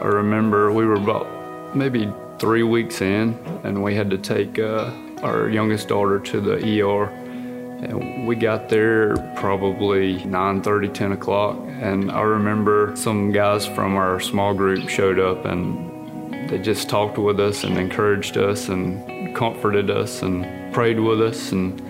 I 0.00 0.06
remember 0.06 0.72
we 0.72 0.84
were 0.86 0.94
about 0.94 1.26
maybe 1.74 2.12
three 2.38 2.62
weeks 2.62 3.00
in, 3.00 3.38
and 3.64 3.82
we 3.82 3.94
had 3.94 4.10
to 4.10 4.18
take 4.18 4.58
uh, 4.58 4.90
our 5.22 5.48
youngest 5.48 5.88
daughter 5.88 6.18
to 6.20 6.40
the 6.40 6.82
ER. 6.82 7.04
And 7.04 8.26
we 8.26 8.36
got 8.36 8.68
there 8.68 9.16
probably 9.36 10.18
9:30, 10.20 10.94
10 10.94 11.12
o'clock, 11.12 11.56
and 11.80 12.10
I 12.10 12.22
remember 12.22 12.92
some 12.96 13.32
guys 13.32 13.66
from 13.66 13.96
our 13.96 14.18
small 14.20 14.54
group 14.54 14.88
showed 14.88 15.18
up 15.18 15.44
and 15.44 15.86
they 16.48 16.58
just 16.58 16.88
talked 16.88 17.18
with 17.18 17.40
us 17.40 17.64
and 17.64 17.76
encouraged 17.76 18.36
us 18.36 18.68
and 18.68 19.34
comforted 19.34 19.90
us 19.90 20.22
and 20.22 20.72
prayed 20.72 21.00
with 21.00 21.20
us 21.20 21.52
and 21.52 21.82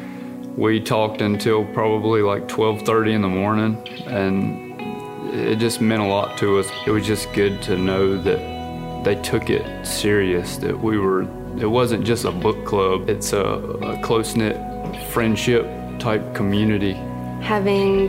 we 0.57 0.81
talked 0.81 1.21
until 1.21 1.65
probably 1.67 2.23
like 2.23 2.49
12:30 2.49 3.13
in 3.13 3.23
the 3.23 3.29
morning 3.29 3.77
and 4.07 4.81
it 5.35 5.57
just 5.57 5.81
meant 5.81 6.03
a 6.03 6.07
lot 6.07 6.39
to 6.39 6.59
us. 6.59 6.67
It 6.87 6.91
was 6.91 7.07
just 7.07 7.33
good 7.33 7.61
to 7.63 7.77
know 7.77 8.17
that 8.23 9.05
they 9.05 9.17
took 9.17 9.51
it 9.51 9.87
serious 9.87 10.57
that 10.59 10.79
we 10.79 10.99
were 10.99 11.23
it 11.59 11.71
wasn't 11.71 12.05
just 12.05 12.25
a 12.25 12.31
book 12.31 12.65
club 12.67 13.09
it's 13.09 13.33
a, 13.33 13.39
a 13.43 14.01
close-knit 14.03 14.57
friendship 15.13 15.65
type 15.99 16.35
community. 16.35 16.95
Having 17.43 18.09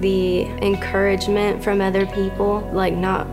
the 0.00 0.42
encouragement 0.62 1.64
from 1.64 1.80
other 1.80 2.06
people 2.06 2.68
like 2.72 2.94
not 2.94 3.26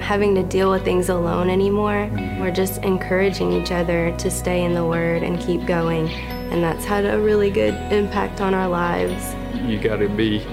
having 0.00 0.34
to 0.34 0.42
deal 0.42 0.70
with 0.70 0.84
things 0.84 1.08
alone 1.08 1.48
anymore. 1.50 2.08
Mm-hmm. 2.10 2.40
We're 2.40 2.50
just 2.50 2.82
encouraging 2.82 3.52
each 3.52 3.70
other 3.70 4.14
to 4.18 4.30
stay 4.30 4.64
in 4.64 4.74
the 4.74 4.84
word 4.84 5.22
and 5.22 5.38
keep 5.38 5.66
going 5.66 6.08
and 6.54 6.62
that's 6.62 6.84
had 6.84 7.04
a 7.04 7.20
really 7.20 7.50
good 7.50 7.74
impact 7.92 8.40
on 8.40 8.54
our 8.54 8.68
lives 8.68 9.34
you 9.66 9.78
got 9.78 9.96
to 9.96 10.08
be 10.08 10.44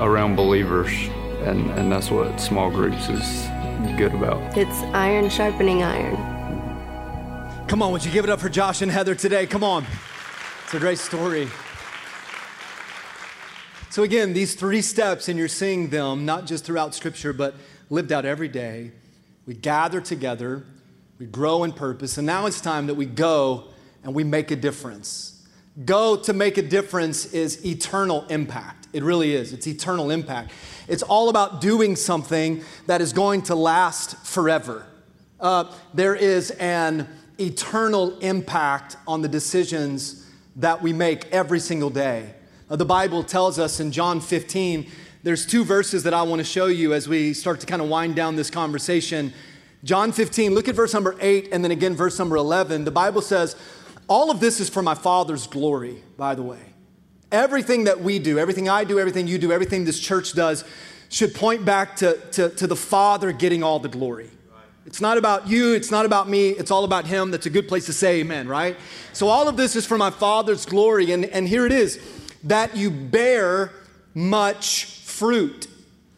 around 0.00 0.34
believers 0.34 0.90
and, 1.42 1.70
and 1.78 1.90
that's 1.90 2.10
what 2.10 2.40
small 2.40 2.70
groups 2.70 3.08
is 3.08 3.46
good 3.96 4.12
about. 4.12 4.56
It's 4.56 4.82
iron 4.94 5.30
sharpening 5.30 5.82
iron. 5.84 6.16
Come 7.68 7.80
on, 7.80 7.92
would 7.92 8.04
you 8.04 8.10
give 8.10 8.24
it 8.24 8.30
up 8.30 8.40
for 8.40 8.48
Josh 8.48 8.82
and 8.82 8.90
Heather 8.90 9.14
today? 9.14 9.46
Come 9.46 9.62
on. 9.62 9.86
It's 10.64 10.74
a 10.74 10.80
great 10.80 10.98
story. 10.98 11.48
So, 13.90 14.02
again, 14.02 14.32
these 14.32 14.54
three 14.54 14.82
steps, 14.82 15.28
and 15.28 15.38
you're 15.38 15.48
seeing 15.48 15.88
them 15.88 16.24
not 16.26 16.46
just 16.46 16.64
throughout 16.64 16.94
Scripture, 16.94 17.32
but 17.32 17.54
lived 17.88 18.12
out 18.12 18.24
every 18.24 18.48
day. 18.48 18.92
We 19.46 19.54
gather 19.54 20.00
together, 20.00 20.64
we 21.18 21.26
grow 21.26 21.64
in 21.64 21.72
purpose, 21.72 22.18
and 22.18 22.26
now 22.26 22.46
it's 22.46 22.60
time 22.60 22.86
that 22.88 22.94
we 22.94 23.06
go 23.06 23.68
and 24.08 24.14
we 24.14 24.24
make 24.24 24.50
a 24.50 24.56
difference. 24.56 25.46
Go 25.84 26.16
to 26.16 26.32
make 26.32 26.56
a 26.56 26.62
difference 26.62 27.26
is 27.34 27.62
eternal 27.66 28.24
impact. 28.30 28.88
It 28.94 29.02
really 29.02 29.34
is. 29.34 29.52
It's 29.52 29.66
eternal 29.66 30.10
impact. 30.10 30.52
It's 30.88 31.02
all 31.02 31.28
about 31.28 31.60
doing 31.60 31.94
something 31.94 32.64
that 32.86 33.02
is 33.02 33.12
going 33.12 33.42
to 33.42 33.54
last 33.54 34.16
forever. 34.24 34.86
Uh, 35.38 35.70
there 35.92 36.14
is 36.14 36.52
an 36.52 37.06
eternal 37.38 38.18
impact 38.20 38.96
on 39.06 39.20
the 39.20 39.28
decisions 39.28 40.26
that 40.56 40.80
we 40.80 40.94
make 40.94 41.26
every 41.26 41.60
single 41.60 41.90
day. 41.90 42.32
Uh, 42.70 42.76
the 42.76 42.86
Bible 42.86 43.22
tells 43.22 43.58
us 43.58 43.78
in 43.78 43.92
John 43.92 44.22
15, 44.22 44.90
there's 45.22 45.44
two 45.44 45.66
verses 45.66 46.02
that 46.04 46.14
I 46.14 46.22
want 46.22 46.40
to 46.40 46.44
show 46.44 46.64
you 46.64 46.94
as 46.94 47.06
we 47.10 47.34
start 47.34 47.60
to 47.60 47.66
kind 47.66 47.82
of 47.82 47.90
wind 47.90 48.16
down 48.16 48.36
this 48.36 48.48
conversation. 48.48 49.34
John 49.84 50.12
15, 50.12 50.54
look 50.54 50.66
at 50.66 50.74
verse 50.74 50.94
number 50.94 51.14
8 51.20 51.50
and 51.52 51.62
then 51.62 51.70
again 51.70 51.94
verse 51.94 52.18
number 52.18 52.36
11. 52.36 52.84
The 52.84 52.90
Bible 52.90 53.20
says, 53.20 53.54
All 54.08 54.30
of 54.30 54.40
this 54.40 54.58
is 54.58 54.70
for 54.70 54.82
my 54.82 54.94
Father's 54.94 55.46
glory, 55.46 56.02
by 56.16 56.34
the 56.34 56.42
way. 56.42 56.60
Everything 57.30 57.84
that 57.84 58.00
we 58.00 58.18
do, 58.18 58.38
everything 58.38 58.68
I 58.68 58.84
do, 58.84 58.98
everything 58.98 59.28
you 59.28 59.38
do, 59.38 59.52
everything 59.52 59.84
this 59.84 60.00
church 60.00 60.32
does 60.32 60.64
should 61.10 61.34
point 61.34 61.64
back 61.64 61.96
to, 61.96 62.18
to, 62.32 62.48
to 62.50 62.66
the 62.66 62.76
Father 62.76 63.32
getting 63.32 63.62
all 63.62 63.78
the 63.78 63.88
glory. 63.88 64.30
It's 64.86 65.02
not 65.02 65.18
about 65.18 65.46
you, 65.46 65.74
it's 65.74 65.90
not 65.90 66.06
about 66.06 66.30
me, 66.30 66.48
it's 66.48 66.70
all 66.70 66.84
about 66.84 67.06
Him. 67.06 67.30
That's 67.30 67.44
a 67.44 67.50
good 67.50 67.68
place 67.68 67.84
to 67.86 67.92
say 67.92 68.20
amen, 68.20 68.48
right? 68.48 68.74
So, 69.12 69.28
all 69.28 69.46
of 69.46 69.58
this 69.58 69.76
is 69.76 69.84
for 69.84 69.98
my 69.98 70.10
Father's 70.10 70.64
glory. 70.64 71.12
And, 71.12 71.26
and 71.26 71.46
here 71.46 71.66
it 71.66 71.72
is 71.72 72.00
that 72.44 72.74
you 72.74 72.90
bear 72.90 73.72
much 74.14 74.86
fruit. 74.86 75.66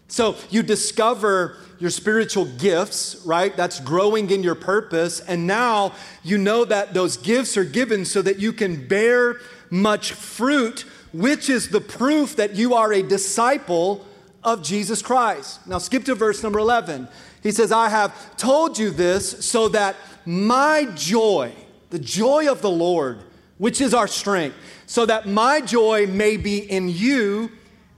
So, 0.07 0.37
you 0.51 0.63
discover 0.63 1.57
your 1.81 1.91
spiritual 1.91 2.45
gifts, 2.45 3.21
right? 3.25 3.57
That's 3.57 3.81
growing 3.81 4.31
in 4.31 4.43
your 4.43 4.55
purpose. 4.55 5.21
And 5.21 5.47
now 5.47 5.95
you 6.23 6.39
know 6.39 6.65
that 6.65 6.95
those 6.95 7.17
gifts 7.17 7.57
are 7.57 7.65
given 7.65 8.05
so 8.05 8.23
that 8.23 8.39
you 8.39 8.53
can 8.53 8.87
bear 8.87 9.41
much 9.71 10.13
fruit 10.13 10.85
which 11.13 11.51
is 11.51 11.69
the 11.69 11.81
proof 11.81 12.37
that 12.37 12.55
you 12.55 12.75
are 12.75 12.93
a 12.93 13.03
disciple 13.03 14.07
of 14.45 14.63
Jesus 14.63 15.03
Christ. 15.03 15.67
Now, 15.67 15.79
skip 15.79 16.05
to 16.05 16.15
verse 16.15 16.43
number 16.43 16.59
11. 16.59 17.09
He 17.43 17.51
says, 17.51 17.73
I 17.73 17.89
have 17.89 18.37
told 18.37 18.79
you 18.79 18.91
this 18.91 19.45
so 19.45 19.69
that 19.71 19.97
my 20.25 20.87
joy, 20.95 21.53
the 21.91 21.99
joy 21.99 22.51
of 22.51 22.63
the 22.63 22.71
Lord, 22.71 23.19
which 23.59 23.81
is 23.81 23.93
our 23.93 24.07
strength, 24.07 24.57
so 24.87 25.05
that 25.07 25.27
my 25.27 25.61
joy 25.61 26.07
may 26.07 26.37
be 26.37 26.59
in 26.59 26.89
you, 26.89 27.51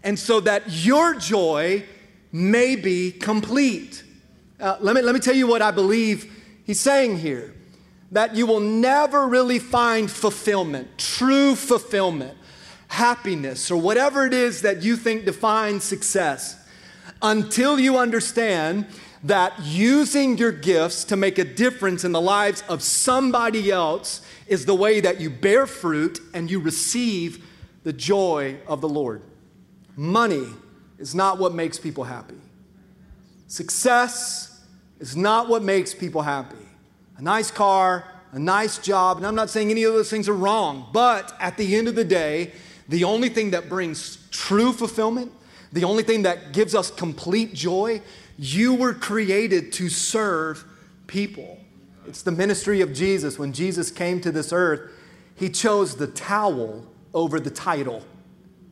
and 0.02 0.18
so 0.18 0.40
that 0.40 0.64
your 0.68 1.14
joy 1.14 1.84
may 2.32 2.74
be 2.74 3.12
complete. 3.12 4.02
Uh, 4.58 4.78
let, 4.80 4.96
me, 4.96 5.02
let 5.02 5.14
me 5.14 5.20
tell 5.20 5.34
you 5.34 5.46
what 5.46 5.60
I 5.62 5.70
believe 5.70 6.32
he's 6.64 6.80
saying 6.80 7.18
here 7.18 7.54
that 8.10 8.36
you 8.36 8.46
will 8.46 8.60
never 8.60 9.26
really 9.26 9.58
find 9.58 10.10
fulfillment, 10.10 10.98
true 10.98 11.56
fulfillment, 11.56 12.36
happiness, 12.88 13.70
or 13.70 13.80
whatever 13.80 14.26
it 14.26 14.34
is 14.34 14.62
that 14.62 14.82
you 14.82 14.96
think 14.96 15.24
defines 15.24 15.82
success 15.82 16.62
until 17.22 17.80
you 17.80 17.96
understand 17.96 18.86
that 19.24 19.54
using 19.62 20.36
your 20.36 20.52
gifts 20.52 21.04
to 21.04 21.16
make 21.16 21.38
a 21.38 21.44
difference 21.44 22.04
in 22.04 22.12
the 22.12 22.20
lives 22.20 22.62
of 22.68 22.82
somebody 22.82 23.70
else 23.70 24.20
is 24.46 24.66
the 24.66 24.74
way 24.74 25.00
that 25.00 25.20
you 25.20 25.30
bear 25.30 25.66
fruit 25.66 26.20
and 26.34 26.50
you 26.50 26.60
receive 26.60 27.46
the 27.84 27.92
joy 27.92 28.56
of 28.66 28.80
the 28.80 28.88
Lord. 28.88 29.22
Money 29.96 30.46
is 31.02 31.16
not 31.16 31.36
what 31.36 31.52
makes 31.52 31.80
people 31.80 32.04
happy. 32.04 32.40
Success 33.48 34.64
is 35.00 35.16
not 35.16 35.48
what 35.48 35.64
makes 35.64 35.92
people 35.92 36.22
happy. 36.22 36.64
A 37.16 37.22
nice 37.22 37.50
car, 37.50 38.04
a 38.30 38.38
nice 38.38 38.78
job, 38.78 39.16
and 39.16 39.26
I'm 39.26 39.34
not 39.34 39.50
saying 39.50 39.72
any 39.72 39.82
of 39.82 39.94
those 39.94 40.08
things 40.08 40.28
are 40.28 40.34
wrong, 40.34 40.88
but 40.92 41.34
at 41.40 41.56
the 41.56 41.74
end 41.74 41.88
of 41.88 41.96
the 41.96 42.04
day, 42.04 42.52
the 42.88 43.02
only 43.02 43.28
thing 43.28 43.50
that 43.50 43.68
brings 43.68 44.28
true 44.30 44.72
fulfillment, 44.72 45.32
the 45.72 45.82
only 45.82 46.04
thing 46.04 46.22
that 46.22 46.52
gives 46.52 46.72
us 46.72 46.88
complete 46.88 47.52
joy 47.52 48.00
you 48.38 48.74
were 48.74 48.94
created 48.94 49.72
to 49.72 49.88
serve 49.88 50.64
people. 51.08 51.58
It's 52.06 52.22
the 52.22 52.32
ministry 52.32 52.80
of 52.80 52.92
Jesus. 52.92 53.40
When 53.40 53.52
Jesus 53.52 53.90
came 53.90 54.20
to 54.20 54.30
this 54.30 54.52
earth, 54.52 54.88
he 55.34 55.50
chose 55.50 55.96
the 55.96 56.06
towel 56.06 56.86
over 57.12 57.40
the 57.40 57.50
title. 57.50 57.96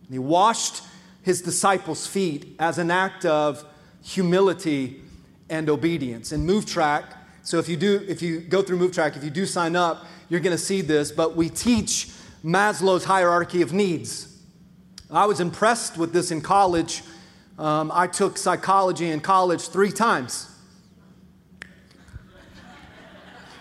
and 0.05 0.13
he 0.13 0.19
washed 0.21 0.85
his 1.23 1.43
disciples' 1.43 2.07
feet 2.07 2.57
as 2.59 2.79
an 2.79 2.91
act 2.91 3.25
of 3.25 3.65
humility 4.03 5.03
and 5.49 5.69
obedience. 5.69 6.33
In 6.33 6.47
Move 6.47 6.67
Track, 6.67 7.05
so 7.43 7.59
if 7.59 7.69
you 7.69 7.77
do, 7.77 8.05
if 8.09 8.23
you 8.23 8.41
go 8.41 8.63
through 8.63 8.79
Move 8.79 8.93
Track, 8.93 9.17
if 9.17 9.25
you 9.25 9.31
do 9.31 9.47
sign 9.47 9.77
up, 9.77 10.07
you're 10.29 10.41
going 10.41 10.57
to 10.57 10.63
see 10.63 10.81
this. 10.81 11.11
But 11.11 11.37
we 11.37 11.49
teach 11.49 12.09
Maslow's 12.45 13.05
hierarchy 13.05 13.63
of 13.63 13.73
needs. 13.73 14.39
I 15.11 15.27
was 15.27 15.41
impressed 15.41 15.99
with 15.99 16.13
this 16.13 16.31
in 16.31 16.41
college 16.41 17.03
um, 17.61 17.93
I 17.93 18.07
took 18.07 18.39
psychology 18.39 19.11
in 19.11 19.21
college 19.21 19.69
three 19.69 19.93
times. 19.93 20.47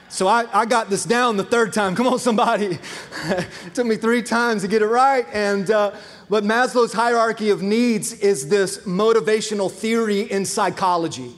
So 0.07 0.25
I, 0.25 0.47
I 0.53 0.65
got 0.65 0.89
this 0.89 1.03
down 1.03 1.35
the 1.35 1.43
third 1.43 1.73
time. 1.73 1.97
Come 1.97 2.07
on, 2.07 2.17
somebody. 2.17 2.79
it 3.25 3.73
took 3.73 3.85
me 3.85 3.97
three 3.97 4.23
times 4.23 4.61
to 4.61 4.69
get 4.69 4.81
it 4.81 4.87
right. 4.87 5.25
And, 5.33 5.69
uh, 5.69 5.91
but 6.29 6.43
Maslow's 6.43 6.93
hierarchy 6.93 7.49
of 7.49 7.63
needs 7.63 8.13
is 8.13 8.49
this 8.49 8.79
motivational 8.79 9.71
theory 9.71 10.21
in 10.21 10.45
psychology. 10.45 11.33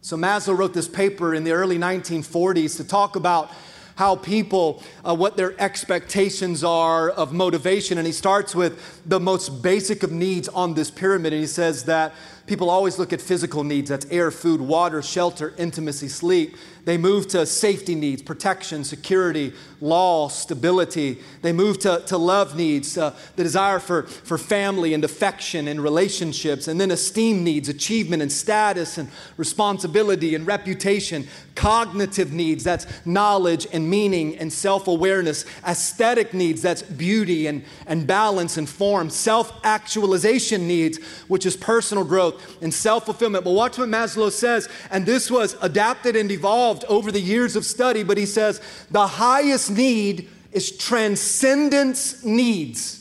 So 0.00 0.16
Maslow 0.16 0.56
wrote 0.56 0.72
this 0.72 0.88
paper 0.88 1.34
in 1.34 1.44
the 1.44 1.52
early 1.52 1.78
1940s 1.78 2.76
to 2.78 2.84
talk 2.84 3.14
about 3.14 3.52
how 3.94 4.16
people, 4.16 4.82
uh, 5.04 5.14
what 5.14 5.36
their 5.36 5.54
expectations 5.60 6.64
are 6.64 7.10
of 7.10 7.32
motivation. 7.32 7.98
And 7.98 8.06
he 8.06 8.12
starts 8.12 8.54
with 8.54 9.02
the 9.06 9.20
most 9.20 9.62
basic 9.62 10.02
of 10.02 10.10
needs 10.10 10.48
on 10.48 10.74
this 10.74 10.90
pyramid. 10.90 11.32
And 11.34 11.40
he 11.40 11.46
says 11.46 11.84
that 11.84 12.14
people 12.46 12.70
always 12.70 12.98
look 12.98 13.12
at 13.12 13.20
physical 13.20 13.64
needs 13.64 13.90
that's 13.90 14.06
air, 14.06 14.30
food, 14.30 14.60
water, 14.60 15.02
shelter, 15.02 15.54
intimacy, 15.58 16.08
sleep. 16.08 16.56
They 16.84 16.98
move 16.98 17.28
to 17.28 17.46
safety 17.46 17.94
needs, 17.94 18.22
protection, 18.22 18.82
security, 18.82 19.52
law, 19.80 20.28
stability. 20.28 21.18
They 21.40 21.52
move 21.52 21.78
to, 21.80 22.02
to 22.06 22.18
love 22.18 22.56
needs, 22.56 22.98
uh, 22.98 23.14
the 23.36 23.44
desire 23.44 23.78
for, 23.78 24.02
for 24.02 24.36
family 24.36 24.92
and 24.92 25.04
affection 25.04 25.68
and 25.68 25.80
relationships, 25.80 26.66
and 26.66 26.80
then 26.80 26.90
esteem 26.90 27.44
needs, 27.44 27.68
achievement 27.68 28.20
and 28.20 28.32
status 28.32 28.98
and 28.98 29.08
responsibility 29.36 30.34
and 30.34 30.44
reputation, 30.44 31.28
cognitive 31.54 32.32
needs, 32.32 32.64
that's 32.64 32.86
knowledge 33.06 33.68
and 33.72 33.88
meaning 33.88 34.36
and 34.38 34.52
self 34.52 34.88
awareness, 34.88 35.44
aesthetic 35.66 36.34
needs, 36.34 36.62
that's 36.62 36.82
beauty 36.82 37.46
and, 37.46 37.64
and 37.86 38.08
balance 38.08 38.56
and 38.56 38.68
form, 38.68 39.08
self 39.08 39.52
actualization 39.62 40.66
needs, 40.66 40.98
which 41.28 41.46
is 41.46 41.56
personal 41.56 42.04
growth 42.04 42.31
and 42.60 42.72
self 42.72 43.04
fulfillment. 43.04 43.44
But 43.44 43.52
watch 43.52 43.78
what 43.78 43.88
Maslow 43.88 44.30
says, 44.30 44.68
and 44.90 45.06
this 45.06 45.30
was 45.30 45.56
adapted 45.62 46.16
and 46.16 46.30
evolved 46.30 46.84
over 46.84 47.10
the 47.12 47.20
years 47.20 47.56
of 47.56 47.64
study, 47.64 48.02
but 48.02 48.16
he 48.16 48.26
says 48.26 48.60
the 48.90 49.06
highest 49.06 49.70
need 49.70 50.28
is 50.52 50.76
transcendence 50.76 52.24
needs. 52.24 52.98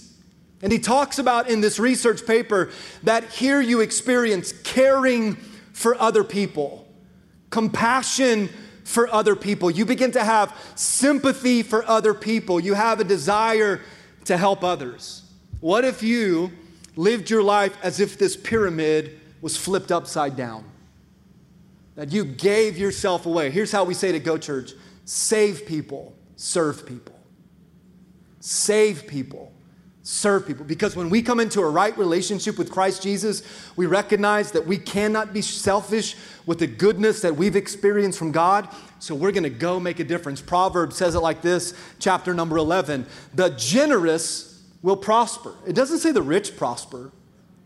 And 0.62 0.72
he 0.72 0.80
talks 0.80 1.18
about 1.18 1.50
in 1.50 1.62
this 1.62 1.80
research 1.80 2.26
paper 2.26 2.70
that 3.04 3.30
here 3.32 3.62
you 3.62 3.82
experience 3.82 4.54
caring 4.64 5.36
for 5.74 6.00
other 6.00 6.24
people, 6.24 6.88
compassion 7.50 8.50
for 8.84 9.12
other 9.14 9.36
people. 9.36 9.72
You 9.72 9.86
begin 9.86 10.12
to 10.12 10.24
have 10.24 10.56
sympathy 10.76 11.64
for 11.64 11.88
other 11.88 12.14
people. 12.14 12.60
You 12.60 12.74
have 12.74 13.00
a 13.00 13.04
desire 13.04 13.82
to 14.26 14.38
help 14.38 14.64
others. 14.64 15.24
What 15.62 15.86
if 15.86 16.04
you 16.04 16.52
lived 16.96 17.30
your 17.30 17.44
life 17.44 17.78
as 17.82 18.00
if 18.00 18.18
this 18.18 18.36
pyramid 18.36 19.20
was 19.42 19.58
flipped 19.58 19.92
upside 19.92 20.36
down? 20.36 20.66
that 21.96 22.12
you 22.12 22.24
gave 22.24 22.78
yourself 22.78 23.26
away. 23.26 23.52
Here's 23.52 23.72
how 23.72 23.84
we 23.84 23.94
say 23.94 24.12
to 24.12 24.20
Go 24.20 24.38
Church 24.38 24.72
save 25.06 25.66
people, 25.66 26.16
serve 26.36 26.86
people. 26.86 27.18
Save 28.40 29.06
people, 29.06 29.54
serve 30.02 30.48
people. 30.48 30.66
Because 30.66 30.96
when 30.96 31.12
we 31.12 31.22
come 31.22 31.40
into 31.40 31.62
a 31.62 31.70
right 31.70 31.96
relationship 31.98 32.58
with 32.58 32.72
Christ 32.72 33.04
Jesus, 33.04 33.44
we 33.76 33.86
recognize 33.86 34.52
that 34.54 34.66
we 34.66 34.78
cannot 34.78 35.32
be 35.32 35.44
selfish 35.44 36.16
with 36.48 36.58
the 36.58 36.66
goodness 36.66 37.22
that 37.22 37.36
we've 37.36 37.56
experienced 37.56 38.18
from 38.18 38.32
God. 38.32 38.68
So 38.98 39.14
we're 39.14 39.32
going 39.32 39.44
to 39.44 39.50
go 39.52 39.80
make 39.80 40.00
a 40.00 40.04
difference. 40.04 40.42
Proverbs 40.42 40.96
says 40.96 41.14
it 41.14 41.20
like 41.20 41.44
this, 41.44 41.76
chapter 42.00 42.34
number 42.34 42.58
11 42.58 43.06
The 43.36 43.50
generous 43.50 44.64
will 44.82 44.98
prosper. 44.98 45.54
It 45.68 45.76
doesn't 45.76 46.00
say 46.00 46.12
the 46.12 46.24
rich 46.24 46.58
prosper, 46.58 47.12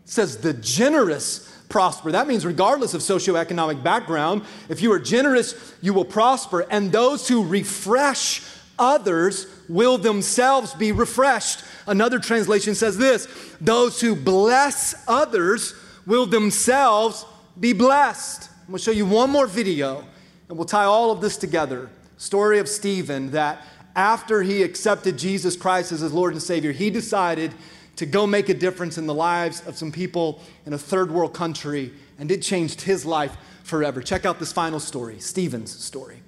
it 0.04 0.10
says 0.10 0.36
the 0.36 0.52
generous 0.52 1.55
prosper. 1.68 2.12
That 2.12 2.28
means, 2.28 2.46
regardless 2.46 2.94
of 2.94 3.00
socioeconomic 3.00 3.82
background, 3.82 4.42
if 4.68 4.82
you 4.82 4.92
are 4.92 4.98
generous, 4.98 5.74
you 5.80 5.92
will 5.92 6.04
prosper. 6.04 6.66
And 6.70 6.92
those 6.92 7.28
who 7.28 7.44
refresh 7.44 8.42
others 8.78 9.46
will 9.68 9.98
themselves 9.98 10.74
be 10.74 10.92
refreshed. 10.92 11.64
Another 11.86 12.18
translation 12.18 12.74
says 12.74 12.96
this 12.96 13.26
those 13.60 14.00
who 14.00 14.14
bless 14.14 14.94
others 15.08 15.74
will 16.06 16.26
themselves 16.26 17.24
be 17.58 17.72
blessed. 17.72 18.50
I'm 18.66 18.74
to 18.74 18.78
show 18.78 18.90
you 18.90 19.06
one 19.06 19.30
more 19.30 19.46
video, 19.46 20.04
and 20.48 20.58
we'll 20.58 20.66
tie 20.66 20.84
all 20.84 21.10
of 21.10 21.20
this 21.20 21.36
together. 21.36 21.90
Story 22.18 22.58
of 22.58 22.68
Stephen 22.68 23.30
that 23.32 23.62
after 23.94 24.42
he 24.42 24.62
accepted 24.62 25.18
Jesus 25.18 25.56
Christ 25.56 25.92
as 25.92 26.00
his 26.00 26.12
Lord 26.12 26.32
and 26.32 26.42
Savior, 26.42 26.72
he 26.72 26.90
decided 26.90 27.54
to 27.96 28.06
go 28.06 28.26
make 28.26 28.48
a 28.48 28.54
difference 28.54 28.98
in 28.98 29.06
the 29.06 29.14
lives 29.14 29.66
of 29.66 29.76
some 29.76 29.90
people 29.90 30.40
in 30.66 30.72
a 30.72 30.78
third 30.78 31.10
world 31.10 31.32
country, 31.34 31.92
and 32.18 32.30
it 32.30 32.42
changed 32.42 32.82
his 32.82 33.04
life 33.04 33.36
forever. 33.64 34.02
Check 34.02 34.24
out 34.26 34.38
this 34.38 34.52
final 34.52 34.78
story 34.78 35.18
Stephen's 35.18 35.72
story. 35.72 36.22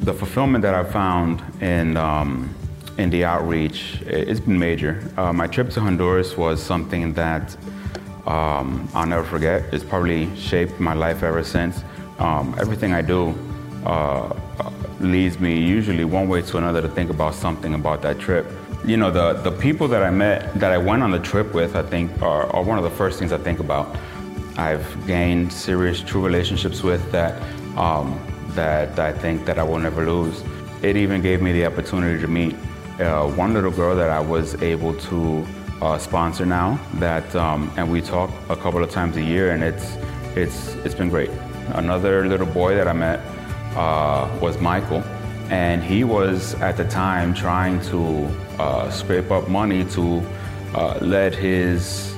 The 0.00 0.14
fulfillment 0.14 0.62
that 0.62 0.74
I 0.74 0.82
found 0.82 1.42
in, 1.62 1.96
um, 1.96 2.52
in 2.98 3.10
the 3.10 3.24
outreach, 3.24 4.00
it's 4.06 4.40
been 4.40 4.58
major. 4.58 5.00
Uh, 5.16 5.32
my 5.32 5.46
trip 5.46 5.70
to 5.70 5.80
Honduras 5.80 6.36
was 6.36 6.60
something 6.60 7.12
that 7.12 7.56
um, 8.26 8.88
I'll 8.94 9.06
never 9.06 9.24
forget. 9.24 9.62
It's 9.72 9.84
probably 9.84 10.34
shaped 10.36 10.80
my 10.80 10.94
life 10.94 11.22
ever 11.22 11.44
since. 11.44 11.84
Um, 12.18 12.54
everything 12.58 12.92
I 12.92 13.02
do 13.02 13.34
uh, 13.84 14.34
leads 15.00 15.38
me 15.38 15.60
usually 15.60 16.04
one 16.04 16.28
way 16.28 16.42
to 16.42 16.58
another 16.58 16.82
to 16.82 16.88
think 16.88 17.10
about 17.10 17.34
something 17.34 17.74
about 17.74 18.02
that 18.02 18.18
trip 18.18 18.46
you 18.84 18.96
know, 18.96 19.10
the, 19.10 19.34
the 19.34 19.52
people 19.52 19.86
that 19.88 20.02
I 20.02 20.10
met, 20.10 20.54
that 20.58 20.72
I 20.72 20.78
went 20.78 21.02
on 21.02 21.10
the 21.10 21.20
trip 21.20 21.54
with, 21.54 21.76
I 21.76 21.82
think 21.82 22.20
are, 22.20 22.46
are 22.54 22.62
one 22.62 22.78
of 22.78 22.84
the 22.84 22.90
first 22.90 23.18
things 23.18 23.32
I 23.32 23.38
think 23.38 23.60
about. 23.60 23.96
I've 24.56 25.06
gained 25.06 25.52
serious, 25.52 26.00
true 26.00 26.24
relationships 26.24 26.82
with 26.82 27.10
that, 27.12 27.40
um, 27.78 28.20
that 28.50 28.98
I 28.98 29.12
think 29.12 29.46
that 29.46 29.58
I 29.58 29.62
will 29.62 29.78
never 29.78 30.04
lose. 30.04 30.42
It 30.82 30.96
even 30.96 31.22
gave 31.22 31.40
me 31.40 31.52
the 31.52 31.64
opportunity 31.64 32.20
to 32.20 32.28
meet 32.28 32.56
uh, 32.98 33.26
one 33.28 33.54
little 33.54 33.70
girl 33.70 33.94
that 33.96 34.10
I 34.10 34.20
was 34.20 34.60
able 34.62 34.94
to 34.94 35.46
uh, 35.80 35.98
sponsor 35.98 36.44
now. 36.44 36.78
That 36.94 37.34
um, 37.34 37.72
and 37.76 37.90
we 37.90 38.00
talk 38.00 38.30
a 38.48 38.56
couple 38.56 38.82
of 38.82 38.90
times 38.90 39.16
a 39.16 39.22
year, 39.22 39.52
and 39.52 39.62
it's 39.62 39.96
it's 40.36 40.74
it's 40.84 40.94
been 40.94 41.08
great. 41.08 41.30
Another 41.74 42.26
little 42.26 42.46
boy 42.46 42.74
that 42.74 42.88
I 42.88 42.92
met 42.92 43.20
uh, 43.76 44.28
was 44.40 44.60
Michael, 44.60 45.02
and 45.52 45.84
he 45.84 46.02
was 46.02 46.54
at 46.62 46.78
the 46.78 46.84
time 46.84 47.34
trying 47.34 47.78
to 47.78 48.24
uh, 48.58 48.90
scrape 48.90 49.30
up 49.30 49.48
money 49.48 49.84
to 49.84 50.22
uh, 50.74 50.98
let 51.02 51.34
his 51.34 52.14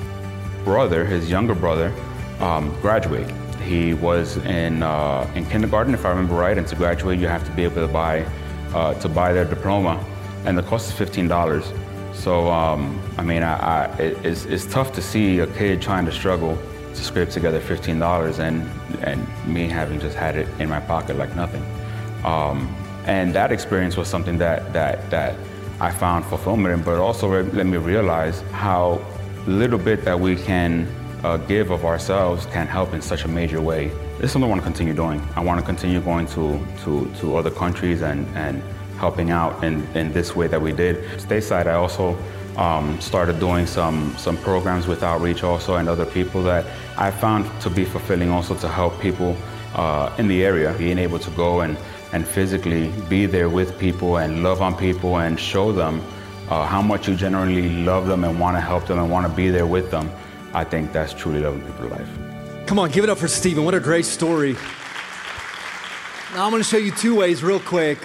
brother, 0.62 1.05
his 1.05 1.28
younger 1.28 1.55
brother, 1.55 1.93
um, 2.39 2.72
graduate. 2.80 3.28
he 3.64 3.93
was 3.93 4.37
in, 4.45 4.85
uh, 4.85 5.28
in 5.35 5.45
kindergarten, 5.47 5.95
if 5.95 6.05
I 6.05 6.11
remember 6.11 6.37
right, 6.37 6.57
and 6.57 6.66
to 6.68 6.76
graduate, 6.76 7.18
you 7.18 7.26
have 7.26 7.45
to 7.45 7.51
be 7.51 7.64
able 7.64 7.87
to 7.87 7.93
buy, 7.93 8.24
uh, 8.72 8.95
to 9.01 9.09
buy 9.09 9.32
their 9.32 9.45
diploma, 9.45 10.05
and 10.45 10.57
the 10.57 10.62
cost 10.62 10.93
is 10.93 11.09
$15. 11.09 11.64
So, 12.14 12.49
um, 12.49 13.03
I 13.18 13.24
mean, 13.24 13.43
I, 13.43 13.55
I, 13.57 13.87
it's, 13.99 14.45
it's 14.45 14.66
tough 14.66 14.93
to 14.93 15.03
see 15.03 15.41
a 15.41 15.49
kid 15.49 15.82
trying 15.82 16.07
to 16.07 16.12
struggle 16.12 16.57
to 16.95 17.03
scrape 17.03 17.30
together 17.30 17.61
$15 17.61 18.39
and, 18.39 18.70
and 19.03 19.26
me 19.45 19.68
having 19.68 19.99
just 19.99 20.16
had 20.16 20.37
it 20.37 20.47
in 20.61 20.68
my 20.68 20.78
pocket 20.78 21.16
like 21.16 21.35
nothing. 21.35 21.64
Um, 22.24 22.72
and 23.07 23.34
that 23.34 23.52
experience 23.52 23.96
was 23.96 24.09
something 24.09 24.38
that, 24.38 24.72
that, 24.72 25.11
that 25.11 25.36
I 25.80 25.90
found 25.90 26.24
fulfillment 26.24 26.74
in, 26.74 26.82
but 26.82 26.98
also 26.98 27.42
let 27.42 27.66
me 27.66 27.76
realize 27.76 28.40
how 28.52 29.05
little 29.46 29.78
bit 29.78 30.05
that 30.05 30.18
we 30.18 30.36
can 30.36 30.88
uh, 31.22 31.36
give 31.36 31.70
of 31.70 31.84
ourselves 31.84 32.46
can 32.46 32.66
help 32.66 32.94
in 32.94 33.02
such 33.02 33.24
a 33.24 33.28
major 33.28 33.61
way. 33.61 33.88
This 34.16 34.24
is 34.24 34.32
something 34.32 34.44
I 34.44 34.50
want 34.50 34.61
to 34.61 34.64
continue 34.66 34.94
doing. 34.94 35.20
I 35.36 35.40
want 35.40 35.61
to 35.61 35.66
continue 35.66 36.00
going 36.00 36.26
to, 36.28 36.64
to, 36.84 37.11
to 37.20 37.36
other 37.36 37.50
countries 37.50 38.02
and, 38.02 38.26
and 38.36 38.62
helping 38.98 39.30
out 39.30 39.62
in, 39.64 39.82
in 39.96 40.12
this 40.12 40.36
way 40.36 40.46
that 40.46 40.61
we 40.61 40.72
did. 40.72 41.05
Stateside, 41.18 41.66
I 41.66 41.74
also 41.74 42.16
um, 42.57 43.00
started 43.00 43.40
doing 43.40 43.66
some, 43.66 44.14
some 44.16 44.36
programs 44.38 44.86
with 44.86 45.02
Outreach 45.02 45.42
also 45.42 45.76
and 45.76 45.88
other 45.88 46.07
people 46.07 46.42
that 46.44 46.64
I 46.96 47.11
found 47.11 47.50
to 47.62 47.70
be 47.70 47.84
fulfilling 47.84 48.30
also 48.30 48.55
to 48.55 48.68
help 48.68 49.00
people 49.00 49.36
uh, 49.74 50.14
in 50.18 50.28
the 50.28 50.44
area, 50.44 50.72
being 50.78 50.98
able 50.98 51.18
to 51.18 51.30
go 51.32 51.62
and, 51.62 51.76
and 52.15 52.25
physically 52.25 52.93
be 53.09 53.27
there 53.27 53.49
with 53.49 53.77
people 53.77 54.19
and 54.19 54.45
love 54.45 54.62
on 54.62 54.77
people 54.77 55.19
and 55.19 55.39
show 55.39 55.73
them 55.73 56.01
uh, 56.49 56.65
how 56.65 56.81
much 56.81 57.09
you 57.09 57.17
generally 57.17 57.83
love 57.83 58.07
them 58.07 58.23
and 58.23 58.39
want 58.39 58.57
to 58.57 58.61
help 58.61 58.87
them 58.87 59.01
and 59.01 59.11
want 59.11 59.27
to 59.27 59.33
be 59.35 59.51
there 59.51 59.67
with 59.67 59.91
them. 59.91 60.09
I 60.53 60.62
think 60.62 60.93
that's 60.93 61.12
truly 61.12 61.41
loving 61.41 61.62
people's 61.62 61.91
life. 61.91 62.09
Come 62.69 62.79
on, 62.79 62.93
give 62.93 63.03
it 63.03 63.11
up 63.11 63.19
for 63.19 63.27
Stephen. 63.27 63.65
What 63.65 63.75
a 63.75 63.81
great 63.81 64.05
story. 64.05 64.53
Now, 66.33 66.45
I'm 66.45 66.51
going 66.53 66.62
to 66.62 66.69
show 66.69 66.77
you 66.77 66.93
two 66.93 67.17
ways, 67.17 67.43
real 67.43 67.59
quick, 67.59 67.99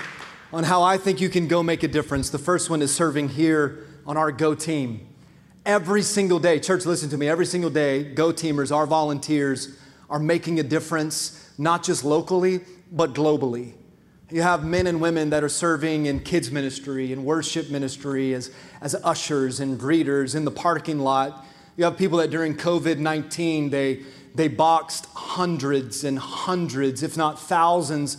on 0.52 0.64
how 0.64 0.82
I 0.82 0.98
think 0.98 1.22
you 1.22 1.30
can 1.30 1.48
go 1.48 1.62
make 1.62 1.84
a 1.84 1.88
difference. 1.88 2.32
The 2.32 2.40
first 2.40 2.68
one 2.68 2.82
is 2.82 2.92
serving 2.92 3.30
here 3.30 3.86
on 4.08 4.18
our 4.18 4.32
Go 4.32 4.56
team. 4.56 5.08
Every 5.68 6.02
single 6.02 6.40
day, 6.40 6.60
church, 6.60 6.84
listen 6.88 7.12
to 7.12 7.18
me, 7.18 7.30
every 7.30 7.46
single 7.46 7.70
day, 7.70 8.04
Go 8.06 8.32
teamers, 8.32 8.76
our 8.76 8.88
volunteers, 8.88 9.78
are 10.10 10.20
making 10.20 10.60
a 10.60 10.64
difference, 10.64 11.54
not 11.60 11.84
just 11.84 12.04
locally, 12.04 12.62
but 12.92 13.14
globally. 13.14 13.76
You 14.32 14.44
have 14.44 14.64
men 14.64 14.86
and 14.86 15.02
women 15.02 15.32
that 15.32 15.44
are 15.44 15.50
serving 15.50 16.06
in 16.06 16.20
kids' 16.20 16.52
ministry 16.52 17.12
and 17.12 17.26
worship 17.26 17.72
ministry 17.72 18.36
as, 18.36 18.52
as 18.80 18.94
ushers 19.04 19.60
and 19.60 19.80
greeters 19.80 20.36
in 20.36 20.46
the 20.46 20.52
parking 20.52 21.00
lot. 21.00 21.46
You 21.78 21.86
have 21.86 21.98
people 21.98 22.20
that 22.20 22.30
during 22.30 22.56
COVID 22.56 23.00
19, 23.00 23.72
they, 23.72 24.02
they 24.36 24.48
boxed 24.48 25.08
hundreds 25.16 26.04
and 26.04 26.20
hundreds, 26.20 27.02
if 27.02 27.18
not 27.18 27.40
thousands, 27.40 28.18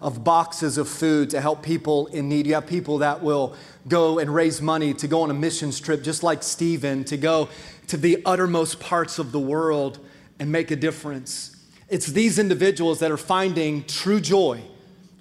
of 0.00 0.22
boxes 0.22 0.78
of 0.78 0.88
food 0.88 1.30
to 1.30 1.40
help 1.40 1.64
people 1.64 2.06
in 2.08 2.28
need. 2.28 2.46
You 2.46 2.54
have 2.54 2.68
people 2.68 2.98
that 2.98 3.20
will 3.20 3.56
go 3.88 4.20
and 4.20 4.32
raise 4.32 4.62
money 4.62 4.94
to 4.94 5.08
go 5.08 5.22
on 5.22 5.30
a 5.30 5.34
mission 5.34 5.72
trip, 5.72 6.04
just 6.04 6.22
like 6.22 6.44
Stephen, 6.44 7.02
to 7.04 7.16
go 7.16 7.48
to 7.88 7.96
the 7.96 8.22
uttermost 8.24 8.78
parts 8.78 9.18
of 9.18 9.32
the 9.32 9.40
world 9.40 9.98
and 10.38 10.52
make 10.52 10.70
a 10.70 10.76
difference. 10.76 11.56
It's 11.88 12.06
these 12.06 12.38
individuals 12.38 13.00
that 13.00 13.10
are 13.10 13.16
finding 13.16 13.82
true 13.84 14.20
joy, 14.20 14.62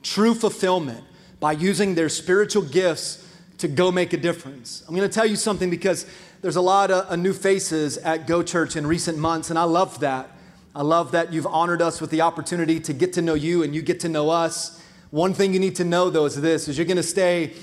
true 0.04 0.34
fulfillment 0.34 1.04
by 1.40 1.52
using 1.52 1.96
their 1.96 2.10
spiritual 2.10 2.64
gifts 2.64 3.24
to 3.60 3.68
go 3.68 3.92
make 3.92 4.14
a 4.14 4.18
difference. 4.18 4.84
I'm 4.88 4.96
going 4.96 5.08
to 5.08 5.14
tell 5.14 5.26
you 5.26 5.36
something 5.36 5.70
because 5.70 6.06
there's 6.42 6.56
a 6.56 6.62
lot 6.62 6.92
of 6.92 7.18
new 7.20 7.34
faces 7.34 7.98
at 7.98 8.28
Go 8.28 8.44
Church 8.44 8.76
in 8.76 8.86
recent 8.86 9.18
months, 9.18 9.50
and 9.50 9.58
I 9.58 9.64
love 9.64 10.00
that. 10.02 10.30
I 10.76 10.84
love 10.84 11.12
that 11.14 11.34
you've 11.34 11.48
honored 11.48 11.82
us 11.82 12.00
with 12.00 12.12
the 12.12 12.22
opportunity 12.22 12.80
to 12.82 12.94
get 12.94 13.14
to 13.14 13.22
know 13.22 13.34
you 13.34 13.64
and 13.64 13.74
you 13.74 13.82
get 13.82 14.00
to 14.02 14.10
know 14.10 14.30
us. 14.30 14.80
One 15.10 15.34
thing 15.34 15.54
you 15.54 15.60
need 15.60 15.76
to 15.78 15.84
know 15.84 16.12
though 16.12 16.26
is 16.26 16.40
this: 16.40 16.68
is 16.68 16.78
you're 16.78 16.86
going 16.86 16.98
to 16.98 17.04
stay 17.04 17.54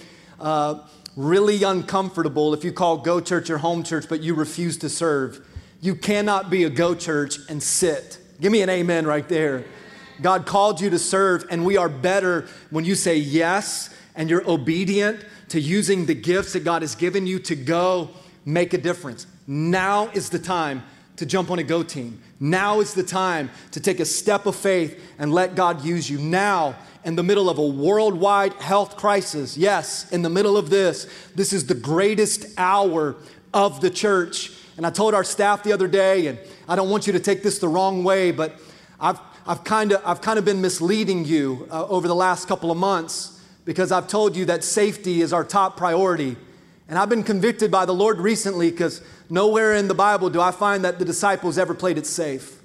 uh, 0.41 0.81
really 1.17 1.63
uncomfortable 1.63 2.53
if 2.55 2.65
you 2.65 2.73
call 2.73 2.99
Go 2.99 3.21
Church 3.21 3.49
your 3.49 3.59
home 3.59 3.85
church, 3.85 4.07
but 4.09 4.21
you 4.21 4.35
refuse 4.35 4.77
to 4.79 4.89
serve. 4.89 5.47
You 5.81 5.95
cannot 5.95 6.51
be 6.51 6.65
a 6.65 6.71
Go 6.71 6.95
Church 6.97 7.39
and 7.49 7.63
sit. 7.63 8.19
Give 8.41 8.51
me 8.51 8.63
an 8.63 8.71
amen 8.71 9.07
right 9.07 9.29
there. 9.29 9.65
God 10.21 10.47
called 10.47 10.81
you 10.81 10.91
to 10.91 10.99
serve, 10.99 11.45
and 11.51 11.65
we 11.65 11.77
are 11.77 11.89
better 11.89 12.47
when 12.71 12.85
you 12.85 12.95
say 12.95 13.17
yes 13.17 13.91
and 14.15 14.31
you're 14.31 14.49
obedient 14.49 15.25
to 15.49 15.61
using 15.61 16.07
the 16.07 16.15
gifts 16.15 16.53
that 16.53 16.65
God 16.65 16.83
has 16.83 16.95
given 16.95 17.27
you 17.27 17.39
to 17.41 17.57
go 17.57 18.11
make 18.45 18.73
a 18.75 18.79
difference. 18.79 19.27
Now 19.47 20.09
is 20.09 20.31
the 20.31 20.39
time 20.39 20.83
to 21.17 21.27
jump 21.27 21.51
on 21.51 21.59
a 21.59 21.63
go 21.63 21.83
team. 21.83 22.23
Now 22.41 22.81
is 22.81 22.95
the 22.95 23.03
time 23.03 23.51
to 23.71 23.81
take 23.81 24.01
a 24.01 24.05
step 24.05 24.47
of 24.47 24.57
faith 24.57 25.01
and 25.19 25.33
let 25.33 25.55
God 25.55 25.85
use 25.85 26.11
you. 26.11 26.19
Now, 26.19 26.77
in 27.05 27.17
the 27.17 27.23
middle 27.23 27.51
of 27.51 27.59
a 27.59 27.67
worldwide 27.67 28.55
health 28.55 28.97
crisis, 28.97 29.57
yes, 29.57 30.11
in 30.11 30.23
the 30.23 30.31
middle 30.31 30.57
of 30.57 30.71
this, 30.71 31.07
this 31.35 31.53
is 31.53 31.67
the 31.67 31.75
greatest 31.75 32.47
hour 32.59 33.17
of 33.53 33.81
the 33.81 33.91
church. 33.91 34.53
And 34.77 34.87
I 34.87 34.91
told 34.91 35.15
our 35.15 35.25
staff 35.25 35.63
the 35.63 35.73
other 35.73 35.87
day, 35.87 36.27
and 36.27 36.39
I 36.69 36.75
don't 36.77 36.91
want 36.91 37.07
you 37.07 37.13
to 37.13 37.21
take 37.21 37.43
this 37.43 37.59
the 37.59 37.69
wrong 37.69 38.03
way, 38.03 38.33
but 38.33 38.59
I've, 38.99 39.21
I've 39.47 39.63
kind 39.63 39.93
of 39.93 40.01
I've 40.07 40.23
kind 40.23 40.39
of 40.39 40.45
been 40.45 40.61
misleading 40.61 41.25
you 41.25 41.69
uh, 41.71 41.87
over 41.87 42.09
the 42.09 42.15
last 42.15 42.49
couple 42.49 42.71
of 42.71 42.79
months 42.79 43.43
because 43.65 43.93
I've 43.93 44.09
told 44.09 44.37
you 44.37 44.47
that 44.47 44.65
safety 44.65 45.21
is 45.21 45.33
our 45.33 45.45
top 45.45 45.77
priority. 45.77 46.37
And 46.89 46.99
I've 46.99 47.09
been 47.09 47.23
convicted 47.23 47.71
by 47.71 47.87
the 47.87 47.95
Lord 47.95 48.19
recently 48.19 48.71
because 48.71 49.03
nowhere 49.31 49.75
in 49.75 49.89
the 49.89 49.95
Bible 49.95 50.31
do 50.31 50.41
I 50.41 50.51
find 50.51 50.85
that 50.85 50.99
the 50.99 51.05
disciples 51.05 51.57
ever 51.59 51.75
played 51.75 51.99
it 51.99 52.07
safe. 52.07 52.61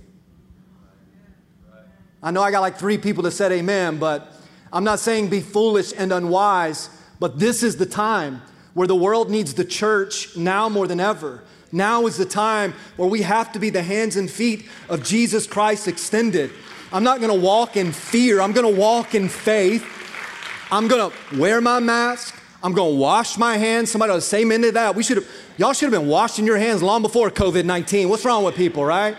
I 2.21 2.31
know 2.31 2.41
I 2.41 2.51
got 2.51 2.59
like 2.59 2.77
three 2.77 2.97
people 2.97 3.23
that 3.23 3.31
said 3.31 3.51
amen, 3.51 3.97
but 3.97 4.33
I'm 4.73 4.83
not 4.83 4.99
saying 4.99 5.29
be 5.29 5.39
foolish 5.39 5.93
and 5.97 6.11
unwise, 6.11 6.89
but 7.19 7.39
this 7.39 7.63
is 7.63 7.77
the 7.77 7.85
time 7.85 8.41
where 8.73 8.87
the 8.87 8.95
world 8.95 9.29
needs 9.29 9.53
the 9.53 9.65
church 9.65 10.35
now 10.35 10.67
more 10.67 10.85
than 10.85 10.99
ever. 10.99 11.43
Now 11.71 12.07
is 12.07 12.17
the 12.17 12.25
time 12.25 12.73
where 12.97 13.07
we 13.07 13.21
have 13.21 13.51
to 13.53 13.59
be 13.59 13.69
the 13.69 13.83
hands 13.83 14.15
and 14.15 14.29
feet 14.29 14.67
of 14.89 15.03
Jesus 15.03 15.47
Christ 15.47 15.87
extended. 15.87 16.51
I'm 16.91 17.03
not 17.03 17.21
gonna 17.21 17.35
walk 17.35 17.77
in 17.77 17.91
fear, 17.91 18.41
I'm 18.41 18.51
gonna 18.51 18.69
walk 18.69 19.15
in 19.15 19.29
faith. 19.29 19.85
I'm 20.71 20.87
gonna 20.87 21.11
wear 21.35 21.61
my 21.61 21.79
mask. 21.79 22.35
I'm 22.61 22.73
going 22.73 22.93
to 22.93 22.99
wash 22.99 23.37
my 23.37 23.57
hands. 23.57 23.89
Somebody 23.89 24.11
else 24.11 24.25
say 24.25 24.41
amen 24.41 24.61
to 24.63 24.71
that. 24.73 24.93
We 24.93 25.03
should 25.03 25.17
have, 25.17 25.27
y'all 25.57 25.71
should 25.71 25.91
have 25.91 26.01
been 26.01 26.09
washing 26.09 26.45
your 26.45 26.57
hands 26.57 26.83
long 26.83 27.01
before 27.01 27.31
COVID 27.31 27.63
19. 27.63 28.09
What's 28.09 28.25
wrong 28.25 28.43
with 28.43 28.55
people, 28.55 28.83
right? 28.83 29.15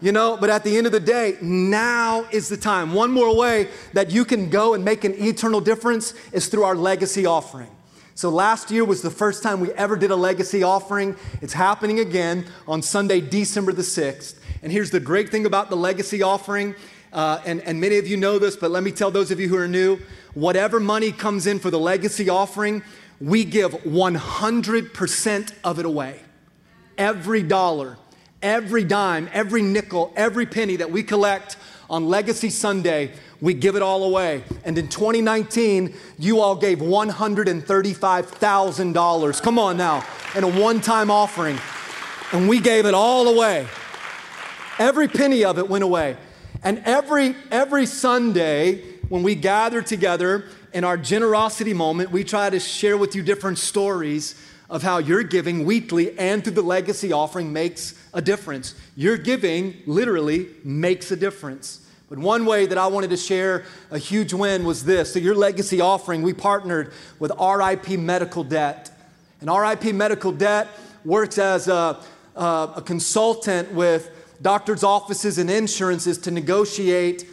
You 0.00 0.12
know, 0.12 0.36
but 0.38 0.50
at 0.50 0.64
the 0.64 0.76
end 0.76 0.86
of 0.86 0.92
the 0.92 1.00
day, 1.00 1.36
now 1.40 2.26
is 2.30 2.48
the 2.48 2.56
time. 2.56 2.94
One 2.94 3.10
more 3.10 3.34
way 3.36 3.68
that 3.92 4.10
you 4.10 4.24
can 4.24 4.50
go 4.50 4.74
and 4.74 4.84
make 4.84 5.04
an 5.04 5.14
eternal 5.14 5.60
difference 5.60 6.14
is 6.32 6.48
through 6.48 6.64
our 6.64 6.74
legacy 6.74 7.26
offering. 7.26 7.70
So 8.14 8.28
last 8.28 8.70
year 8.70 8.84
was 8.84 9.02
the 9.02 9.10
first 9.10 9.42
time 9.42 9.60
we 9.60 9.72
ever 9.72 9.96
did 9.96 10.10
a 10.10 10.16
legacy 10.16 10.62
offering. 10.62 11.16
It's 11.42 11.52
happening 11.52 12.00
again 12.00 12.46
on 12.66 12.80
Sunday, 12.80 13.20
December 13.20 13.72
the 13.72 13.82
6th. 13.82 14.36
And 14.64 14.72
here's 14.72 14.90
the 14.90 14.98
great 14.98 15.28
thing 15.28 15.44
about 15.44 15.68
the 15.68 15.76
legacy 15.76 16.22
offering, 16.22 16.74
uh, 17.12 17.42
and, 17.44 17.60
and 17.60 17.78
many 17.78 17.98
of 17.98 18.08
you 18.08 18.16
know 18.16 18.38
this, 18.38 18.56
but 18.56 18.70
let 18.70 18.82
me 18.82 18.92
tell 18.92 19.10
those 19.10 19.30
of 19.30 19.38
you 19.38 19.46
who 19.46 19.58
are 19.58 19.68
new 19.68 19.98
whatever 20.32 20.80
money 20.80 21.12
comes 21.12 21.46
in 21.46 21.58
for 21.58 21.70
the 21.70 21.78
legacy 21.78 22.30
offering, 22.30 22.82
we 23.20 23.44
give 23.44 23.72
100% 23.72 25.52
of 25.62 25.78
it 25.78 25.84
away. 25.84 26.18
Every 26.96 27.42
dollar, 27.42 27.98
every 28.42 28.84
dime, 28.84 29.28
every 29.34 29.60
nickel, 29.60 30.14
every 30.16 30.46
penny 30.46 30.76
that 30.76 30.90
we 30.90 31.02
collect 31.02 31.58
on 31.90 32.08
Legacy 32.08 32.48
Sunday, 32.48 33.12
we 33.42 33.52
give 33.52 33.76
it 33.76 33.82
all 33.82 34.04
away. 34.04 34.44
And 34.64 34.78
in 34.78 34.88
2019, 34.88 35.94
you 36.18 36.40
all 36.40 36.56
gave 36.56 36.78
$135,000. 36.78 39.42
Come 39.42 39.58
on 39.58 39.76
now, 39.76 40.02
in 40.34 40.42
a 40.42 40.48
one 40.48 40.80
time 40.80 41.10
offering. 41.10 41.58
And 42.32 42.48
we 42.48 42.60
gave 42.60 42.86
it 42.86 42.94
all 42.94 43.28
away. 43.28 43.68
Every 44.78 45.08
penny 45.08 45.44
of 45.44 45.58
it 45.58 45.68
went 45.68 45.84
away. 45.84 46.16
And 46.62 46.82
every, 46.84 47.36
every 47.50 47.86
Sunday, 47.86 48.82
when 49.08 49.22
we 49.22 49.34
gather 49.34 49.82
together 49.82 50.46
in 50.72 50.82
our 50.82 50.96
generosity 50.96 51.74
moment, 51.74 52.10
we 52.10 52.24
try 52.24 52.50
to 52.50 52.58
share 52.58 52.96
with 52.96 53.14
you 53.14 53.22
different 53.22 53.58
stories 53.58 54.34
of 54.70 54.82
how 54.82 54.98
your 54.98 55.22
giving 55.22 55.64
weekly 55.64 56.18
and 56.18 56.42
through 56.42 56.54
the 56.54 56.62
legacy 56.62 57.12
offering 57.12 57.52
makes 57.52 57.94
a 58.12 58.22
difference. 58.22 58.74
Your 58.96 59.16
giving 59.16 59.76
literally 59.86 60.48
makes 60.64 61.10
a 61.10 61.16
difference. 61.16 61.86
But 62.08 62.18
one 62.18 62.46
way 62.46 62.66
that 62.66 62.78
I 62.78 62.86
wanted 62.86 63.10
to 63.10 63.16
share 63.16 63.64
a 63.90 63.98
huge 63.98 64.32
win 64.32 64.64
was 64.64 64.84
this. 64.84 65.12
So, 65.12 65.18
your 65.18 65.34
legacy 65.34 65.80
offering, 65.80 66.22
we 66.22 66.32
partnered 66.32 66.92
with 67.18 67.32
RIP 67.40 67.98
Medical 67.98 68.44
Debt. 68.44 68.90
And 69.40 69.50
RIP 69.50 69.94
Medical 69.94 70.32
Debt 70.32 70.68
works 71.04 71.38
as 71.38 71.68
a, 71.68 72.00
a, 72.36 72.72
a 72.76 72.82
consultant 72.84 73.72
with 73.72 74.10
doctors' 74.42 74.82
offices 74.82 75.38
and 75.38 75.50
insurances 75.50 76.18
to 76.18 76.30
negotiate 76.30 77.26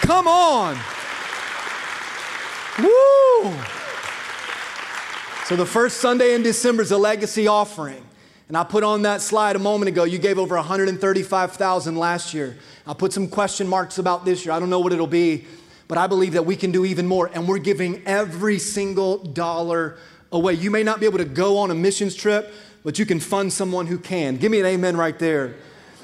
Come 0.00 0.26
on. 0.26 0.78
Woo! 2.78 3.54
So 5.50 5.56
the 5.56 5.66
first 5.66 5.96
Sunday 5.96 6.34
in 6.34 6.44
December 6.44 6.80
is 6.80 6.92
a 6.92 6.96
legacy 6.96 7.48
offering. 7.48 8.06
And 8.46 8.56
I 8.56 8.62
put 8.62 8.84
on 8.84 9.02
that 9.02 9.20
slide 9.20 9.56
a 9.56 9.58
moment 9.58 9.88
ago, 9.88 10.04
you 10.04 10.16
gave 10.16 10.38
over 10.38 10.54
135,000 10.54 11.96
last 11.96 12.32
year. 12.32 12.56
I'll 12.86 12.94
put 12.94 13.12
some 13.12 13.26
question 13.26 13.66
marks 13.66 13.98
about 13.98 14.24
this 14.24 14.44
year. 14.44 14.54
I 14.54 14.60
don't 14.60 14.70
know 14.70 14.78
what 14.78 14.92
it'll 14.92 15.08
be, 15.08 15.46
but 15.88 15.98
I 15.98 16.06
believe 16.06 16.34
that 16.34 16.46
we 16.46 16.54
can 16.54 16.70
do 16.70 16.84
even 16.84 17.04
more. 17.04 17.32
And 17.34 17.48
we're 17.48 17.58
giving 17.58 18.00
every 18.06 18.60
single 18.60 19.18
dollar 19.18 19.98
away. 20.30 20.54
You 20.54 20.70
may 20.70 20.84
not 20.84 21.00
be 21.00 21.06
able 21.06 21.18
to 21.18 21.24
go 21.24 21.58
on 21.58 21.72
a 21.72 21.74
missions 21.74 22.14
trip, 22.14 22.54
but 22.84 23.00
you 23.00 23.04
can 23.04 23.18
fund 23.18 23.52
someone 23.52 23.88
who 23.88 23.98
can. 23.98 24.36
Give 24.36 24.52
me 24.52 24.60
an 24.60 24.66
amen 24.66 24.96
right 24.96 25.18
there. 25.18 25.56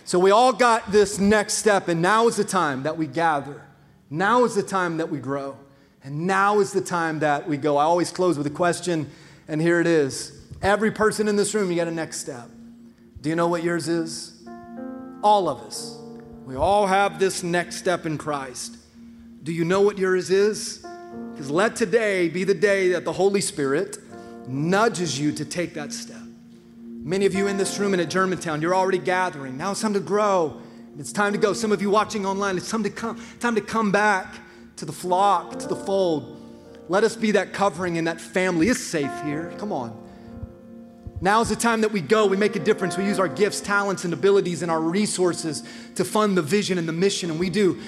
So 0.06 0.18
we 0.18 0.32
all 0.32 0.52
got 0.52 0.90
this 0.90 1.20
next 1.20 1.54
step, 1.54 1.86
and 1.86 2.02
now 2.02 2.26
is 2.26 2.34
the 2.34 2.42
time 2.42 2.82
that 2.82 2.96
we 2.96 3.06
gather. 3.06 3.62
Now 4.10 4.42
is 4.42 4.56
the 4.56 4.64
time 4.64 4.96
that 4.96 5.08
we 5.08 5.20
grow. 5.20 5.56
And 6.02 6.26
now 6.26 6.58
is 6.58 6.72
the 6.72 6.80
time 6.80 7.20
that 7.20 7.48
we 7.48 7.56
go. 7.56 7.76
I 7.76 7.84
always 7.84 8.10
close 8.10 8.36
with 8.36 8.48
a 8.48 8.50
question, 8.50 9.08
and 9.48 9.60
here 9.60 9.80
it 9.80 9.86
is. 9.86 10.32
Every 10.62 10.90
person 10.90 11.28
in 11.28 11.36
this 11.36 11.54
room, 11.54 11.70
you 11.70 11.76
got 11.76 11.88
a 11.88 11.92
next 11.92 12.18
step. 12.18 12.48
Do 13.20 13.28
you 13.28 13.36
know 13.36 13.48
what 13.48 13.62
yours 13.62 13.88
is? 13.88 14.46
All 15.22 15.48
of 15.48 15.60
us. 15.60 15.98
We 16.44 16.56
all 16.56 16.86
have 16.86 17.18
this 17.18 17.42
next 17.42 17.76
step 17.76 18.06
in 18.06 18.18
Christ. 18.18 18.76
Do 19.42 19.52
you 19.52 19.64
know 19.64 19.80
what 19.80 19.98
yours 19.98 20.30
is? 20.30 20.84
Because 21.32 21.50
let 21.50 21.76
today 21.76 22.28
be 22.28 22.44
the 22.44 22.54
day 22.54 22.90
that 22.90 23.04
the 23.04 23.12
Holy 23.12 23.40
Spirit 23.40 23.98
nudges 24.48 25.18
you 25.18 25.32
to 25.32 25.44
take 25.44 25.74
that 25.74 25.92
step. 25.92 26.22
Many 26.82 27.26
of 27.26 27.34
you 27.34 27.46
in 27.46 27.56
this 27.56 27.78
room 27.78 27.92
and 27.94 28.02
at 28.02 28.10
Germantown, 28.10 28.60
you're 28.60 28.74
already 28.74 28.98
gathering. 28.98 29.56
Now 29.56 29.72
it's 29.72 29.80
time 29.80 29.94
to 29.94 30.00
grow. 30.00 30.60
It's 30.98 31.12
time 31.12 31.32
to 31.32 31.38
go. 31.38 31.52
Some 31.52 31.72
of 31.72 31.82
you 31.82 31.90
watching 31.90 32.24
online, 32.26 32.56
it's 32.56 32.70
time 32.70 32.82
to 32.82 32.90
come, 32.90 33.22
time 33.38 33.54
to 33.54 33.60
come 33.60 33.92
back 33.92 34.34
to 34.76 34.84
the 34.84 34.92
flock, 34.92 35.58
to 35.58 35.66
the 35.68 35.76
fold. 35.76 36.35
Let 36.88 37.04
us 37.04 37.16
be 37.16 37.32
that 37.32 37.52
covering 37.52 37.98
and 37.98 38.06
that 38.06 38.20
family. 38.20 38.68
is 38.68 38.84
safe 38.84 39.10
here. 39.24 39.52
Come 39.58 39.72
on. 39.72 40.04
Now 41.20 41.40
is 41.40 41.48
the 41.48 41.56
time 41.56 41.80
that 41.80 41.92
we 41.92 42.02
go, 42.02 42.26
we 42.26 42.36
make 42.36 42.56
a 42.56 42.60
difference. 42.60 42.98
We 42.98 43.06
use 43.06 43.18
our 43.18 43.28
gifts, 43.28 43.60
talents, 43.60 44.04
and 44.04 44.12
abilities 44.12 44.62
and 44.62 44.70
our 44.70 44.80
resources 44.80 45.62
to 45.94 46.04
fund 46.04 46.36
the 46.36 46.42
vision 46.42 46.76
and 46.76 46.86
the 46.86 46.92
mission. 46.92 47.30
And 47.30 47.40
we 47.40 47.48
do, 47.48 47.80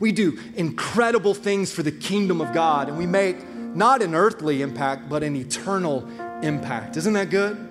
we 0.00 0.10
do 0.10 0.38
incredible 0.56 1.32
things 1.32 1.72
for 1.72 1.84
the 1.84 1.92
kingdom 1.92 2.40
of 2.40 2.52
God. 2.52 2.88
And 2.88 2.98
we 2.98 3.06
make 3.06 3.48
not 3.48 4.02
an 4.02 4.14
earthly 4.14 4.62
impact, 4.62 5.08
but 5.08 5.22
an 5.22 5.36
eternal 5.36 6.08
impact. 6.42 6.96
Isn't 6.96 7.12
that 7.12 7.30
good? 7.30 7.65